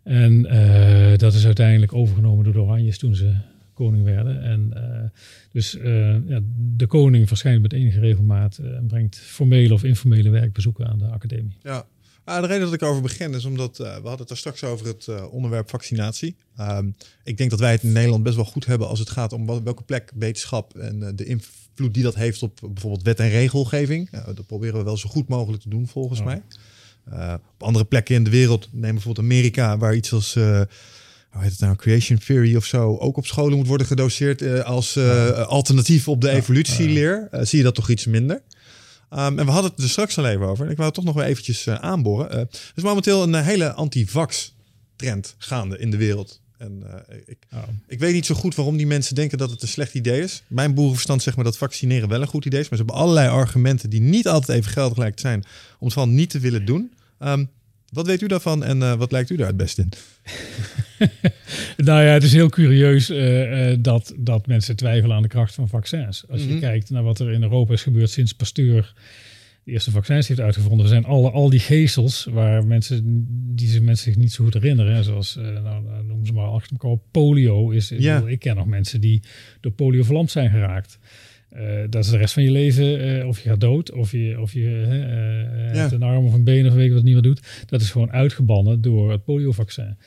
[0.03, 3.33] En uh, dat is uiteindelijk overgenomen door de Oranjes toen ze
[3.73, 4.43] koning werden.
[4.43, 4.73] En
[5.51, 5.71] dus
[6.27, 6.39] ja,
[6.75, 11.57] de koning verschijnt met enige regelmaat en brengt formele of informele werkbezoeken aan de academie.
[11.63, 11.85] Ja,
[12.23, 14.87] Ah, de reden dat ik over begin is omdat we hadden het er straks over
[14.87, 16.35] het onderwerp vaccinatie.
[16.59, 19.33] Um, ik denk dat wij het in Nederland best wel goed hebben als het gaat
[19.33, 21.25] om welke plek wetenschap en de
[21.79, 24.09] invloed die dat heeft op bijvoorbeeld wet en regelgeving.
[24.09, 26.41] dat proberen we wel zo goed mogelijk te doen volgens mij.
[27.35, 31.59] op andere plekken in de wereld, neem bijvoorbeeld Amerika, waar iets als hoe heet het
[31.59, 34.97] nou, creation theory of zo, ook op scholen moet worden gedoseerd als
[35.47, 37.27] alternatief op de evolutieleer.
[37.31, 38.41] zie je dat toch iets minder?
[39.13, 40.65] Um, en we hadden het er straks al even over.
[40.65, 42.31] En ik wou het toch nog wel eventjes aanboren.
[42.31, 44.55] Er is momenteel een hele anti-vax
[44.95, 46.41] trend gaande in de wereld.
[46.59, 46.83] En
[47.25, 47.63] ik, oh.
[47.87, 50.43] ik weet niet zo goed waarom die mensen denken dat het een slecht idee is.
[50.47, 52.69] Mijn boerenverstand zegt maar dat vaccineren wel een goed idee is.
[52.69, 55.43] Maar ze hebben allerlei argumenten die niet altijd even geldig lijkt zijn
[55.79, 56.91] om het van niet te willen doen.
[57.19, 57.49] Um,
[57.91, 59.91] wat weet u daarvan en wat lijkt u daar het best in?
[61.87, 65.69] nou ja, het is heel curieus uh, dat, dat mensen twijfelen aan de kracht van
[65.69, 66.23] vaccins.
[66.29, 66.59] Als je mhm.
[66.59, 68.93] kijkt naar wat er in Europa is gebeurd sinds Pasteur
[69.69, 70.85] de eerste vaccins heeft uitgevonden.
[70.85, 74.53] Er zijn alle, al die geestels waar mensen, die zich mensen zich niet zo goed
[74.53, 75.03] herinneren.
[75.03, 77.69] Zoals, uh, nou, noem ze maar achter elkaar polio.
[77.69, 78.27] Is, ja.
[78.27, 79.21] ik ken nog mensen die
[79.59, 80.99] door polio verlamd zijn geraakt.
[81.53, 84.39] Uh, dat is de rest van je leven, uh, of je gaat dood, of je,
[84.39, 84.69] of je
[85.73, 85.79] ja.
[85.79, 87.65] hebt een arm of een been of weet wat het niet meer doet.
[87.65, 89.97] Dat is gewoon uitgebannen door het poliovaccin.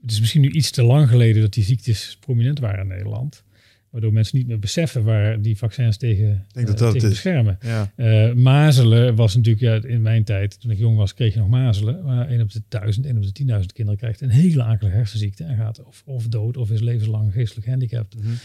[0.00, 3.44] het is misschien nu iets te lang geleden dat die ziektes prominent waren in Nederland.
[3.90, 7.58] Waardoor mensen niet meer beseffen waar die vaccins tegen, denk dat dat tegen beschermen.
[7.60, 7.92] Ja.
[8.34, 12.04] mazelen was natuurlijk, ja, in mijn tijd, toen ik jong was, kreeg je nog mazelen.
[12.04, 15.44] Maar 1 op de 1000, 1 op de 10.000 kinderen krijgt een hele akelige hersenziekte.
[15.44, 18.14] En gaat of, of dood of is levenslang geestelijk gehandicapt.
[18.14, 18.38] Mm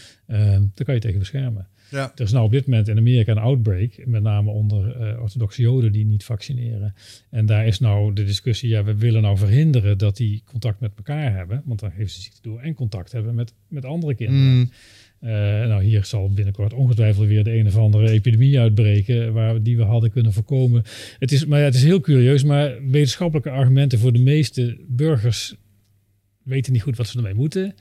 [0.74, 1.68] daar kan je tegen beschermen.
[1.90, 2.12] Ja.
[2.14, 5.62] Er is nou op dit moment in Amerika een outbreak, met name onder uh, orthodoxe
[5.62, 6.94] joden die niet vaccineren.
[7.30, 10.92] En daar is nou de discussie, ja, we willen nou verhinderen dat die contact met
[10.96, 14.56] elkaar hebben, want dan geven ze ziekte door en contact hebben met, met andere kinderen.
[14.56, 14.70] Mm.
[15.22, 15.30] Uh,
[15.66, 19.82] nou, hier zal binnenkort ongetwijfeld weer de een of andere epidemie uitbreken, waar, die we
[19.82, 20.82] hadden kunnen voorkomen.
[21.18, 25.54] Het is, maar ja, het is heel curieus, maar wetenschappelijke argumenten voor de meeste burgers
[26.42, 27.74] weten niet goed wat ze ermee moeten.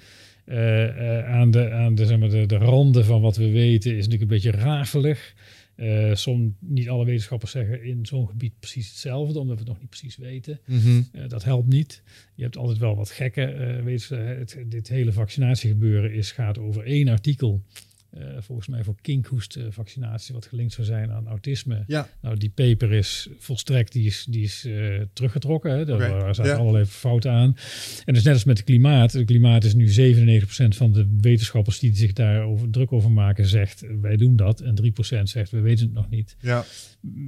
[0.46, 3.92] Uh, uh, aan de, aan de, zeg maar, de, de randen van wat we weten
[3.92, 5.34] is natuurlijk een beetje rafelig.
[5.78, 9.80] Uh, som, niet alle wetenschappers zeggen in zo'n gebied precies hetzelfde, omdat we het nog
[9.80, 10.60] niet precies weten.
[10.66, 11.02] Mhm.
[11.14, 12.02] Uh, dat helpt niet.
[12.36, 13.76] Je hebt altijd wel wat gekke.
[13.78, 17.62] Uh, weet je, het, dit hele vaccinatiegebeuren is, gaat over één artikel.
[18.18, 21.84] Uh, volgens mij voor kinkhoestvaccinatie, wat gelinkt zou zijn aan autisme.
[21.88, 22.10] Ja.
[22.22, 25.72] Nou, die paper is volstrekt, die is, die is uh, teruggetrokken.
[25.72, 25.86] Hè.
[25.86, 26.58] Daar Oké, zaten ja.
[26.58, 27.56] allerlei fouten aan.
[28.06, 29.14] En dus net als met het klimaat.
[29.14, 33.46] Het klimaat is nu 97% van de wetenschappers die zich daar over, druk over maken,
[33.46, 34.62] zegt wij doen dat.
[34.62, 34.76] En
[35.20, 36.36] 3% zegt we weten het nog niet.
[36.40, 36.66] Ja.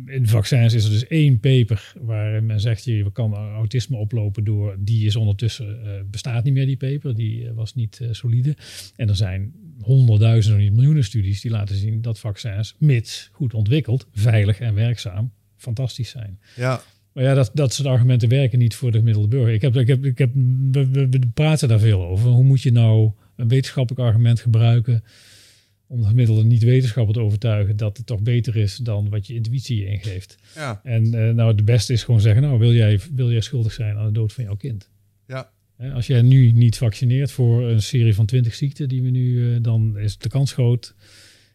[0.06, 4.76] In vaccins is er dus één paper waarin men zegt je kan autisme oplopen door.
[4.80, 7.16] Die is ondertussen uh, bestaat niet meer die paper.
[7.16, 8.56] Die was niet solide.
[8.96, 14.08] En er zijn honderdduizenden, niet miljoenen studies die laten zien dat vaccins, mits goed ontwikkeld,
[14.12, 16.40] veilig en werkzaam, fantastisch zijn.
[16.56, 16.82] Ja.
[17.12, 19.54] Maar ja, dat, dat soort argumenten werken niet voor de gemiddelde burger.
[19.54, 22.30] Ik heb, ik heb, ik heb, we, we, we praten daar veel over.
[22.30, 25.04] Hoe moet je nou een wetenschappelijk argument gebruiken
[25.88, 29.78] om de gemiddelde niet-wetenschapper te overtuigen dat het toch beter is dan wat je intuïtie
[29.78, 30.38] je ingeeft.
[30.56, 30.82] Ja.
[30.84, 33.98] En uh, nou, het beste is gewoon zeggen, nou, wil jij, wil jij schuldig zijn
[33.98, 34.90] aan de dood van jouw kind?
[35.28, 35.52] Ja.
[35.94, 39.58] Als jij nu niet vaccineert voor een serie van 20 ziekten die we nu, uh,
[39.62, 40.96] dan is de kans groot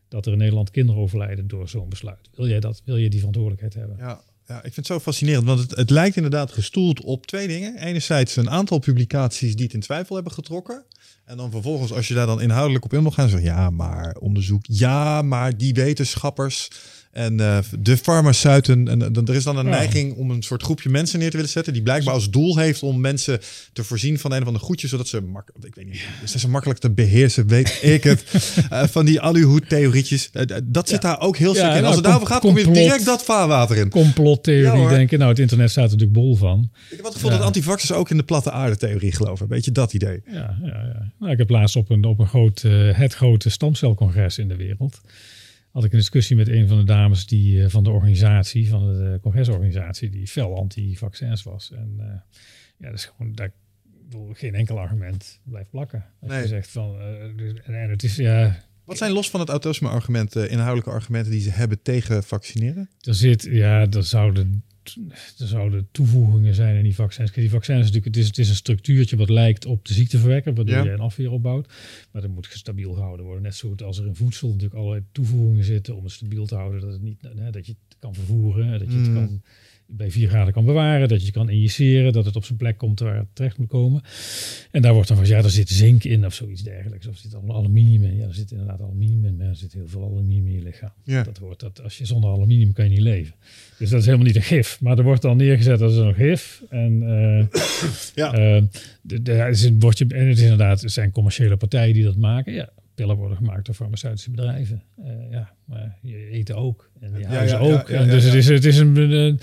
[0.09, 2.31] dat er in Nederland kinderen overlijden door zo'n besluit.
[2.35, 2.83] Wil jij dat?
[2.85, 3.97] Wil je die verantwoordelijkheid hebben?
[3.99, 4.23] Ja.
[4.47, 7.79] Ja, ik vind het zo fascinerend, want het, het lijkt inderdaad gestoeld op twee dingen.
[7.79, 10.85] Enerzijds een aantal publicaties die het in twijfel hebben getrokken.
[11.25, 14.17] En dan vervolgens, als je daar dan inhoudelijk op in wil gaan, zeg ja, maar
[14.21, 16.69] onderzoek, ja, maar die wetenschappers
[17.13, 18.89] en uh, de farmaceuten.
[18.89, 19.71] En uh, er is dan een Ja.
[19.71, 22.83] neiging om een soort groepje mensen neer te willen zetten, die blijkbaar als doel heeft
[22.83, 23.41] om mensen
[23.73, 26.49] te voorzien van een van de goedjes, zodat ze makkelijk, ik weet niet, is ze
[26.49, 28.25] makkelijk te beheersen, weet ik het,
[28.73, 30.31] uh, van die aluhoed-theorietjes.
[30.33, 31.75] Uh, dat zit daar ook heel Ja, sterk in.
[31.75, 33.89] nou, Als het daarover gaat, kom je direct dat vaarwater in.
[33.89, 35.19] Complottheorie denken.
[35.19, 36.71] Nou, het internet staat er natuurlijk bol van.
[36.91, 39.49] Ik heb het gevoel dat antivaxers ook in de platte aarde-theorie geloven.
[39.49, 40.23] Weet je dat idee?
[40.27, 41.13] Ja, ja, ja.
[41.19, 44.57] Nou, ik heb laatst op een, op een groot, eh, het grote stamcelcongres in de
[44.57, 45.01] wereld.
[45.73, 48.87] Had ik een discussie met een van de dames die, eh, van de organisatie, van
[48.87, 51.71] de congresorganisatie, die fel anti-vaccins was.
[51.73, 52.07] En eh,
[52.79, 53.53] ja, dat is gewoon, daar,
[54.33, 56.05] geen enkel argument blijft plakken.
[56.21, 56.41] Als Nee.
[56.41, 59.49] je zegt van, eh, dus- en, en het is, ja, Wat zijn los van het
[59.49, 62.91] autisme-argument inhoudelijke argumenten die ze hebben tegen vaccineren?
[63.01, 64.65] Er zit, ja, er zouden,
[65.39, 67.33] er zouden toevoegingen zijn in die vaccins.
[67.33, 70.55] Die vaccins is natuurlijk, het is, het is een structuurtje wat lijkt op de ziekteverwekker,
[70.55, 70.83] waardoor Ja.
[70.83, 71.73] je een afweer opbouwt.
[72.13, 73.43] Maar dat moet stabiel gehouden worden.
[73.43, 76.55] Net zo goed als er in voedsel natuurlijk allerlei toevoegingen zitten om het stabiel te
[76.55, 79.03] houden, dat, het niet, hè, dat je het kan vervoeren, dat je Mm.
[79.05, 79.43] het kan
[79.97, 83.01] bij 4 graden kan bewaren, dat je kan injiceren, dat het op zijn plek komt
[83.01, 84.03] waar het terecht moet komen.
[84.71, 87.07] En daar wordt dan van, ja, er zit zink in of zoiets dergelijks.
[87.07, 88.17] Of er zit allemaal aluminium in.
[88.17, 90.93] Ja, er zit inderdaad aluminium in, maar er zit heel veel aluminium in je lichaam.
[91.05, 91.23] Ja.
[91.23, 93.35] Dat wordt dat, als je zonder aluminium kan je niet leven.
[93.79, 94.81] Dus dat is helemaal niet een gif.
[94.81, 96.63] Maar er wordt dan neergezet als een gif.
[96.71, 97.61] En, eh,
[98.15, 98.33] Ja.
[98.33, 98.63] eh,
[99.03, 102.17] de, de, is een bordje, en het is inderdaad, het zijn commerciële partijen die dat
[102.17, 102.53] maken.
[102.53, 104.83] Ja, pillen worden gemaakt door farmaceutische bedrijven.
[105.05, 106.91] Eh, ja, maar je eten ook.
[107.01, 107.89] En je Ja, ook.
[107.89, 108.25] ja, en dus.
[108.25, 109.39] Het, is, het, is een, een-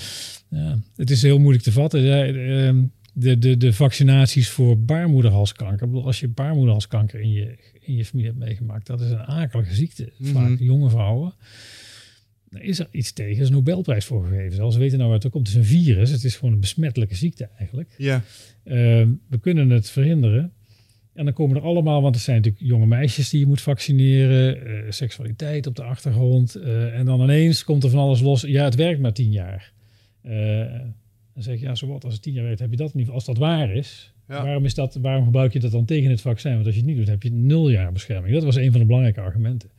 [0.50, 2.04] ja, het is heel moeilijk te vatten.
[2.06, 2.84] Ehm,
[3.14, 5.86] de, de, de vaccinaties voor baarmoederhalskanker.
[5.86, 9.26] Ik bedoel, als je baarmoederhalskanker in je, in je familie hebt meegemaakt, dat is een
[9.26, 10.12] akelige ziekte.
[10.18, 10.32] Mhm.
[10.32, 11.34] Vaak jonge vrouwen.
[12.50, 13.36] Daar is er iets tegen.
[13.36, 14.56] Er is een Nobelprijs voor gegeven.
[14.56, 15.48] Zelfs weten nou waar het komt.
[15.48, 16.10] Het is een virus.
[16.12, 17.96] Het is gewoon een besmettelijke ziekte eigenlijk.
[17.98, 18.24] Ja.
[18.64, 20.54] Ehm, we kunnen het verhinderen.
[21.14, 24.66] En dan komen er allemaal, want er zijn natuurlijk jonge meisjes die je moet vaccineren,
[24.66, 26.56] eh, seksualiteit op de achtergrond.
[26.56, 28.42] eh, en dan ineens komt er van alles los.
[28.42, 29.72] Ja, het werkt maar tien jaar.
[30.30, 30.80] Eh,
[31.34, 33.00] dan zeg je, ja, zo wat, als het tien jaar werkt, heb je dat in
[33.00, 33.28] ieder geval.
[33.28, 34.44] Als dat waar is, Ja.
[34.44, 36.54] waarom, is dat, waarom gebruik je dat dan tegen het vaccin?
[36.54, 38.34] Want als je het niet doet, heb je nul jaar bescherming.
[38.34, 39.70] Dat was een van de belangrijke argumenten.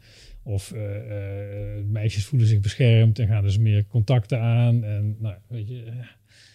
[0.42, 4.84] Of eh, eh, meisjes voelen zich beschermd en gaan dus meer contacten aan.
[4.84, 5.84] En nou, weet je,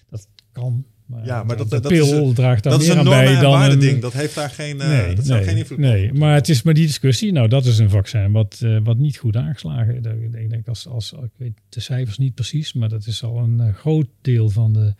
[0.09, 0.85] dat kan.
[1.05, 3.03] Maar, Ja, maar dat- de dat pil is een- draagt daar Dat is meer een
[3.07, 4.01] aan bij dan een, ding.
[4.01, 6.17] Dat heeft daar geen, eh, nee, dat nee, geen invloed nee, op.
[6.17, 7.31] maar het is maar die discussie.
[7.31, 9.95] Nou, dat is een vaccin wat, eh, wat niet goed aangeslagen.
[9.95, 10.39] is.
[10.41, 13.59] Ik denk, als, als ik weet de cijfers niet precies, maar dat is al een
[13.59, 14.93] eh, groot deel van de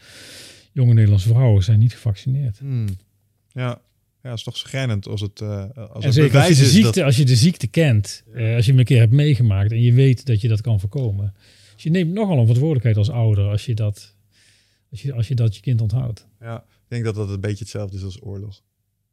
[0.72, 2.58] jonge Nederlandse vrouwen zijn niet gevaccineerd.
[2.60, 2.88] Hmm.
[3.52, 3.82] Ja.
[4.24, 6.92] ja, is toch schrijnend als het, als het zeker als bewijs je, de is ziekte,
[7.00, 7.04] dat...
[7.04, 10.26] als je de ziekte kent, als je hem een keer hebt meegemaakt en je weet
[10.26, 11.34] dat je dat kan voorkomen.
[11.74, 14.15] Dus je neemt nogal een verantwoordelijkheid als ouder als je dat,
[14.96, 16.28] als je, als je, dat je kind onthoudt.
[16.40, 18.62] Ja, ik denk dat dat een beetje hetzelfde is als oorlog.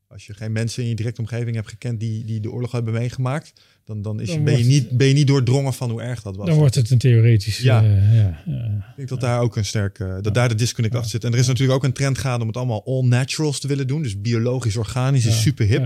[0.09, 2.93] Als je geen mensen in je directe omgeving hebt gekend die, die de oorlog hebben
[2.93, 3.53] meegemaakt,
[3.85, 6.37] dan, dan, is je, ben, je niet, ben je niet doordrongen van hoe erg dat
[6.37, 6.47] was.
[6.47, 7.59] Dan wordt het een theoretisch.
[7.59, 7.83] Ja.
[7.83, 8.87] eh, ja, ja.
[8.91, 11.25] Ik denk dat daar ook een sterke, dat daar de disconnect achter zit.
[11.25, 13.87] En er is natuurlijk ook een trend gaande om het allemaal all naturals te willen
[13.87, 14.03] doen.
[14.03, 15.85] Dus biologisch, organisch is super hip.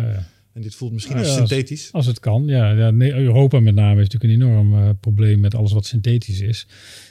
[0.53, 1.89] En dit voelt misschien als synthetisch.
[1.93, 2.93] Als het kan, ja.
[2.99, 6.67] Europa met name heeft natuurlijk een enorm eh, probleem met alles wat synthetisch is.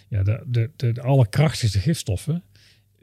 [0.10, 2.44] Ja, de, de, de, de allerkrachtigste gifstoffen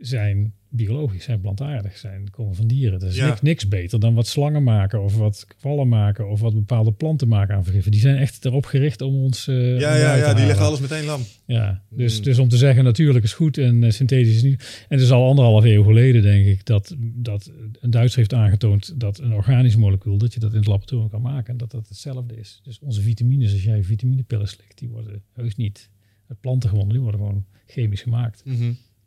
[0.07, 3.01] zijn biologisch, zijn plantaardig, zijn komen van dieren.
[3.01, 3.27] Er is Ja.
[3.27, 7.29] niks, niks beter dan wat slangen maken of wat kwallen maken of wat bepaalde planten
[7.29, 7.91] maken aan vergiffen.
[7.91, 9.49] Die zijn echt erop gericht om ons.
[9.49, 11.21] eh, Ja, ja, ja, die leggen alles meteen lam.
[11.47, 12.25] Ja, dus, Mm.
[12.25, 14.61] dus om te zeggen natuurlijk is goed en eh, synthetisch is niet.
[14.89, 17.51] En het is al anderhalf eeuw geleden denk ik dat, dat
[17.81, 21.23] een Duitser heeft aangetoond dat een organisch molecuul, dat je dat in het laboratorium kan
[21.23, 22.61] maken en dat dat hetzelfde is.
[22.65, 25.91] Dus onze vitamines, als jij vitaminepillen slikt, die worden heus niet
[26.29, 28.43] uit planten gewonnen, die worden gewoon chemisch gemaakt.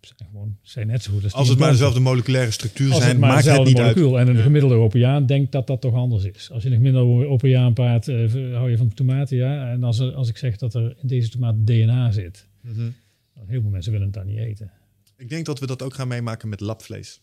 [0.05, 3.09] Zijn, gewoon, zijn net zo goed als, Als het maar dezelfde moleculaire structuur Als zijn,
[3.09, 3.95] het maar maakt het niet uit.
[3.97, 6.51] En een gemiddelde Europeaan denkt dat dat toch anders is.
[6.51, 8.15] Als je een gemiddelde Europeaan praat, eh,
[8.53, 9.71] hou je van tomaten, ja.
[9.71, 12.89] En als, er- als ik zeg dat er in deze tomaat DNA zit, Mhm.
[13.35, 14.71] dan heel veel mensen willen het dan niet eten.
[15.17, 17.21] Ik denk dat we dat ook gaan meemaken met labvlees.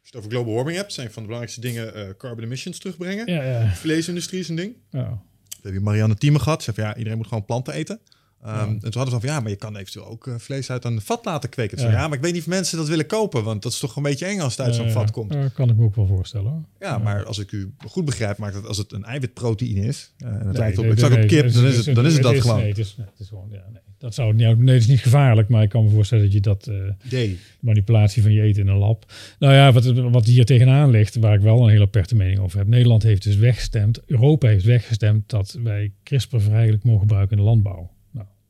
[0.00, 2.78] Als je het over global warming hebt, zijn van de belangrijkste dingen eh, carbon emissions
[2.78, 3.26] terugbrengen.
[3.32, 3.68] Ja, ja.
[3.74, 4.74] Vleesindustrie is een ding.
[4.90, 5.22] ja.
[5.62, 6.62] We hebben Marianne Thieme gehad.
[6.62, 8.00] Ze zei van, ja, iedereen moet gewoon planten eten.
[8.44, 8.60] Ehm, Ja.
[8.66, 11.00] En toen hadden we van, ja, maar je kan eventueel ook eh, vlees uit een
[11.00, 11.78] vat laten kweken.
[11.78, 11.92] Zo, Ja.
[11.92, 12.08] ja.
[12.08, 14.26] maar ik weet niet of mensen dat willen kopen, want dat is toch een beetje
[14.26, 15.32] eng als het uit zo'n vat komt.
[15.32, 16.50] ja, kan ik me ook wel voorstellen.
[16.50, 16.62] hoor.
[16.80, 20.12] Ja, maar als ik u goed begrijp, maakt het als het een eiwitproteïne is.
[20.18, 22.06] eh, en het Nee, lijkt op, nee, ik zag op kip, dan is het, dan
[22.06, 22.58] is het dat gewoon.
[22.58, 23.82] Nee, het is, het is gewoon, ja, nee.
[23.98, 26.70] Dat zou nee, het is niet gevaarlijk, maar ik kan me voorstellen dat je dat
[27.04, 27.38] Idee.
[27.60, 29.12] manipulatie van je eten in een lab.
[29.38, 32.58] Nou ja, wat, wat hier tegenaan ligt, waar ik wel een hele aperte mening over
[32.58, 32.66] heb.
[32.66, 37.48] Nederland heeft dus weggestemd, Europa heeft weggestemd dat wij CRISPR vrijelijk mogen gebruiken in de
[37.48, 37.90] landbouw.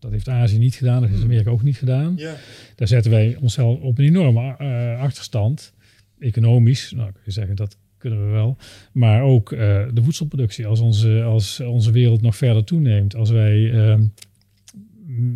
[0.05, 2.15] Dat heeft Azië niet gedaan, dat heeft Amerika ook niet gedaan.
[2.17, 2.37] Ja.
[2.75, 5.73] Daar zetten wij onszelf op een enorme eh, achterstand.
[6.19, 8.57] Economisch, nou kun je zeggen dat kunnen we wel.
[8.93, 9.59] Maar ook eh,
[9.93, 10.67] de voedselproductie.
[10.67, 13.15] Als onze, als onze wereld nog verder toeneemt.
[13.15, 14.01] Als wij eh,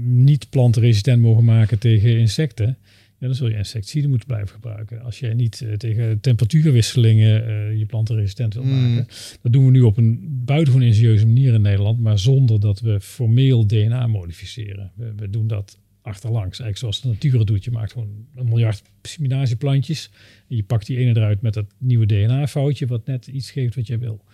[0.05, 2.77] niet plantenresistent mogen maken tegen insecten.
[3.21, 5.03] Ja, dan zul je insecticiden moeten blijven gebruiken.
[5.03, 8.95] Als jij niet eh, tegen temperatuurwisselingen eh, je planten resistent wil Mm.
[8.95, 9.07] maken.
[9.43, 12.01] Dat doen we nu op een buitengewoon ingenieuze manier in Nederland.
[12.01, 14.93] Maar zonder dat we formeel DNA modificeren.
[14.95, 16.61] We, we doen dat achterlangs.
[16.61, 17.65] Eigenlijk zoals de natuur het doet.
[17.65, 20.11] Je maakt gewoon een miljard seminatieplantjes.
[20.49, 22.87] En je pakt die ene eruit met dat nieuwe DNA-foutje.
[22.87, 24.25] Wat net iets geeft wat jij wil.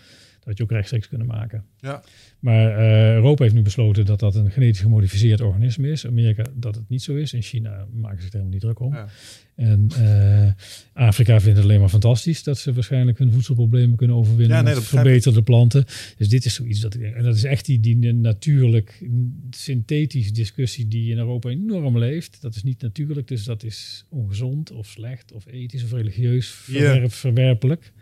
[0.44, 1.64] Dat je ook rechtstreeks kunnen maken.
[1.78, 2.02] Ja.
[2.38, 6.06] Maar eh, Europa heeft nu besloten dat dat een genetisch gemodificeerd organisme is.
[6.06, 7.32] Amerika dat het niet zo is.
[7.32, 8.94] In China maken ze zich er helemaal niet druk om.
[8.94, 9.08] Ja.
[9.54, 14.56] En eh, Afrika vindt het alleen maar fantastisch dat ze waarschijnlijk hun voedselproblemen kunnen overwinnen
[14.56, 15.84] Ja, nee, met verbeterde planten.
[16.16, 17.14] Dus dit is zoiets dat ik denk.
[17.14, 19.06] En dat is echt die, die natuurlijk
[19.50, 22.40] synthetisch discussie die in Europa enorm leeft.
[22.40, 27.12] Dat is niet natuurlijk, dus dat is ongezond of slecht of ethisch of religieus verwerp,
[27.12, 27.92] verwerpelijk.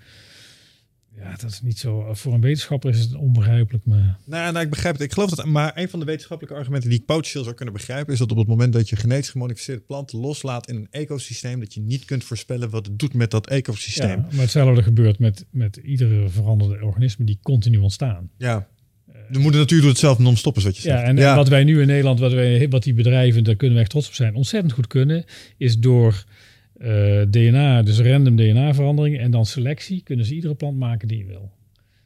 [1.16, 2.14] Ja, dat is niet zo.
[2.14, 5.04] Voor een wetenschapper is het onbegrijpelijk, maar Nou, nou, ik begrijp het.
[5.04, 5.44] Ik geloof dat.
[5.44, 8.36] Maar een van de wetenschappelijke argumenten die ik potentieel zou kunnen begrijpen, is dat op
[8.36, 12.24] het moment dat je genetisch gemodificeerde planten loslaat in een ecosysteem, dat je niet kunt
[12.24, 14.08] voorspellen wat het doet met dat ecosysteem.
[14.08, 18.30] Ja, maar hetzelfde gebeurt met, met iedere veranderde organisme die continu ontstaan.
[18.38, 18.68] Ja.
[19.30, 21.00] De moeder natuur doet het zelf non-stop, is wat je zegt.
[21.00, 23.76] Ja, en, en wat wij nu in Nederland, wat, wij, wat die bedrijven, daar kunnen
[23.76, 25.24] we echt trots op zijn, ontzettend goed kunnen,
[25.56, 26.24] is door
[26.82, 31.24] eh, DNA, dus random DNA-verandering en dan selectie, kunnen ze iedere plant maken die je
[31.24, 31.52] wil.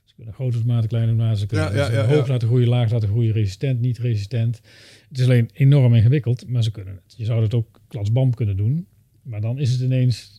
[0.04, 3.08] Ze kunnen grote tomaten, kleine tomaten, ze kunnen Ja, ja, hoog laten groeien, laag laten
[3.08, 4.60] groeien, resistent, niet resistent.
[5.08, 7.14] Het is alleen enorm ingewikkeld, maar ze kunnen het.
[7.16, 8.86] Je zou het ook klasbam kunnen doen,
[9.22, 10.35] maar dan is het ineens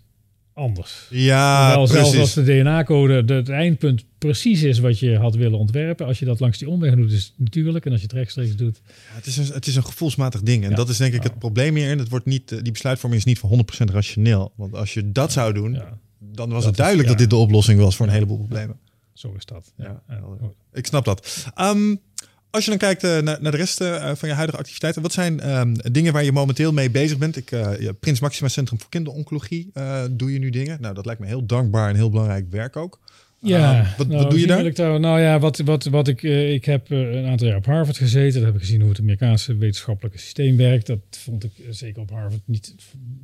[0.58, 1.06] anders.
[1.10, 2.20] Ja, Wel, zelfs precies.
[2.20, 6.06] als de DNA-code de- het eindpunt precies is wat je had willen ontwerpen.
[6.06, 7.86] Als je dat langs die omweg doet, is het natuurlijk.
[7.86, 10.64] En als je het rechtstreeks doet, Ja, het, is een, het is een gevoelsmatig ding.
[10.64, 10.76] En Ja.
[10.76, 12.00] dat is denk ik het probleem hierin.
[12.00, 14.52] Het wordt niet, eh, die besluitvorming is niet voor 100% rationeel.
[14.56, 15.72] Want als je dat zou doen,
[16.20, 18.80] dan was Dat het duidelijk dat dit de oplossing was voor een heleboel problemen.
[19.14, 19.74] zo is dat.
[19.78, 20.02] Ja.
[20.74, 21.48] Ik snap dat.
[21.56, 21.96] Ehm,
[22.50, 25.14] als je dan kijkt eh, naar, naar de rest eh, van je huidige activiteiten, wat
[25.14, 27.36] zijn ehm, dingen waar je momenteel mee bezig bent?
[27.36, 27.50] Ik,
[27.80, 29.72] ja, Prins Maxima Centrum voor Kinderoncologie
[30.12, 30.82] doe je nu dingen.
[30.82, 33.00] Nou, dat lijkt me heel dankbaar en heel belangrijk werk ook.
[33.42, 35.00] Ja, Ehm, wat, nou, wat doe je daar?
[35.00, 38.34] Nou ja, wat, wat, wat ik, ik heb een aantal jaar op Harvard gezeten.
[38.40, 40.88] Daar heb ik gezien hoe het Amerikaanse wetenschappelijke systeem werkt.
[40.88, 42.76] Dat vond ik zeker op Harvard niet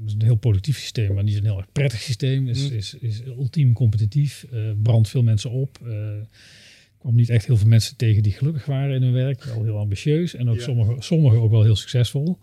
[0.06, 2.48] is een heel productief systeem, maar niet een heel erg prettig systeem.
[2.48, 2.78] Is, Mm.
[2.78, 4.46] is, is ultiem competitief,
[4.82, 5.80] brandt veel mensen op.
[7.04, 9.44] kwam niet echt heel veel mensen tegen die gelukkig waren in hun werk.
[9.44, 10.62] Wel heel ambitieus en ook Ja.
[10.62, 12.40] sommigen sommige ook wel heel succesvol.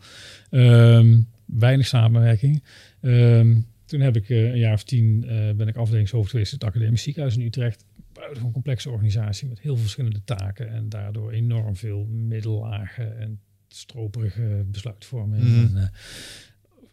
[0.50, 2.62] Ehm, weinig samenwerking.
[3.00, 6.58] Ehm, toen heb ik eh, een jaar of tien eh, ben ik afdelingshoofd geweest in
[6.58, 7.84] het Academisch Ziekenhuis in Utrecht.
[8.12, 14.64] Buitengewoon complexe organisatie met heel veel verschillende taken en daardoor enorm veel middellagen en stroperige
[14.66, 15.42] besluitvorming.
[15.42, 15.76] Mhm.
[15.76, 15.88] En, eh,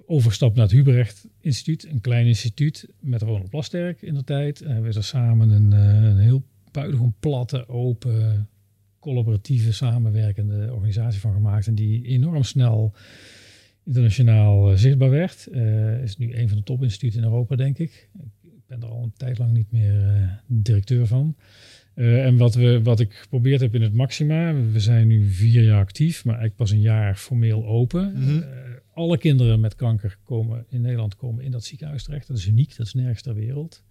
[0.06, 4.62] overstap naar het Hubrecht Instituut, een klein instituut met Ronald Plasterk in de tijd.
[4.62, 6.44] En we er samen een, een heel
[6.78, 8.50] buitengewoon platte, open,
[9.00, 11.68] collaboratieve, samenwerkende organisatie van gemaakt.
[11.68, 12.94] En die enorm snel
[13.84, 15.48] internationaal eh, zichtbaar werd.
[15.48, 18.10] Eh, is nu een van de topinstituten in Europa, denk ik.
[18.44, 21.36] Ik ben er al een tijd lang niet meer eh, directeur van.
[21.94, 25.80] En wat, we, wat ik geprobeerd heb in het Maxima, we zijn nu vier jaar
[25.80, 28.14] actief, maar eigenlijk pas een jaar formeel open.
[28.14, 28.42] Mhm.
[28.94, 32.28] Alle kinderen met kanker komen in Nederland komen in dat ziekenhuis terecht.
[32.28, 33.84] Dat is uniek, dat is nergens ter wereld.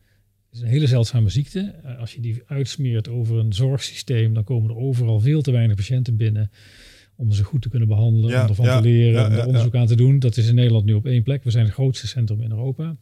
[0.57, 1.75] Is een hele zeldzame ziekte.
[1.85, 5.77] Eh, als je die uitsmeert over een zorgsysteem, dan komen er overal veel te weinig
[5.77, 6.51] patiënten binnen
[7.17, 9.47] om ze goed te kunnen behandelen, Ja, om ervan ja, te leren, ja, om er
[9.47, 10.19] onderzoek aan te doen.
[10.19, 11.45] Dat is in Nederland nu op één plek.
[11.45, 12.97] We zijn het grootste centrum in Europa.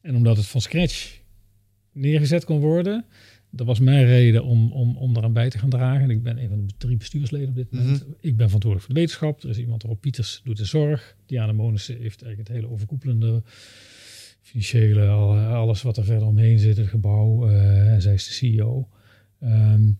[0.00, 1.20] En omdat het van scratch
[1.92, 3.04] neergezet kon worden,
[3.50, 6.02] dat was mijn reden om, om, om daaraan bij te gaan dragen.
[6.02, 8.04] En ik ben een van de drie bestuursleden op dit moment.
[8.20, 9.42] Ik ben verantwoordelijk voor de wetenschap.
[9.42, 11.16] Er is iemand, Rob Pieters, doet de zorg.
[11.26, 13.42] Diana Monissen heeft eigenlijk het hele overkoepelende
[14.52, 17.48] financiële, al- alles wat er verder omheen zit, het gebouw.
[17.48, 18.88] eh, en zij is de CEO.
[19.40, 19.90] Ehm,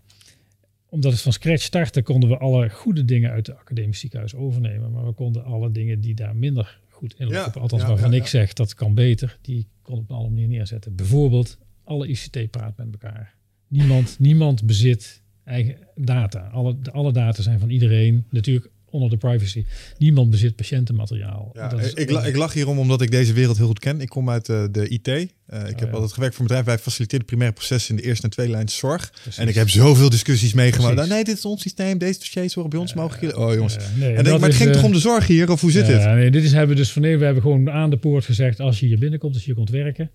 [0.89, 4.91] omdat het van scratch startte, konden we alle goede dingen uit de academisch ziekenhuis overnemen.
[4.93, 8.11] Maar we konden alle dingen die daar minder goed in Ja, lopen, althans ja, waarvan
[8.11, 10.95] ja, ik zeg dat kan beter, die kon op een andere manier neerzetten.
[10.97, 13.35] Bijvoorbeeld, alle ICT praat met elkaar.
[13.69, 16.41] Niemand, niemand bezit eigen data.
[16.41, 18.25] Alle, alle data zijn van iedereen.
[18.31, 19.65] Natuurlijk onder de privacy.
[19.99, 21.51] Niemand bezit patiëntenmateriaal.
[21.55, 24.01] Ja, Dat is- ik, la- ik lach hierom omdat ik deze wereld heel goed ken.
[24.01, 25.09] Ik kom uit eh, de IT.
[25.09, 25.21] Eh,
[25.69, 25.95] ik heb ja.
[25.95, 26.65] altijd gewerkt voor een bedrijf.
[26.65, 29.11] Wij faciliteren primaire processen in de eerste en tweede lijn zorg.
[29.11, 29.39] Precies.
[29.39, 30.95] En ik heb zoveel discussies meegemaakt.
[30.97, 31.99] Nou, nee, dit is ons systeem.
[31.99, 33.37] Deze dossiers worden bij ons mogelijk.
[33.37, 33.77] Oh jongens.
[33.77, 35.51] Nee, en denk, maar het is, ging eh, toch om de zorg hier?
[35.51, 36.05] Of hoe zit het?
[36.05, 38.61] Nee, dit is, hebben we dus van nee, we hebben gewoon aan de poort gezegd:
[38.61, 40.11] als je hier binnenkomt, als je hier komt werken,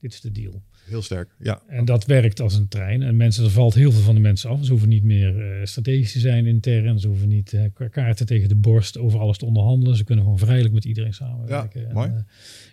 [0.00, 0.62] dit is de deal.
[0.84, 1.34] Heel sterk.
[1.38, 1.62] Ja.
[1.68, 3.02] En dat werkt als een trein.
[3.02, 4.64] En mensen, er valt heel veel van de mensen af.
[4.64, 7.00] Ze hoeven niet meer eh, strategisch te zijn intern.
[7.00, 9.96] Ze hoeven niet ka- kaarten tegen de borst over alles te onderhandelen.
[9.96, 11.80] Ze kunnen gewoon vrijelijk met iedereen samenwerken.
[11.80, 12.08] Ja, en, mooi.
[12.08, 12.16] eh,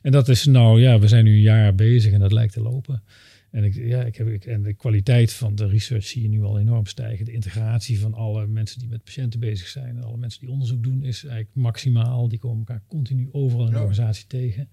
[0.02, 2.62] en dat is nou, ja, we zijn nu een jaar bezig en dat lijkt te
[2.62, 3.04] lopen.
[3.52, 6.44] En, ik, ja, ik heb, ik, en de kwaliteit van de research zie je nu
[6.44, 7.26] al enorm stijgen.
[7.26, 10.84] De integratie van alle mensen die met patiënten bezig zijn en alle mensen die onderzoek
[10.84, 12.28] doen is eigenlijk maximaal.
[12.28, 14.70] Die komen elkaar continu overal in de organisatie tegen.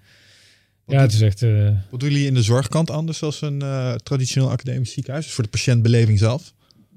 [0.86, 1.42] Wat ja, het is echt...
[1.42, 5.24] eh, Wat doen jullie in de zorgkant anders als een eh, traditioneel academisch ziekenhuis?
[5.24, 6.54] Dus voor de patiëntbeleving zelf?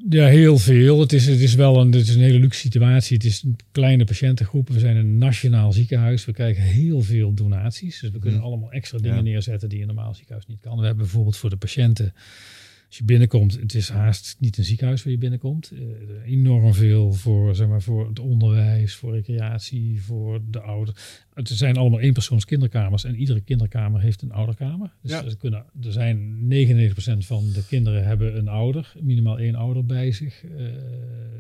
[0.10, 1.00] Ja, heel veel.
[1.00, 3.16] Het is, het is wel een, het is een hele luxe situatie.
[3.18, 4.70] Het is een kleine patiëntengroep.
[4.70, 6.26] We zijn een nationaal ziekenhuis.
[6.26, 8.00] We krijgen heel veel donaties.
[8.00, 8.48] Dus we kunnen Hmm.
[8.50, 9.22] allemaal extra dingen Ja.
[9.24, 10.78] neerzetten die een normaal ziekenhuis niet kan.
[10.80, 12.14] We hebben bijvoorbeeld voor de patiënten,
[12.90, 15.72] als je binnenkomt, het is haast niet een ziekenhuis waar je binnenkomt.
[15.72, 20.96] Eh, enorm veel voor, zeg maar, voor het onderwijs, voor recreatie, voor de ouder.
[21.34, 24.94] Het zijn allemaal eenpersoons kinderkamers en iedere kinderkamer heeft een ouderkamer.
[25.02, 25.26] Dus Ja.
[25.26, 30.12] er, kunnen, er zijn 99% van de kinderen hebben een ouder, minimaal één ouder bij
[30.12, 30.44] zich.
[30.44, 30.50] eh,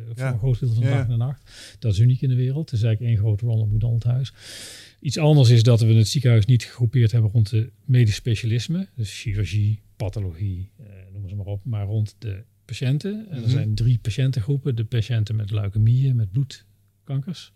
[0.08, 0.32] voor Ja.
[0.32, 0.96] een groot deel van de Ja.
[0.96, 1.76] dag en de nacht.
[1.80, 2.70] Dat is uniek in de wereld.
[2.70, 4.34] Het is eigenlijk één groot Ronald McDonald huis.
[5.02, 8.90] Iets anders is dat we het ziekenhuis niet gegroepeerd hebben rond de medisch specialismen.
[8.96, 10.86] Dus chirurgie, pathologie, eh,
[11.30, 11.65] ze maar op.
[11.65, 13.26] Maar rond de patiënten.
[13.30, 13.43] En Mhm.
[13.43, 14.76] er zijn drie patiëntengroepen.
[14.76, 17.53] De patiënten met leukemieën, met bloedkankers.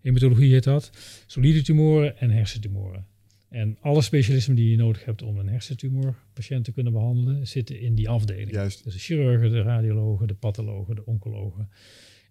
[0.00, 0.90] Hematologie heet dat.
[1.26, 3.06] Solide tumoren en hersentumoren.
[3.48, 7.94] En alle specialismen die je nodig hebt om een hersentumorpatiënt te kunnen behandelen, zitten in
[7.94, 8.50] die afdeling.
[8.50, 8.84] Juist.
[8.84, 11.68] Dus de chirurgen, de radiologen, de pathologen, de oncologen.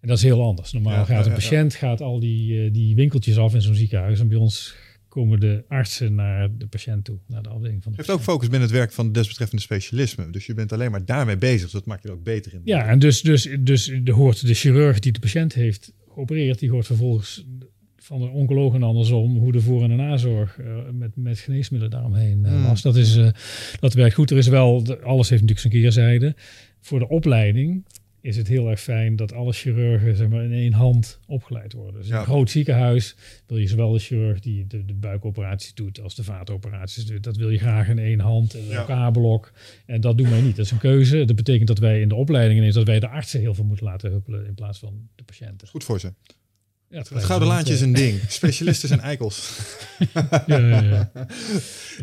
[0.00, 0.72] En dat is heel anders.
[0.72, 1.34] Normaal Ja, gaat een ja, ja.
[1.34, 4.20] patiënt gaat al die, eh, die winkeltjes af in zo'n ziekenhuis.
[4.20, 4.74] En bij ons
[5.14, 8.32] komen de artsen naar de patiënt toe, naar de afdeling van de Geeft ook patiënt.
[8.34, 10.30] focus binnen het werk van het desbetreffende specialisme.
[10.30, 11.62] Dus je bent alleen maar daarmee bezig.
[11.62, 12.60] Dus dat maakt je er ook beter in.
[12.64, 16.70] Ja, en dus, dus, dus de, hoort de chirurg die de patiënt heeft geopereerd, die
[16.70, 17.46] hoort vervolgens
[17.96, 21.94] van de oncoloog en andersom hoe de voor- en de nazorg eh, met, met geneesmiddelen
[21.96, 22.62] daaromheen Hmm.
[22.62, 22.82] was.
[22.82, 23.28] Dat, is, eh,
[23.80, 24.30] dat werkt goed.
[24.30, 26.34] Er is wel, de- alles heeft natuurlijk zijn keerzijde.
[26.80, 27.84] Voor de opleiding
[28.24, 31.94] is het heel erg fijn dat alle chirurgen zeg maar, in één hand opgeleid worden.
[32.00, 32.18] Dus in Ja.
[32.20, 36.24] een groot ziekenhuis wil je zowel de chirurg die de, de buikoperaties doet als de
[36.24, 37.22] vaatoperaties doet.
[37.22, 38.88] Dat wil je graag in één hand, in Ja.
[38.88, 39.52] een K-blok.
[39.86, 40.56] En dat doen wij niet.
[40.56, 41.24] Dat is een keuze.
[41.24, 43.86] Dat betekent dat wij in de opleiding ineens dat wij de artsen heel veel moeten
[43.86, 45.68] laten huppelen in plaats van de patiënten.
[45.68, 46.12] Goed voor ze.
[46.94, 48.20] Ja, Het Gouden Laantje is een ding.
[48.28, 49.50] Specialisten zijn eikels.
[50.46, 51.10] Ja, ja, ja.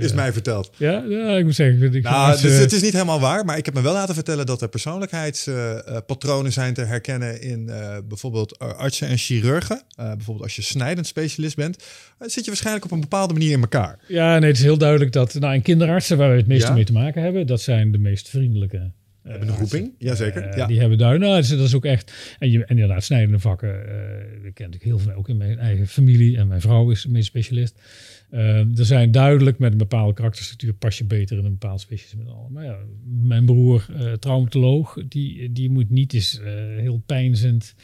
[0.06, 0.72] Is mij verteld.
[0.78, 1.04] ja,
[1.38, 1.94] ik moet zeggen.
[1.94, 4.46] Ik Nou, dus het is niet helemaal waar, maar ik heb me wel laten vertellen
[4.46, 9.82] dat er persoonlijkheidspatronen zijn te herkennen in eh, bijvoorbeeld eh, artsen en chirurgen.
[9.96, 11.84] Eh, bijvoorbeeld als je snijdend specialist bent,
[12.18, 14.00] eh, zit je waarschijnlijk op een bepaalde manier in elkaar.
[14.08, 16.86] Ja, nee, het is heel duidelijk dat nou, en kinderartsen, waar we het meeste mee
[16.86, 18.92] te maken hebben, dat zijn de meest vriendelijke.
[19.24, 20.44] Hebben een roeping, jazeker.
[20.44, 20.68] Eh, ja.
[20.68, 22.36] Die hebben daar, nou, dat is, dat is ook echt.
[22.40, 23.88] En, je, en inderdaad, snijdende vakken.
[23.90, 26.38] eh ik ken natuurlijk heel veel, ook in mijn eigen familie.
[26.38, 27.82] En mijn vrouw is medisch specialist.
[28.30, 32.34] Eh, er zijn duidelijk met een bepaalde karakterstructuur pas je beter in een bepaald specialisme.
[32.50, 32.78] Maar ja,
[33.22, 33.86] mijn broer,
[34.20, 36.42] traumatoloog, die, die moet niet eens
[36.78, 37.76] heel pijnzend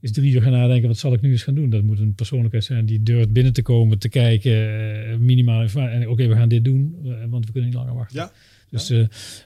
[0.00, 1.70] is drie uur gaan nadenken, wat zal ik nu eens gaan doen?
[1.70, 5.66] Dat moet een persoonlijkheid zijn die durft binnen te komen, te kijken, minimaal.
[5.74, 6.96] En oké, we gaan dit doen,
[7.28, 8.16] want we kunnen niet langer wachten.
[8.16, 8.32] Ja.
[8.70, 8.92] Dus,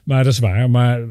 [0.03, 0.69] maar dat is waar.
[0.69, 1.01] Maar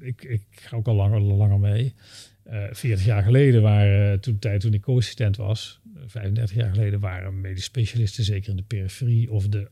[0.00, 1.94] ik, ik ga ook al langer, langer mee.
[2.42, 6.56] Eh 40 jaar geleden waren, eh, toen de tijd toen ik co-assistent was, eh, 35
[6.56, 9.68] jaar geleden, waren medisch specialisten, zeker in de periferie, of de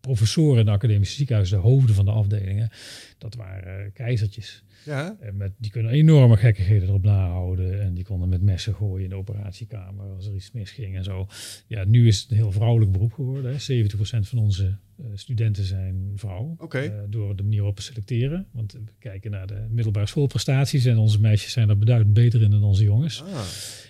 [0.00, 2.70] professoren in de academische ziekenhuizen, de hoofden van de afdelingen,
[3.18, 4.62] dat waren eh, keizertjes.
[4.84, 5.16] Ja.
[5.20, 7.82] En met, die kunnen enorme gekkigheden erop nahouden.
[7.82, 11.26] En die konden met messen gooien in de operatiekamer als er iets misging en zo.
[11.66, 13.52] Ja, nu is het een heel vrouwelijk beroep geworden.
[13.52, 13.58] Hè.
[13.58, 14.72] 70% van onze eh,
[15.14, 16.54] studenten zijn vrouw.
[16.58, 16.78] Oké.
[16.78, 18.46] Eh, door de manier waarop we selecteren.
[18.52, 20.84] Want we kijken naar de middelbare schoolprestaties.
[20.84, 23.22] En onze meisjes zijn er beduidend beter in dan onze jongens.
[23.22, 23.40] Ah.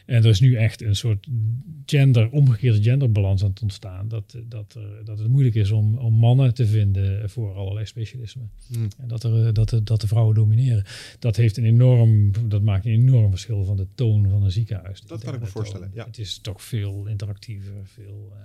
[0.06, 1.26] En er is nu echt een soort
[1.86, 4.08] gender, omgekeerde genderbalans aan het ontstaan.
[4.08, 8.50] Dat, dat, er, dat het moeilijk is om, om mannen te vinden voor allerlei specialismen.
[8.66, 8.88] Hmm.
[8.98, 10.84] En dat, er, dat, de, dat de vrouwen domineren.
[11.18, 15.00] Dat, heeft een enorm, dat maakt een enorm verschil van de toon van een ziekenhuis.
[15.00, 16.04] Dat kan ik me voorstellen, ja.
[16.04, 18.38] Het is toch veel interactiever, veel eh,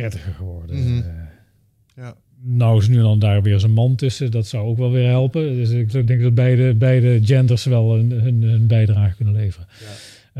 [0.00, 0.76] prettiger geworden.
[0.82, 0.98] Mhm.
[0.98, 1.14] Eh,
[1.96, 2.14] Ja.
[2.42, 4.30] nou is nu dan daar weer een man tussen.
[4.30, 5.54] Dat zou ook wel weer helpen.
[5.56, 9.66] Dus ik denk dat beide, beide genders wel een, hun, hun bijdrage kunnen leveren.
[9.80, 9.86] Ja.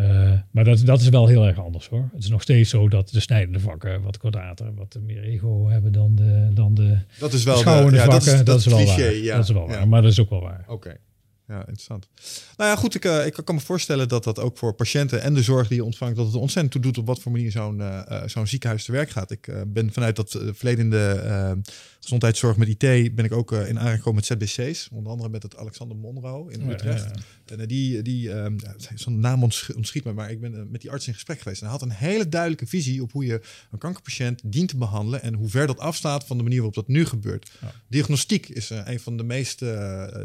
[0.03, 2.09] Eh, maar dat, dat is wel heel erg anders hoor.
[2.13, 5.93] Het is nog steeds zo dat de snijdende vakken wat kordater, wat meer ego hebben
[5.93, 8.11] dan de, dan de Dat is wel de, ja, vakken.
[8.11, 9.03] dat is, dat is wel cliché.
[9.03, 9.15] waar.
[9.15, 9.35] Ja.
[9.37, 9.69] Dat is wel Ja.
[9.77, 9.89] waar.
[9.89, 10.65] Maar dat is ook wel waar.
[10.69, 10.97] Oké.
[11.49, 12.09] Ja, interessant.
[12.57, 15.35] Nou ja, goed, ik, eh, ik kan me voorstellen dat dat ook voor patiënten en
[15.35, 17.81] de zorg die je ontvangt, dat het ontzettend toe doet op wat voor manier zo'n
[17.81, 19.31] eh, eh, zo'n ziekenhuis te werk gaat.
[19.31, 21.53] Ik ben vanuit dat verledende eh,
[22.01, 24.89] gezondheidszorg met IT, ben ik ook eh, in aanraking gekomen met ZBC's.
[24.93, 27.05] Onder andere met het Alexander Monro in Ja, Utrecht.
[27.05, 27.53] ja, ja.
[27.55, 28.53] En eh, die, die eh,
[28.95, 31.61] zo'n naam ontsch- ontschiet me, maar ik ben eh, met die arts in gesprek geweest.
[31.63, 35.23] En hij had een hele duidelijke visie op hoe je een kankerpatiënt dient te behandelen
[35.23, 37.51] en hoe ver dat afstaat van de manier waarop dat nu gebeurt.
[37.89, 39.59] Diagnostiek is een van de meest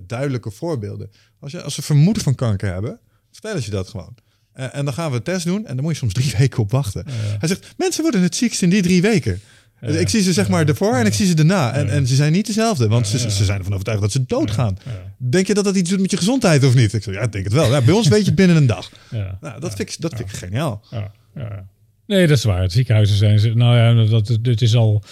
[0.07, 1.09] duidelijke voorbeelden.
[1.39, 2.99] Als, je, als ze vermoeden van kanker hebben,
[3.31, 4.15] vertellen ze dat gewoon.
[4.53, 6.71] En dan gaan we een test doen en dan moet je soms drie weken op
[6.71, 7.03] wachten.
[7.07, 7.13] Ja.
[7.13, 9.41] Hij zegt, mensen worden het ziekst in die drie weken.
[9.85, 11.73] Dus ik zie ze zeg maar ervoor en ik zie ze daarna.
[11.73, 14.77] En, en ze zijn niet dezelfde, want ze, ze zijn ervan overtuigd dat ze doodgaan.
[15.17, 16.93] Denk je dat dat iets doet met je gezondheid of niet?
[16.93, 17.71] Ik zeg, ja, ik denk het wel.
[17.71, 18.91] Ja, bij ons weet je het binnen een dag.
[19.09, 20.83] ja, Nou, dat vind ik, dat vind ik geniaal.
[20.91, 21.67] ja, ja.
[22.05, 22.61] Nee, dat is waar.
[22.61, 23.49] Het ziekenhuizen zijn ze.
[23.53, 25.03] Nou ja, dat, dit is al.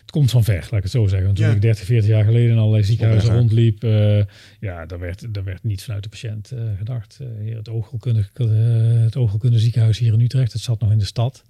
[0.00, 1.24] Het komt van ver, laat ik het zo zeggen.
[1.24, 1.52] Want toen Ja.
[1.52, 4.18] ik 30, 40 jaar geleden in allerlei ziekenhuizen rondliep, eh,
[4.60, 7.18] ja, daar werd, daar werd niet vanuit de patiënt eh, gedacht.
[7.40, 11.44] Hier het oogheelkundige, eh, het ziekenhuis hier in Utrecht, het zat nog in de stad.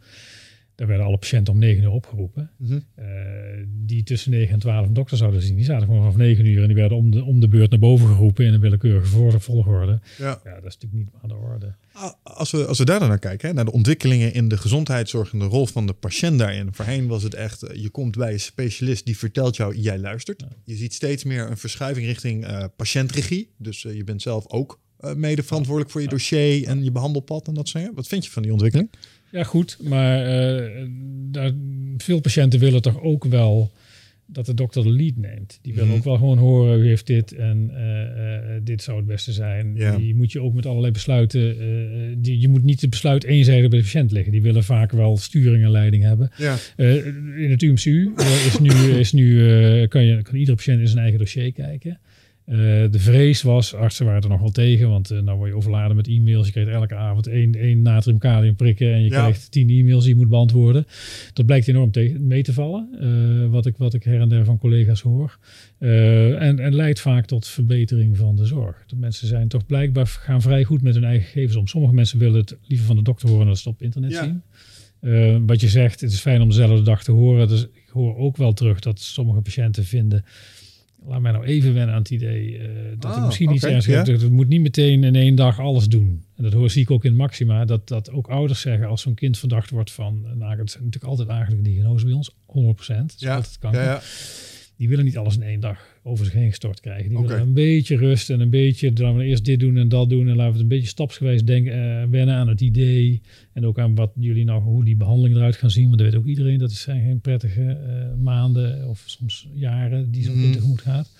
[0.79, 2.51] Daar werden alle patiënten om 9 uur opgeroepen.
[2.57, 2.79] Mhm.
[2.95, 3.07] Eh,
[3.67, 5.57] die tussen 9 en 12 een dokter zouden zien.
[5.57, 7.79] Die zaten gewoon vanaf 9 uur en die werden om de, om de beurt naar
[7.79, 10.01] boven geroepen in een willekeurige volgorde.
[10.19, 10.41] Ja.
[10.45, 11.75] Ja, dat is natuurlijk niet aan de orde.
[12.23, 15.33] Als we, als we daar dan naar kijken, hè, naar de ontwikkelingen in de gezondheidszorg
[15.33, 16.69] en de rol van de patiënt daarin.
[16.73, 20.45] Voorheen was het echt, eh, je komt bij een specialist die vertelt jou, jij luistert.
[20.65, 23.51] Je ziet steeds meer een verschuiving richting eh, patiëntregie.
[23.57, 24.81] Dus je bent zelf ook
[25.17, 27.97] mede verantwoordelijk voor je dossier en je behandelpad en dat soort dingen.
[27.97, 28.89] Wat vind je van die ontwikkeling?
[28.93, 28.99] Ja,
[29.33, 29.79] goed.
[29.83, 30.87] Maar eh,
[31.31, 31.53] daar,
[31.97, 33.73] veel patiënten willen toch ook wel
[34.27, 35.59] dat de dokter de lead neemt.
[35.63, 35.99] Die willen Mhm.
[35.99, 39.73] ook wel gewoon horen, u heeft dit en eh, eh, dit zou het beste zijn.
[39.75, 39.97] Ja.
[39.97, 41.57] Die moet je ook met allerlei besluiten...
[42.23, 44.33] die, je moet niet het besluit eenzijdig bij de patiënt liggen.
[44.33, 46.31] Die willen vaak wel sturing en leiding hebben.
[46.37, 46.57] Ja.
[47.37, 48.13] In het UMCU
[48.47, 49.47] is nu, is nu
[49.87, 51.99] kan, je, kan iedere patiënt in zijn eigen dossier kijken.
[52.49, 52.57] Eh,
[52.91, 55.97] de vrees was, artsen waren er nog wel tegen, want eh, nou word je overladen
[55.97, 56.47] met e-mails.
[56.47, 59.21] Je krijgt elke avond één, één natriumkalium prikken en je Ja.
[59.21, 60.87] krijgt tien e-mails die je moet beantwoorden.
[61.33, 64.59] Dat blijkt enorm mee te vallen, eh, wat, ik, wat ik her en der van
[64.59, 65.39] collega's hoor.
[65.79, 68.85] En, en leidt vaak tot verbetering van de zorg.
[68.87, 71.67] De mensen zijn toch blijkbaar gaan vrij goed met hun eigen gegevens om.
[71.67, 74.11] Sommige mensen willen het liever van de dokter horen dan dat ze het op internet
[74.13, 74.23] Ja.
[74.25, 74.43] zien.
[75.47, 77.49] Wat je zegt, het is fijn om dezelfde dag te horen.
[77.49, 80.25] Dus ik hoor ook wel terug dat sommige patiënten vinden.
[81.07, 82.69] Laat mij nou even wennen aan het idee eh,
[82.99, 84.05] dat ik Ah, misschien iets heb.
[84.05, 86.25] Dus Het moet niet meteen in één dag alles doen.
[86.37, 87.65] En dat hoor zie ik ook in Maxima.
[87.65, 90.21] Dat, dat ook ouders zeggen als zo'n kind verdacht wordt van...
[90.35, 92.37] Nou, het zijn natuurlijk altijd eigenlijk diagnose bij ons.
[92.47, 93.15] 100 procent.
[93.17, 93.35] Ja.
[93.35, 93.83] altijd kanker.
[93.83, 94.01] Ja, ja.
[94.79, 97.09] Die willen niet alles in één dag over zich heen gestort krijgen.
[97.09, 100.09] Die willen een beetje rust en een beetje, dan we eerst dit doen en dat
[100.09, 100.29] doen.
[100.29, 103.21] En laten we het een beetje stapsgewijs denken, eh, wennen aan het idee.
[103.53, 105.87] En ook aan wat jullie nou, hoe die behandeling eruit gaan zien.
[105.87, 110.25] Want dat weet ook iedereen, dat zijn geen prettige eh, maanden of soms jaren die
[110.25, 111.11] zo'n kind tegemoet gaat.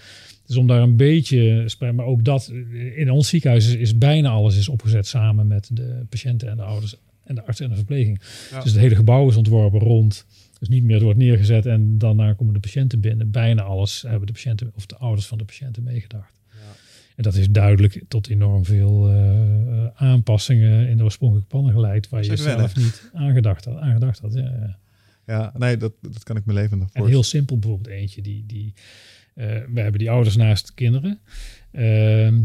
[0.47, 4.29] Dus om daar een beetje, maar ook dat, eh, in ons ziekenhuis is, is bijna
[4.29, 7.75] alles is opgezet samen met de patiënten en de ouders en de arts en de
[7.75, 8.21] verpleging.
[8.51, 8.63] Ja.
[8.63, 10.27] Dus het hele gebouw is ontworpen rond.
[10.59, 13.31] Dus niet meer, het wordt neergezet en daarna komen de patiënten binnen.
[13.31, 16.37] Bijna alles hebben de patiënten of de ouders van de patiënten meegedacht.
[17.17, 22.25] En dat is duidelijk tot enorm veel eh, aanpassingen in de oorspronkelijke plannen geleid, waar
[22.25, 23.77] je zelf niet aangedacht had.
[23.77, 24.79] Aangedacht had ja, ja.
[25.27, 27.11] Ja, nee, dat, dat kan ik me levendig En voorstellen.
[27.11, 28.23] heel simpel bijvoorbeeld eentje.
[28.23, 28.73] Die, die,
[29.35, 31.19] eh, we hebben die ouders naast de kinderen.
[31.71, 32.41] Ehm,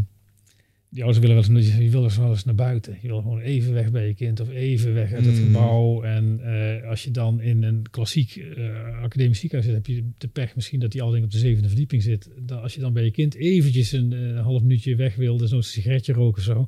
[0.94, 2.98] die ouders willen wel eens, je wil wel eens naar buiten.
[3.00, 5.44] Je wil gewoon even weg bij je kind of even weg uit het Mm.
[5.44, 6.02] gebouw.
[6.02, 10.28] En eh, als je dan in een klassiek eh, academisch ziekenhuis zit, heb je de
[10.28, 12.28] pech misschien dat die afdeling op de zevende verdieping zit.
[12.38, 15.50] Dan, als je dan bij je kind eventjes een eh, half minuutje weg wil, dus
[15.50, 16.66] nog een sigaretje roken of zo,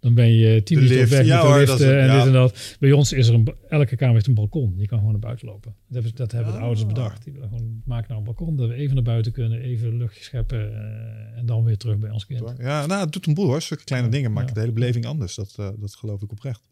[0.00, 2.16] dan ben je tien minuten op weg ja met de lift en ja.
[2.16, 2.76] dit en dat.
[2.80, 4.74] Bij ons is er een, elke kamer heeft een balkon.
[4.76, 5.74] Je kan gewoon naar buiten lopen.
[5.88, 6.64] Dat hebben, dat hebben de Ah.
[6.64, 7.24] ouders bedacht.
[7.24, 10.22] Die willen gewoon, maak nou een balkon, dat we even naar buiten kunnen, even luchtje
[10.22, 10.72] scheppen
[11.36, 12.54] en dan weer terug bij ons kind.
[12.58, 13.57] Ja, nou, het doet een boel hoor.
[13.66, 14.54] Zulke kleine dingen maken Ja.
[14.54, 15.34] de hele beleving anders.
[15.34, 16.68] Dat, eh, dat geloof ik oprecht.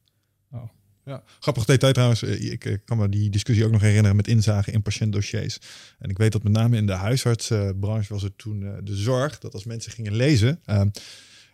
[0.53, 0.63] Oh.
[1.05, 2.23] Ja, grappig detail trouwens.
[2.23, 5.59] eh, Ik, kan me die discussie ook nog herinneren met inzage in patiëntdossiers.
[5.99, 9.39] En ik weet dat met name in de huisartsbranche was het toen eh, de zorg
[9.39, 10.61] dat als mensen gingen lezen.
[10.65, 10.87] ehm,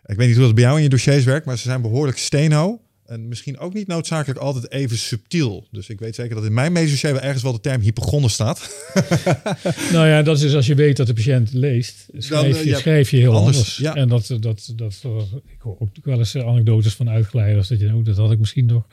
[0.05, 2.17] ik weet niet hoe dat bij jou in je dossiers werkt, maar ze zijn behoorlijk
[2.17, 2.81] steenho.
[3.05, 5.67] En misschien ook niet noodzakelijk altijd even subtiel.
[5.71, 8.85] Dus ik weet zeker dat in mijn wel ergens wel de term hypochonder staat.
[9.91, 12.69] Nou ja, dat is dus als je weet dat de patiënt leest, schrijf, eh, je,
[12.69, 13.77] ja, schrijf je heel anders, anders.
[13.77, 13.95] ja.
[13.95, 15.01] En dat, dat, dat,
[15.47, 18.39] ik hoor ook wel eens eh, anekdotes van uitgeleiders dat je oh, dat had ik
[18.39, 18.87] misschien nog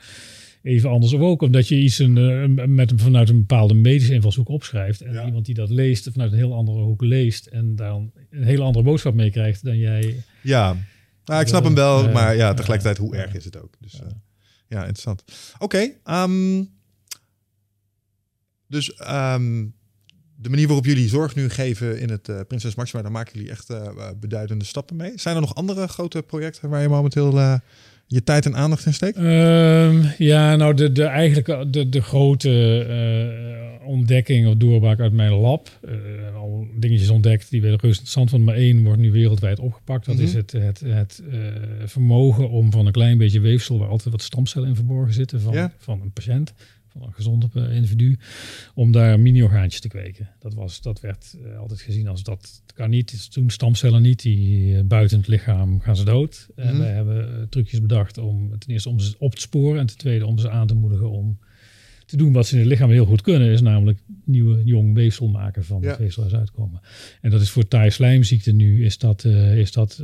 [0.63, 1.13] even anders.
[1.13, 5.01] Of ook omdat je iets een, eh, met, vanuit een bepaalde medische invalshoek opschrijft.
[5.01, 5.25] En Ja.
[5.25, 8.85] iemand die dat leest vanuit een heel andere hoek leest en dan een hele andere
[8.85, 10.15] boodschap meekrijgt dan jij.
[10.41, 10.77] Ja,
[11.25, 13.73] nou, ik snap hem wel, maar ja, tegelijkertijd, hoe erg is het ook?
[13.79, 14.21] Dus ja,
[14.67, 15.23] ja interessant.
[15.59, 16.63] Oké, ehm,
[18.67, 19.65] dus ehm,
[20.35, 23.49] de manier waarop jullie zorg nu geven in het eh, Prinses Maxima, daar maken jullie
[23.49, 25.11] echt eh, beduidende stappen mee.
[25.15, 27.55] Zijn er nog andere grote projecten waar je momenteel eh,
[28.13, 29.17] je tijd en aandacht in steekt?
[29.17, 32.49] Ehm, ja, nou de, de, eigenlijk de, de grote
[32.89, 35.69] eh, ontdekking of doorbraak uit mijn lab.
[35.81, 35.91] eh,
[36.35, 38.43] al dingetjes ontdekt die werden reuze interessant van.
[38.43, 40.05] Maar één wordt nu wereldwijd opgepakt.
[40.05, 40.23] Dat Mhm.
[40.23, 41.37] is het, het, het eh,
[41.85, 43.79] vermogen om van een klein beetje weefsel...
[43.79, 45.71] waar altijd wat stamcellen in verborgen zitten van, Ja.
[45.77, 46.53] van een patiënt...
[46.91, 48.17] van een gezond individu,
[48.75, 50.29] om daar mini-orgaantjes te kweken.
[50.39, 53.31] Dat, was, dat werd eh, altijd gezien als dat kan niet.
[53.31, 56.47] Toen stamcellen niet, die eh, buiten het lichaam gaan ze dood.
[56.55, 56.77] En Mhm.
[56.77, 59.79] wij hebben eh, trucjes bedacht om ten eerste om ze op te sporen...
[59.79, 61.39] en ten tweede om ze aan te moedigen om
[62.05, 63.51] te doen wat ze in het lichaam heel goed kunnen...
[63.51, 65.89] is namelijk nieuwe jong weefsel maken van Ja.
[65.89, 66.81] het weefsel ze uitkomen.
[67.21, 69.23] En dat is voor taai-slijmziekte nu is dat,
[69.55, 70.03] is dat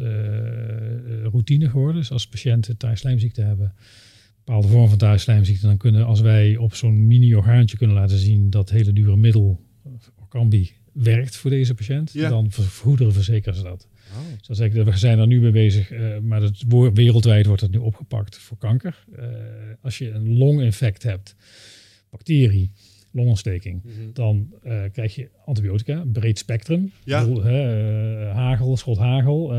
[1.23, 1.95] routine geworden.
[1.95, 3.73] Dus als patiënten taai-slijmziekte hebben
[4.47, 8.69] bepaalde vorm van taai-slijmziekte, dan kunnen als wij op zo'n mini-orgaantje kunnen laten zien dat
[8.69, 9.91] hele dure middel, eh,
[10.21, 12.29] Orkambi, werkt voor deze patiënt, Ja.
[12.29, 13.87] dan vergoederen verzekeren ze dat.
[14.37, 16.63] Dus dat ik, we zijn er nu mee bezig, eh, maar het,
[16.93, 19.05] wereldwijd wordt het nu opgepakt voor kanker.
[19.15, 19.25] Eh,
[19.81, 21.35] als je een longinfect hebt,
[22.09, 22.71] bacterie,
[23.11, 23.81] longontsteking,
[24.13, 26.91] dan eh, krijg je antibiotica, breed spectrum.
[27.03, 27.19] Ja.
[27.25, 27.43] Bedoel,
[28.33, 29.53] hagel, schot hagel.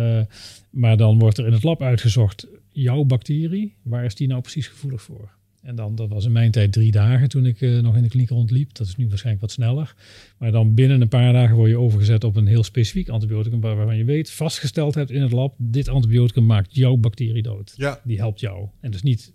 [0.70, 2.47] maar dan wordt er in het lab uitgezocht,
[2.83, 5.37] jouw bacterie, waar is die nou precies gevoelig voor?
[5.63, 8.09] En dan, dat was in mijn tijd drie dagen toen ik eh, nog in de
[8.09, 8.75] kliniek rondliep.
[8.75, 9.95] Dat is nu waarschijnlijk wat sneller.
[10.39, 13.61] Maar dan binnen een paar dagen word je overgezet op een heel specifiek antibioticum...
[13.61, 15.55] waar- waarvan je weet, vastgesteld hebt in het lab...
[15.59, 17.73] dit antibioticum maakt jouw bacterie dood.
[17.77, 18.69] Ja, Die helpt jou.
[18.81, 19.33] En dus niet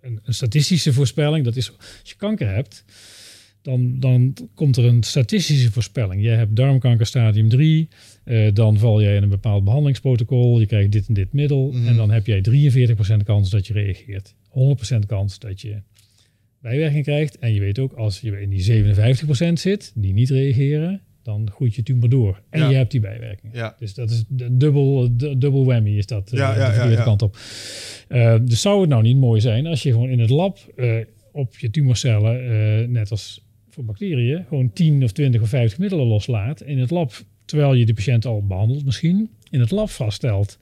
[0.00, 1.44] een, een statistische voorspelling.
[1.44, 2.84] Dat is, als je kanker hebt,
[3.64, 6.22] dan, dan komt er een statistische voorspelling.
[6.22, 7.88] Je hebt darmkanker stadium 3,
[8.24, 11.86] eh, dan val jij in een bepaald behandelingsprotocol, je krijgt dit en dit middel, Mhm.
[11.86, 14.34] en dan heb jij 43% kans dat je reageert.
[14.48, 15.76] 100% kans dat je
[16.60, 17.38] bijwerking krijgt.
[17.38, 21.74] En je weet ook, als je in die 57% zit, die niet reageren, dan groeit
[21.74, 22.42] je tumor door.
[22.50, 22.68] En Ja.
[22.70, 23.52] je hebt die bijwerking.
[23.54, 23.76] ja.
[23.78, 27.36] Dus dat is de dubbel, dubbel whammy is dat eh, Ja, de verkeerde kant op.
[28.08, 30.58] Eh, dus zou het nou niet mooi zijn als je gewoon in het lab
[31.32, 33.43] op je tumorcellen, net als
[33.74, 37.12] voor bacteriën, gewoon 10 of 20 of 50 middelen loslaat in het lab,
[37.44, 40.58] terwijl je de patiënt al behandelt misschien, in het lab vaststelt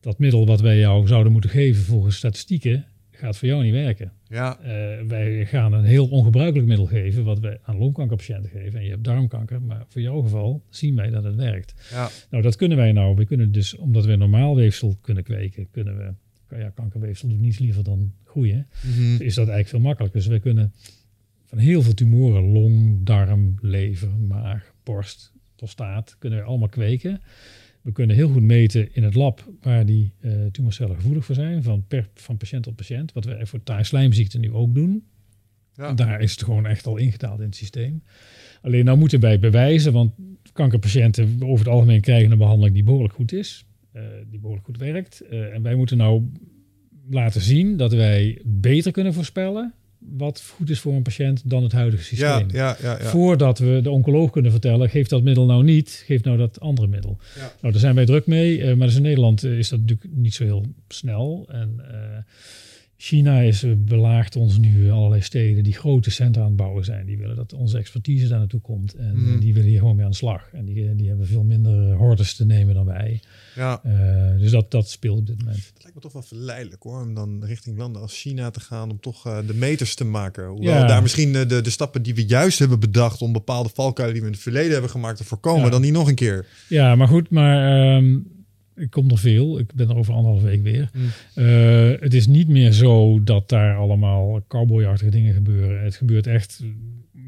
[0.00, 4.12] dat middel wat wij jou zouden moeten geven volgens statistieken, gaat voor jou niet werken.
[4.28, 4.58] ja.
[4.60, 8.78] Eh, wij gaan een heel ongebruikelijk middel geven, wat wij aan longkankerpatiënten geven.
[8.78, 11.74] En je hebt darmkanker, maar voor jouw geval zien wij dat het werkt.
[11.90, 12.10] ja.
[12.30, 13.16] Nou, dat kunnen wij nou.
[13.16, 17.58] We kunnen dus, omdat we normaal weefsel kunnen kweken, kunnen we, ja, kankerweefsel doet niets
[17.58, 18.66] liever dan groeien.
[18.82, 19.12] Mhm.
[19.12, 20.20] Is dat eigenlijk veel makkelijker.
[20.20, 20.72] Dus wij kunnen
[21.52, 27.20] van heel veel tumoren, long, darm, lever, maag, borst, prostaat, kunnen we allemaal kweken.
[27.82, 31.62] We kunnen heel goed meten in het lab waar die eh, tumorcellen gevoelig voor zijn,
[31.62, 33.12] van, per, van patiënt tot patiënt.
[33.12, 35.04] Wat wij voor taai-slijmziekte nu ook doen.
[35.74, 35.92] Ja.
[35.92, 38.02] Daar is het gewoon echt al ingedaald in het systeem.
[38.62, 40.12] Alleen nou moeten wij bewijzen, want
[40.52, 44.78] kankerpatiënten over het algemeen krijgen een behandeling die behoorlijk goed is, eh, die behoorlijk goed
[44.78, 45.20] werkt.
[45.20, 46.30] Eh, en wij moeten nou
[47.10, 49.74] laten zien dat wij beter kunnen voorspellen
[50.16, 52.48] wat goed is voor een patiënt dan het huidige systeem.
[52.50, 53.00] Ja, ja.
[53.00, 56.86] Voordat we de oncoloog kunnen vertellen, geef dat middel nou niet, geef nou dat andere
[56.86, 57.18] middel.
[57.36, 60.08] Nou, daar zijn wij druk mee, eh, maar dus in Nederland eh, is dat natuurlijk
[60.14, 61.48] niet zo heel snel.
[61.48, 62.18] En eh,
[63.04, 67.06] China is, eh, belaagt ons nu allerlei steden die grote centra aan het bouwen zijn.
[67.06, 68.94] Die willen dat onze expertise daar naartoe komt.
[68.94, 69.38] En eh, Mhm.
[69.40, 70.48] die willen hier gewoon mee aan de slag.
[70.52, 73.20] En die, eh, die hebben veel minder hordes te nemen dan wij.
[73.54, 73.80] ja.
[74.38, 75.56] Dus dat, dat speelt op dit moment.
[75.56, 78.90] Het lijkt me toch wel verleidelijk hoor, om dan richting landen als China te gaan
[78.90, 80.46] om toch de meters te maken.
[80.48, 80.86] Hoewel Ja.
[80.86, 84.28] daar misschien de, de stappen die we juist hebben bedacht om bepaalde valkuilen die we
[84.28, 85.70] in het verleden hebben gemaakt te voorkomen, Ja.
[85.70, 86.46] dan niet nog een keer.
[86.68, 88.18] Ja, maar goed, maar ehm,
[88.82, 89.58] Ik kom er veel.
[89.58, 90.90] Ik ben er over anderhalf week weer.
[90.92, 91.02] Mm.
[91.34, 95.82] Eh, het is niet meer zo dat daar allemaal cowboyachtige dingen gebeuren.
[95.82, 96.64] Het gebeurt echt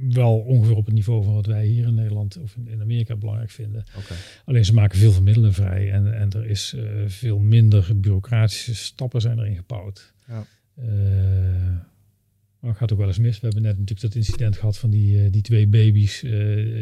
[0.08, 3.50] wel ongeveer op het niveau van wat wij hier in Nederland of in, Amerika belangrijk
[3.50, 3.84] vinden.
[4.44, 8.74] Alleen ze maken veel van middelen vrij en, en er is eh, veel minder bureaucratische
[8.74, 10.12] stappen zijn erin gebouwd.
[10.28, 10.46] Ja.
[10.74, 10.84] Eh,
[12.58, 13.40] maar het gaat ook wel eens mis.
[13.40, 16.24] We hebben net natuurlijk dat incident gehad van die, die twee baby's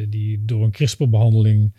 [0.08, 1.72] die door een CRISPR-behandeling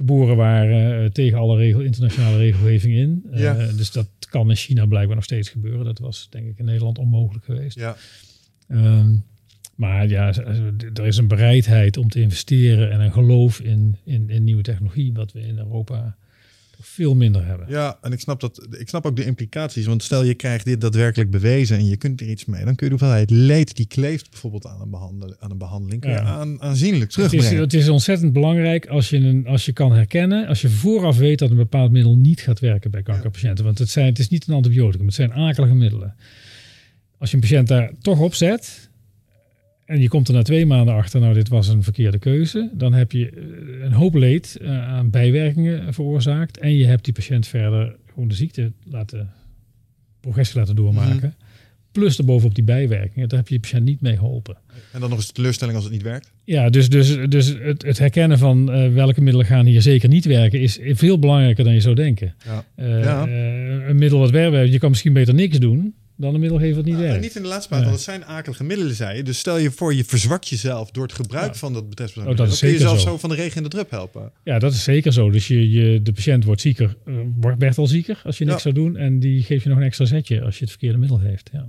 [0.00, 3.24] geboren waren eh, tegen alle regel, internationale regelgeving in.
[3.30, 3.54] Eh, Ja.
[3.76, 5.84] Dus dat kan in China blijkbaar nog steeds gebeuren.
[5.84, 7.78] Dat was denk ik in Nederland onmogelijk geweest.
[7.78, 7.96] Ja.
[8.68, 9.16] Ehm,
[9.74, 10.32] maar ja,
[10.94, 15.12] er is een bereidheid om te investeren en een geloof in, in, in nieuwe technologie,
[15.12, 16.16] wat we in Europa
[16.80, 17.66] veel minder hebben.
[17.68, 19.86] Ja, en ik snap, dat, ik snap ook de implicaties.
[19.86, 22.64] Want stel je krijgt dit daadwerkelijk bewezen en je kunt er iets mee.
[22.64, 26.04] Dan kun je de hoeveelheid leed die kleeft bijvoorbeeld aan een, behandel, aan een behandeling
[26.06, 26.20] Ja.
[26.20, 27.62] aan, aanzienlijk Het is, terugbrengen.
[27.62, 31.38] het is ontzettend belangrijk als je, een, als je kan herkennen, als je vooraf weet
[31.38, 33.64] dat een bepaald middel niet gaat werken bij kankerpatiënten.
[33.64, 36.14] Want het, zijn, het is niet een antibioticum, het zijn akelige middelen.
[37.18, 38.89] Als je een patiënt daar toch op zet
[39.90, 42.92] en je komt er na twee maanden achter, nou dit was een verkeerde keuze, dan
[42.92, 47.46] heb je eh, een hoop leed eh, aan bijwerkingen veroorzaakt en je hebt die patiënt
[47.46, 49.32] verder gewoon de ziekte laten,
[50.20, 51.34] progressie laten doormaken.
[51.92, 54.56] Plus erbovenop die bijwerkingen, daar heb je de patiënt niet mee geholpen.
[54.92, 56.32] En dan nog eens de teleurstelling als het niet werkt.
[56.44, 60.24] Ja, dus, dus, dus het, het herkennen van eh, welke middelen gaan hier zeker niet
[60.24, 62.34] werken, is veel belangrijker dan je zou denken.
[62.44, 62.64] Ja.
[62.76, 63.26] Ja.
[63.88, 66.84] een middel wat werkt, je kan misschien beter niks doen dan een middel geven wat
[66.84, 69.22] niet Nou, niet in de laatste plaats, want het zijn akelige middelen, zei je.
[69.22, 72.46] Dus stel je voor, je verzwakt jezelf door het gebruik van dat betreffende Oh, dat
[72.46, 73.08] is Dan kun je zeker zelf zo.
[73.10, 74.32] zo van de regen in de drup helpen.
[74.44, 75.30] Ja, dat is zeker zo.
[75.30, 78.62] Dus je, je, de patiënt wordt zieker, eh, wordt, werd al zieker als je niks
[78.62, 78.96] zou doen.
[78.96, 81.50] En die geeft je nog een extra zetje als je het verkeerde middel heeft.
[81.52, 81.68] Ja.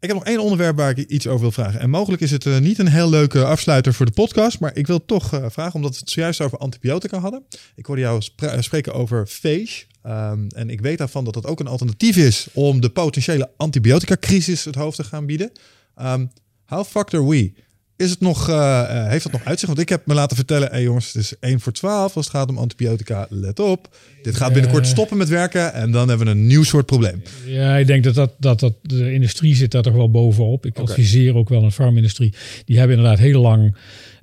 [0.00, 1.80] Ik heb nog één onderwerp waar ik iets over wil vragen.
[1.80, 4.60] En mogelijk is het eh, niet een heel leuke afsluiter voor de podcast.
[4.60, 7.44] Maar ik wil toch eh, vragen, omdat we het zojuist over antibiotica hadden.
[7.74, 9.84] Ik hoorde jou eh, spreken over phage.
[10.02, 14.64] Ehm, en ik weet daarvan dat dat ook een alternatief is om de potentiële antibiotica-crisis
[14.64, 15.52] het hoofd te gaan bieden.
[15.94, 16.26] Ehm
[16.66, 17.52] how fucked are we?
[17.96, 19.66] Is het nog, eh, eh, heeft dat nog uitzicht?
[19.66, 22.34] Want ik heb me laten vertellen, hey jongens, het is 1 voor 12 als het
[22.34, 23.26] gaat om antibiotica.
[23.30, 24.90] Let op, dit gaat binnenkort Eh.
[24.90, 27.22] stoppen met werken en dan hebben we een nieuw soort probleem.
[27.46, 30.66] Ja, ik denk dat, dat, dat, dat de industrie zit daar toch wel bovenop.
[30.66, 32.34] Ik adviseer ook wel een farmindustrie.
[32.64, 33.76] Die hebben inderdaad heel lang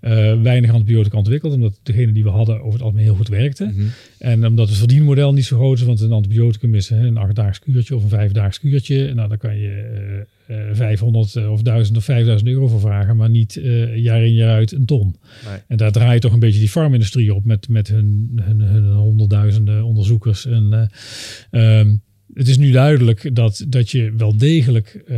[0.03, 1.53] eh, weinig antibiotica ontwikkeld.
[1.53, 3.65] Omdat degene die we hadden over het algemeen heel goed werkte.
[3.65, 3.85] Mhm.
[4.17, 5.83] En omdat het verdienmodel niet zo groot is.
[5.83, 9.13] Want een antibioticum is een achtdaags kuurtje of een vijfdaags kuurtje.
[9.13, 13.15] Nou, daar kan je eh, eh, 500 of 1000 of 5000 euro voor vragen.
[13.15, 15.15] Maar niet eh, jaar in jaar uit een ton.
[15.49, 15.57] Nee.
[15.67, 17.45] En daar draait toch een beetje die farmindustrie op.
[17.45, 20.45] Met, met hun, hun, hun honderdduizenden onderzoekers.
[20.45, 20.89] En
[21.51, 21.95] eh, ehm,
[22.33, 25.17] het is nu duidelijk dat, dat je wel degelijk eh,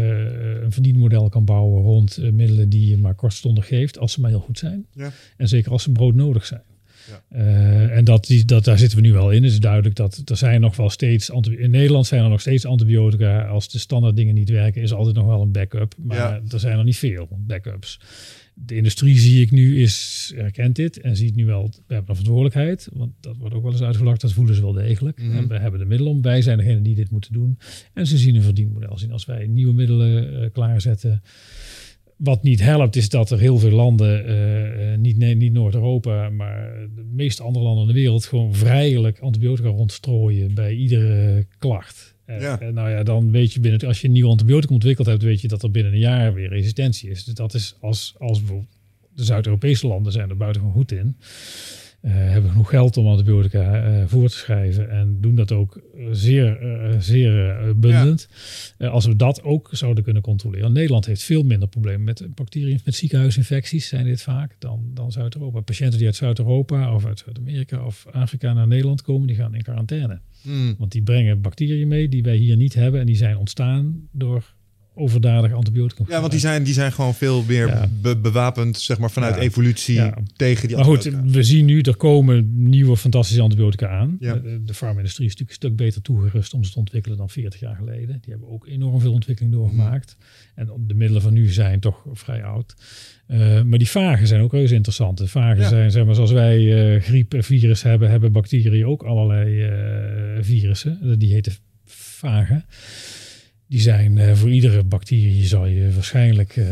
[0.63, 4.29] een verdienmodel kan bouwen rond eh, middelen die je maar kortstondig geeft, als ze maar
[4.29, 4.85] heel goed zijn.
[4.93, 5.11] Ja.
[5.37, 6.61] En zeker als ze broodnodig zijn.
[7.09, 7.37] Ja.
[7.37, 9.43] Eh, en dat, die, dat, daar zitten we nu wel in.
[9.43, 12.65] Het is duidelijk dat er zijn nog wel steeds, in Nederland zijn er nog steeds
[12.65, 13.45] antibiotica.
[13.45, 15.93] Als de standaard dingen niet werken, is altijd nog wel een backup.
[15.97, 16.41] Maar Ja.
[16.49, 17.99] er zijn er niet veel backups.
[18.57, 22.15] De industrie zie ik nu is, herkent dit en ziet nu wel, we hebben een
[22.15, 22.89] verantwoordelijkheid.
[22.93, 25.21] Want dat wordt ook wel eens uitgelakt, dat voelen ze wel degelijk.
[25.21, 25.35] Mhm.
[25.35, 27.57] En we hebben de middelen om, wij zijn degene die dit moeten doen.
[27.93, 29.11] En ze zien een verdienmodel zien.
[29.11, 31.21] Als wij nieuwe middelen eh, klaarzetten.
[32.17, 36.29] Wat niet helpt is dat er heel veel landen, eh, eh, niet, nee, niet Noord-Europa,
[36.29, 42.14] maar de meeste andere landen in de wereld gewoon vrijelijk antibiotica rondstrooien bij iedere klacht.
[42.25, 42.59] En, Ja.
[42.59, 45.41] en nou ja, dan weet je binnen, als je een nieuw antibioticum ontwikkeld hebt, weet
[45.41, 47.23] je dat er binnen een jaar weer resistentie is.
[47.23, 48.69] Dus dat is als, als bijvoorbeeld
[49.15, 51.15] de Zuid-Europese landen zijn er buitengewoon goed in.
[52.05, 56.61] Eh, hebben genoeg geld om antibiotica eh, voor te schrijven en doen dat ook zeer,
[56.61, 58.27] eh, zeer bundend.
[58.77, 60.71] Als we dat ook zouden kunnen controleren.
[60.71, 65.59] Nederland heeft veel minder problemen met bacteriën, met ziekenhuisinfecties zijn dit vaak dan, dan Zuid-Europa.
[65.59, 69.63] Patiënten die uit Zuid-Europa of uit Zuid-Amerika of Afrika naar Nederland komen, die gaan in
[69.63, 70.19] quarantaine.
[70.41, 70.75] Hmm.
[70.77, 74.54] Want die brengen bacteriën mee die wij hier niet hebben en die zijn ontstaan door
[74.95, 76.05] overdadig antibioticum.
[76.09, 77.89] Ja, want die zijn, die zijn gewoon veel meer Ja.
[78.01, 79.41] be- bewapend, zeg maar, vanuit Ja.
[79.41, 80.17] evolutie Ja.
[80.35, 81.33] tegen die Maar goed, antibiotica.
[81.37, 84.17] we zien nu, er komen nieuwe fantastische antibiotica aan.
[84.19, 87.59] De, de farmindustrie is natuurlijk een stuk beter toegerust om ze te ontwikkelen dan 40
[87.59, 88.17] jaar geleden.
[88.21, 90.17] Die hebben ook enorm veel ontwikkeling doorgemaakt.
[90.55, 92.75] En de middelen van nu zijn toch vrij oud.
[93.27, 95.17] Eh, maar die vagen zijn ook reuze interessant.
[95.17, 99.03] De vagen zijn, zeg maar, zoals wij eh, griep en virus hebben, hebben bacteriën ook
[99.03, 101.19] allerlei eh, virussen.
[101.19, 101.53] Die heten
[101.85, 102.65] vagen.
[103.67, 106.65] Die zijn eh, voor iedere bacterie zal je waarschijnlijk eh,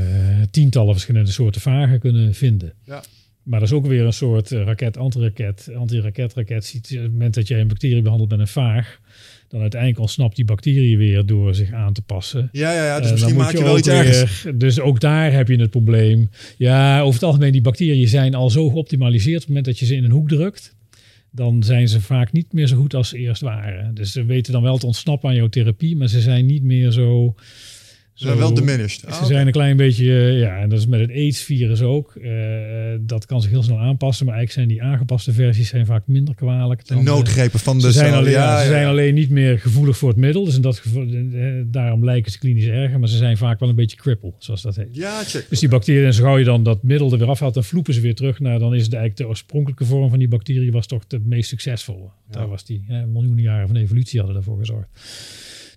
[0.51, 2.73] tientallen verschillende soorten vagen kunnen vinden.
[2.85, 3.03] Ja.
[3.43, 6.73] Maar dat is ook weer een soort eh, raket, antiraket, anti-raketraket.
[6.75, 8.99] Op het moment dat jij een bacterie behandelt met een vaag,
[9.47, 12.49] dan uiteindelijk ontsnapt die bacterie weer door zich aan te passen.
[12.51, 12.99] Ja, ja, ja.
[12.99, 14.45] Dus misschien maak je wel iets ergens.
[14.55, 16.29] Dus ook daar heb je het probleem.
[16.57, 19.85] Ja, over het algemeen, die bacteriën zijn al zo geoptimaliseerd op het moment dat je
[19.85, 20.75] ze in een hoek drukt.
[21.35, 23.95] Dan zijn ze vaak niet meer zo goed als ze eerst waren.
[23.95, 26.91] Dus ze weten dan wel te ontsnappen aan jouw therapie, maar ze zijn niet meer
[26.91, 27.35] zo
[28.13, 28.99] ze zijn wel diminished.
[28.99, 32.15] Ze ah, zijn een klein beetje, eh, ja, en dat is met het AIDS-virus ook.
[32.15, 32.31] Uh,
[32.99, 36.35] dat kan zich heel snel aanpassen, maar eigenlijk zijn die aangepaste versies zijn vaak minder
[36.35, 36.87] kwalijk.
[36.87, 40.09] De noodgrepen van de ze zijn, alleen, ja, ze zijn alleen niet meer gevoelig voor
[40.09, 40.45] het middel.
[40.45, 43.69] Dus in dat geval, eh, daarom lijken ze klinisch erger, maar ze zijn vaak wel
[43.69, 44.95] een beetje cripple, zoals dat heet.
[44.95, 45.45] Ja, check.
[45.49, 47.93] Dus die bacteriën, en zo gauw je dan dat middel er weer afhaalt, dan vloepen
[47.93, 48.39] ze weer terug.
[48.39, 51.49] Nou, dan is het eigenlijk de oorspronkelijke vorm van die bacterie was toch de meest
[51.49, 52.09] succesvolle.
[52.29, 54.89] Daar was die, miljoenen jaren van evolutie hadden daarvoor gezorgd.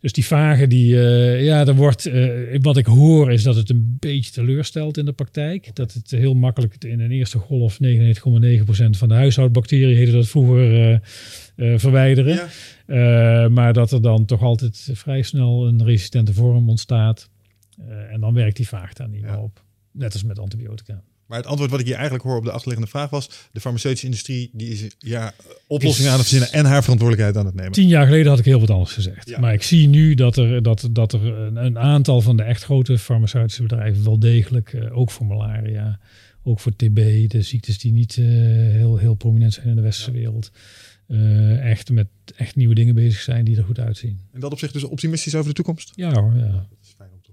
[0.06, 3.70] Dus die vagen, die, uh, ja, er wordt, uh, wat ik hoor is dat het
[3.70, 5.74] een beetje teleurstelt in de praktijk.
[5.74, 10.92] Dat het heel makkelijk in een eerste golf 99,9% van de huishoudbacteriën, heette dat vroeger,
[11.56, 12.48] uh, verwijderen.
[13.52, 17.30] maar dat er dan toch altijd vrij snel een resistente vorm ontstaat.
[18.10, 19.62] en dan werkt die vaag daar niet meer op.
[19.92, 21.02] Net als met antibiotica.
[21.26, 24.06] Maar het antwoord wat ik hier eigenlijk hoor op de achterliggende vraag was: de farmaceutische
[24.06, 25.32] industrie die is ja,
[25.66, 27.72] oplossingen aan het verzinnen en haar verantwoordelijkheid aan het nemen.
[27.72, 29.38] Tien jaar geleden had ik heel wat anders gezegd.
[29.38, 32.64] Maar ik zie nu dat er, dat, dat er een, een, aantal van de echt
[32.64, 36.00] grote farmaceutische bedrijven wel degelijk, uh, ook voor malaria,
[36.42, 38.26] ook voor TB, de ziektes die niet uh,
[38.72, 40.50] heel, heel prominent zijn in de westerse wereld.
[41.08, 44.20] Uh, echt met echt nieuwe dingen bezig zijn die er goed uitzien.
[44.32, 45.92] En dat op zich dus optimistisch over de toekomst?
[45.94, 46.66] Ja hoor, ja.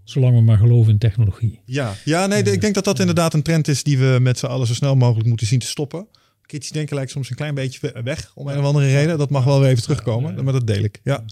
[0.03, 1.61] Zolang we maar geloven in technologie.
[1.65, 4.45] Ja, ja nee, ik denk dat dat inderdaad een trend is die we met z'n
[4.45, 6.07] allen zo snel mogelijk moeten zien te stoppen.
[6.45, 9.17] Kitties denken lijkt soms een klein beetje weg om een of andere reden.
[9.17, 10.99] Dat mag wel weer even terugkomen, maar dat deel ik.
[11.03, 11.23] Ja,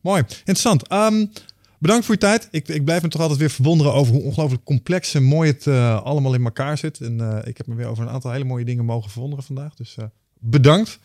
[0.00, 0.22] mooi.
[0.38, 0.92] Interessant.
[0.92, 1.30] Um,
[1.78, 2.48] bedankt voor je tijd.
[2.50, 5.66] Ik, ik blijf me toch altijd weer verwonderen over hoe ongelooflijk complex en mooi het
[5.66, 7.00] uh, allemaal in elkaar zit.
[7.00, 9.74] En uh, ik heb me weer over een aantal hele mooie dingen mogen verwonderen vandaag.
[9.74, 10.04] Dus uh,
[10.38, 10.98] bedankt.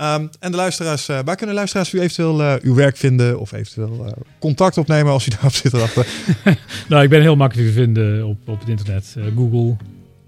[0.00, 3.52] Um, en de luisteraars, uh, waar kunnen luisteraars u eventueel uh, uw werk vinden of
[3.52, 6.06] eventueel uh, contact opnemen als u daarop zit erachter?
[6.88, 9.16] nou, ik ben heel makkelijk te vinden op, op het internet.
[9.36, 9.76] Google,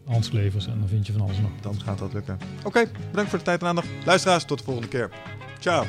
[0.07, 1.51] Hans Klevers en dan vind je van alles nog.
[1.61, 2.39] Dan gaat dat lukken.
[2.59, 3.89] Oké, okay, bedankt voor de tijd en aandacht.
[4.05, 5.11] Luisteraars, tot de volgende keer.
[5.59, 5.85] Ciao.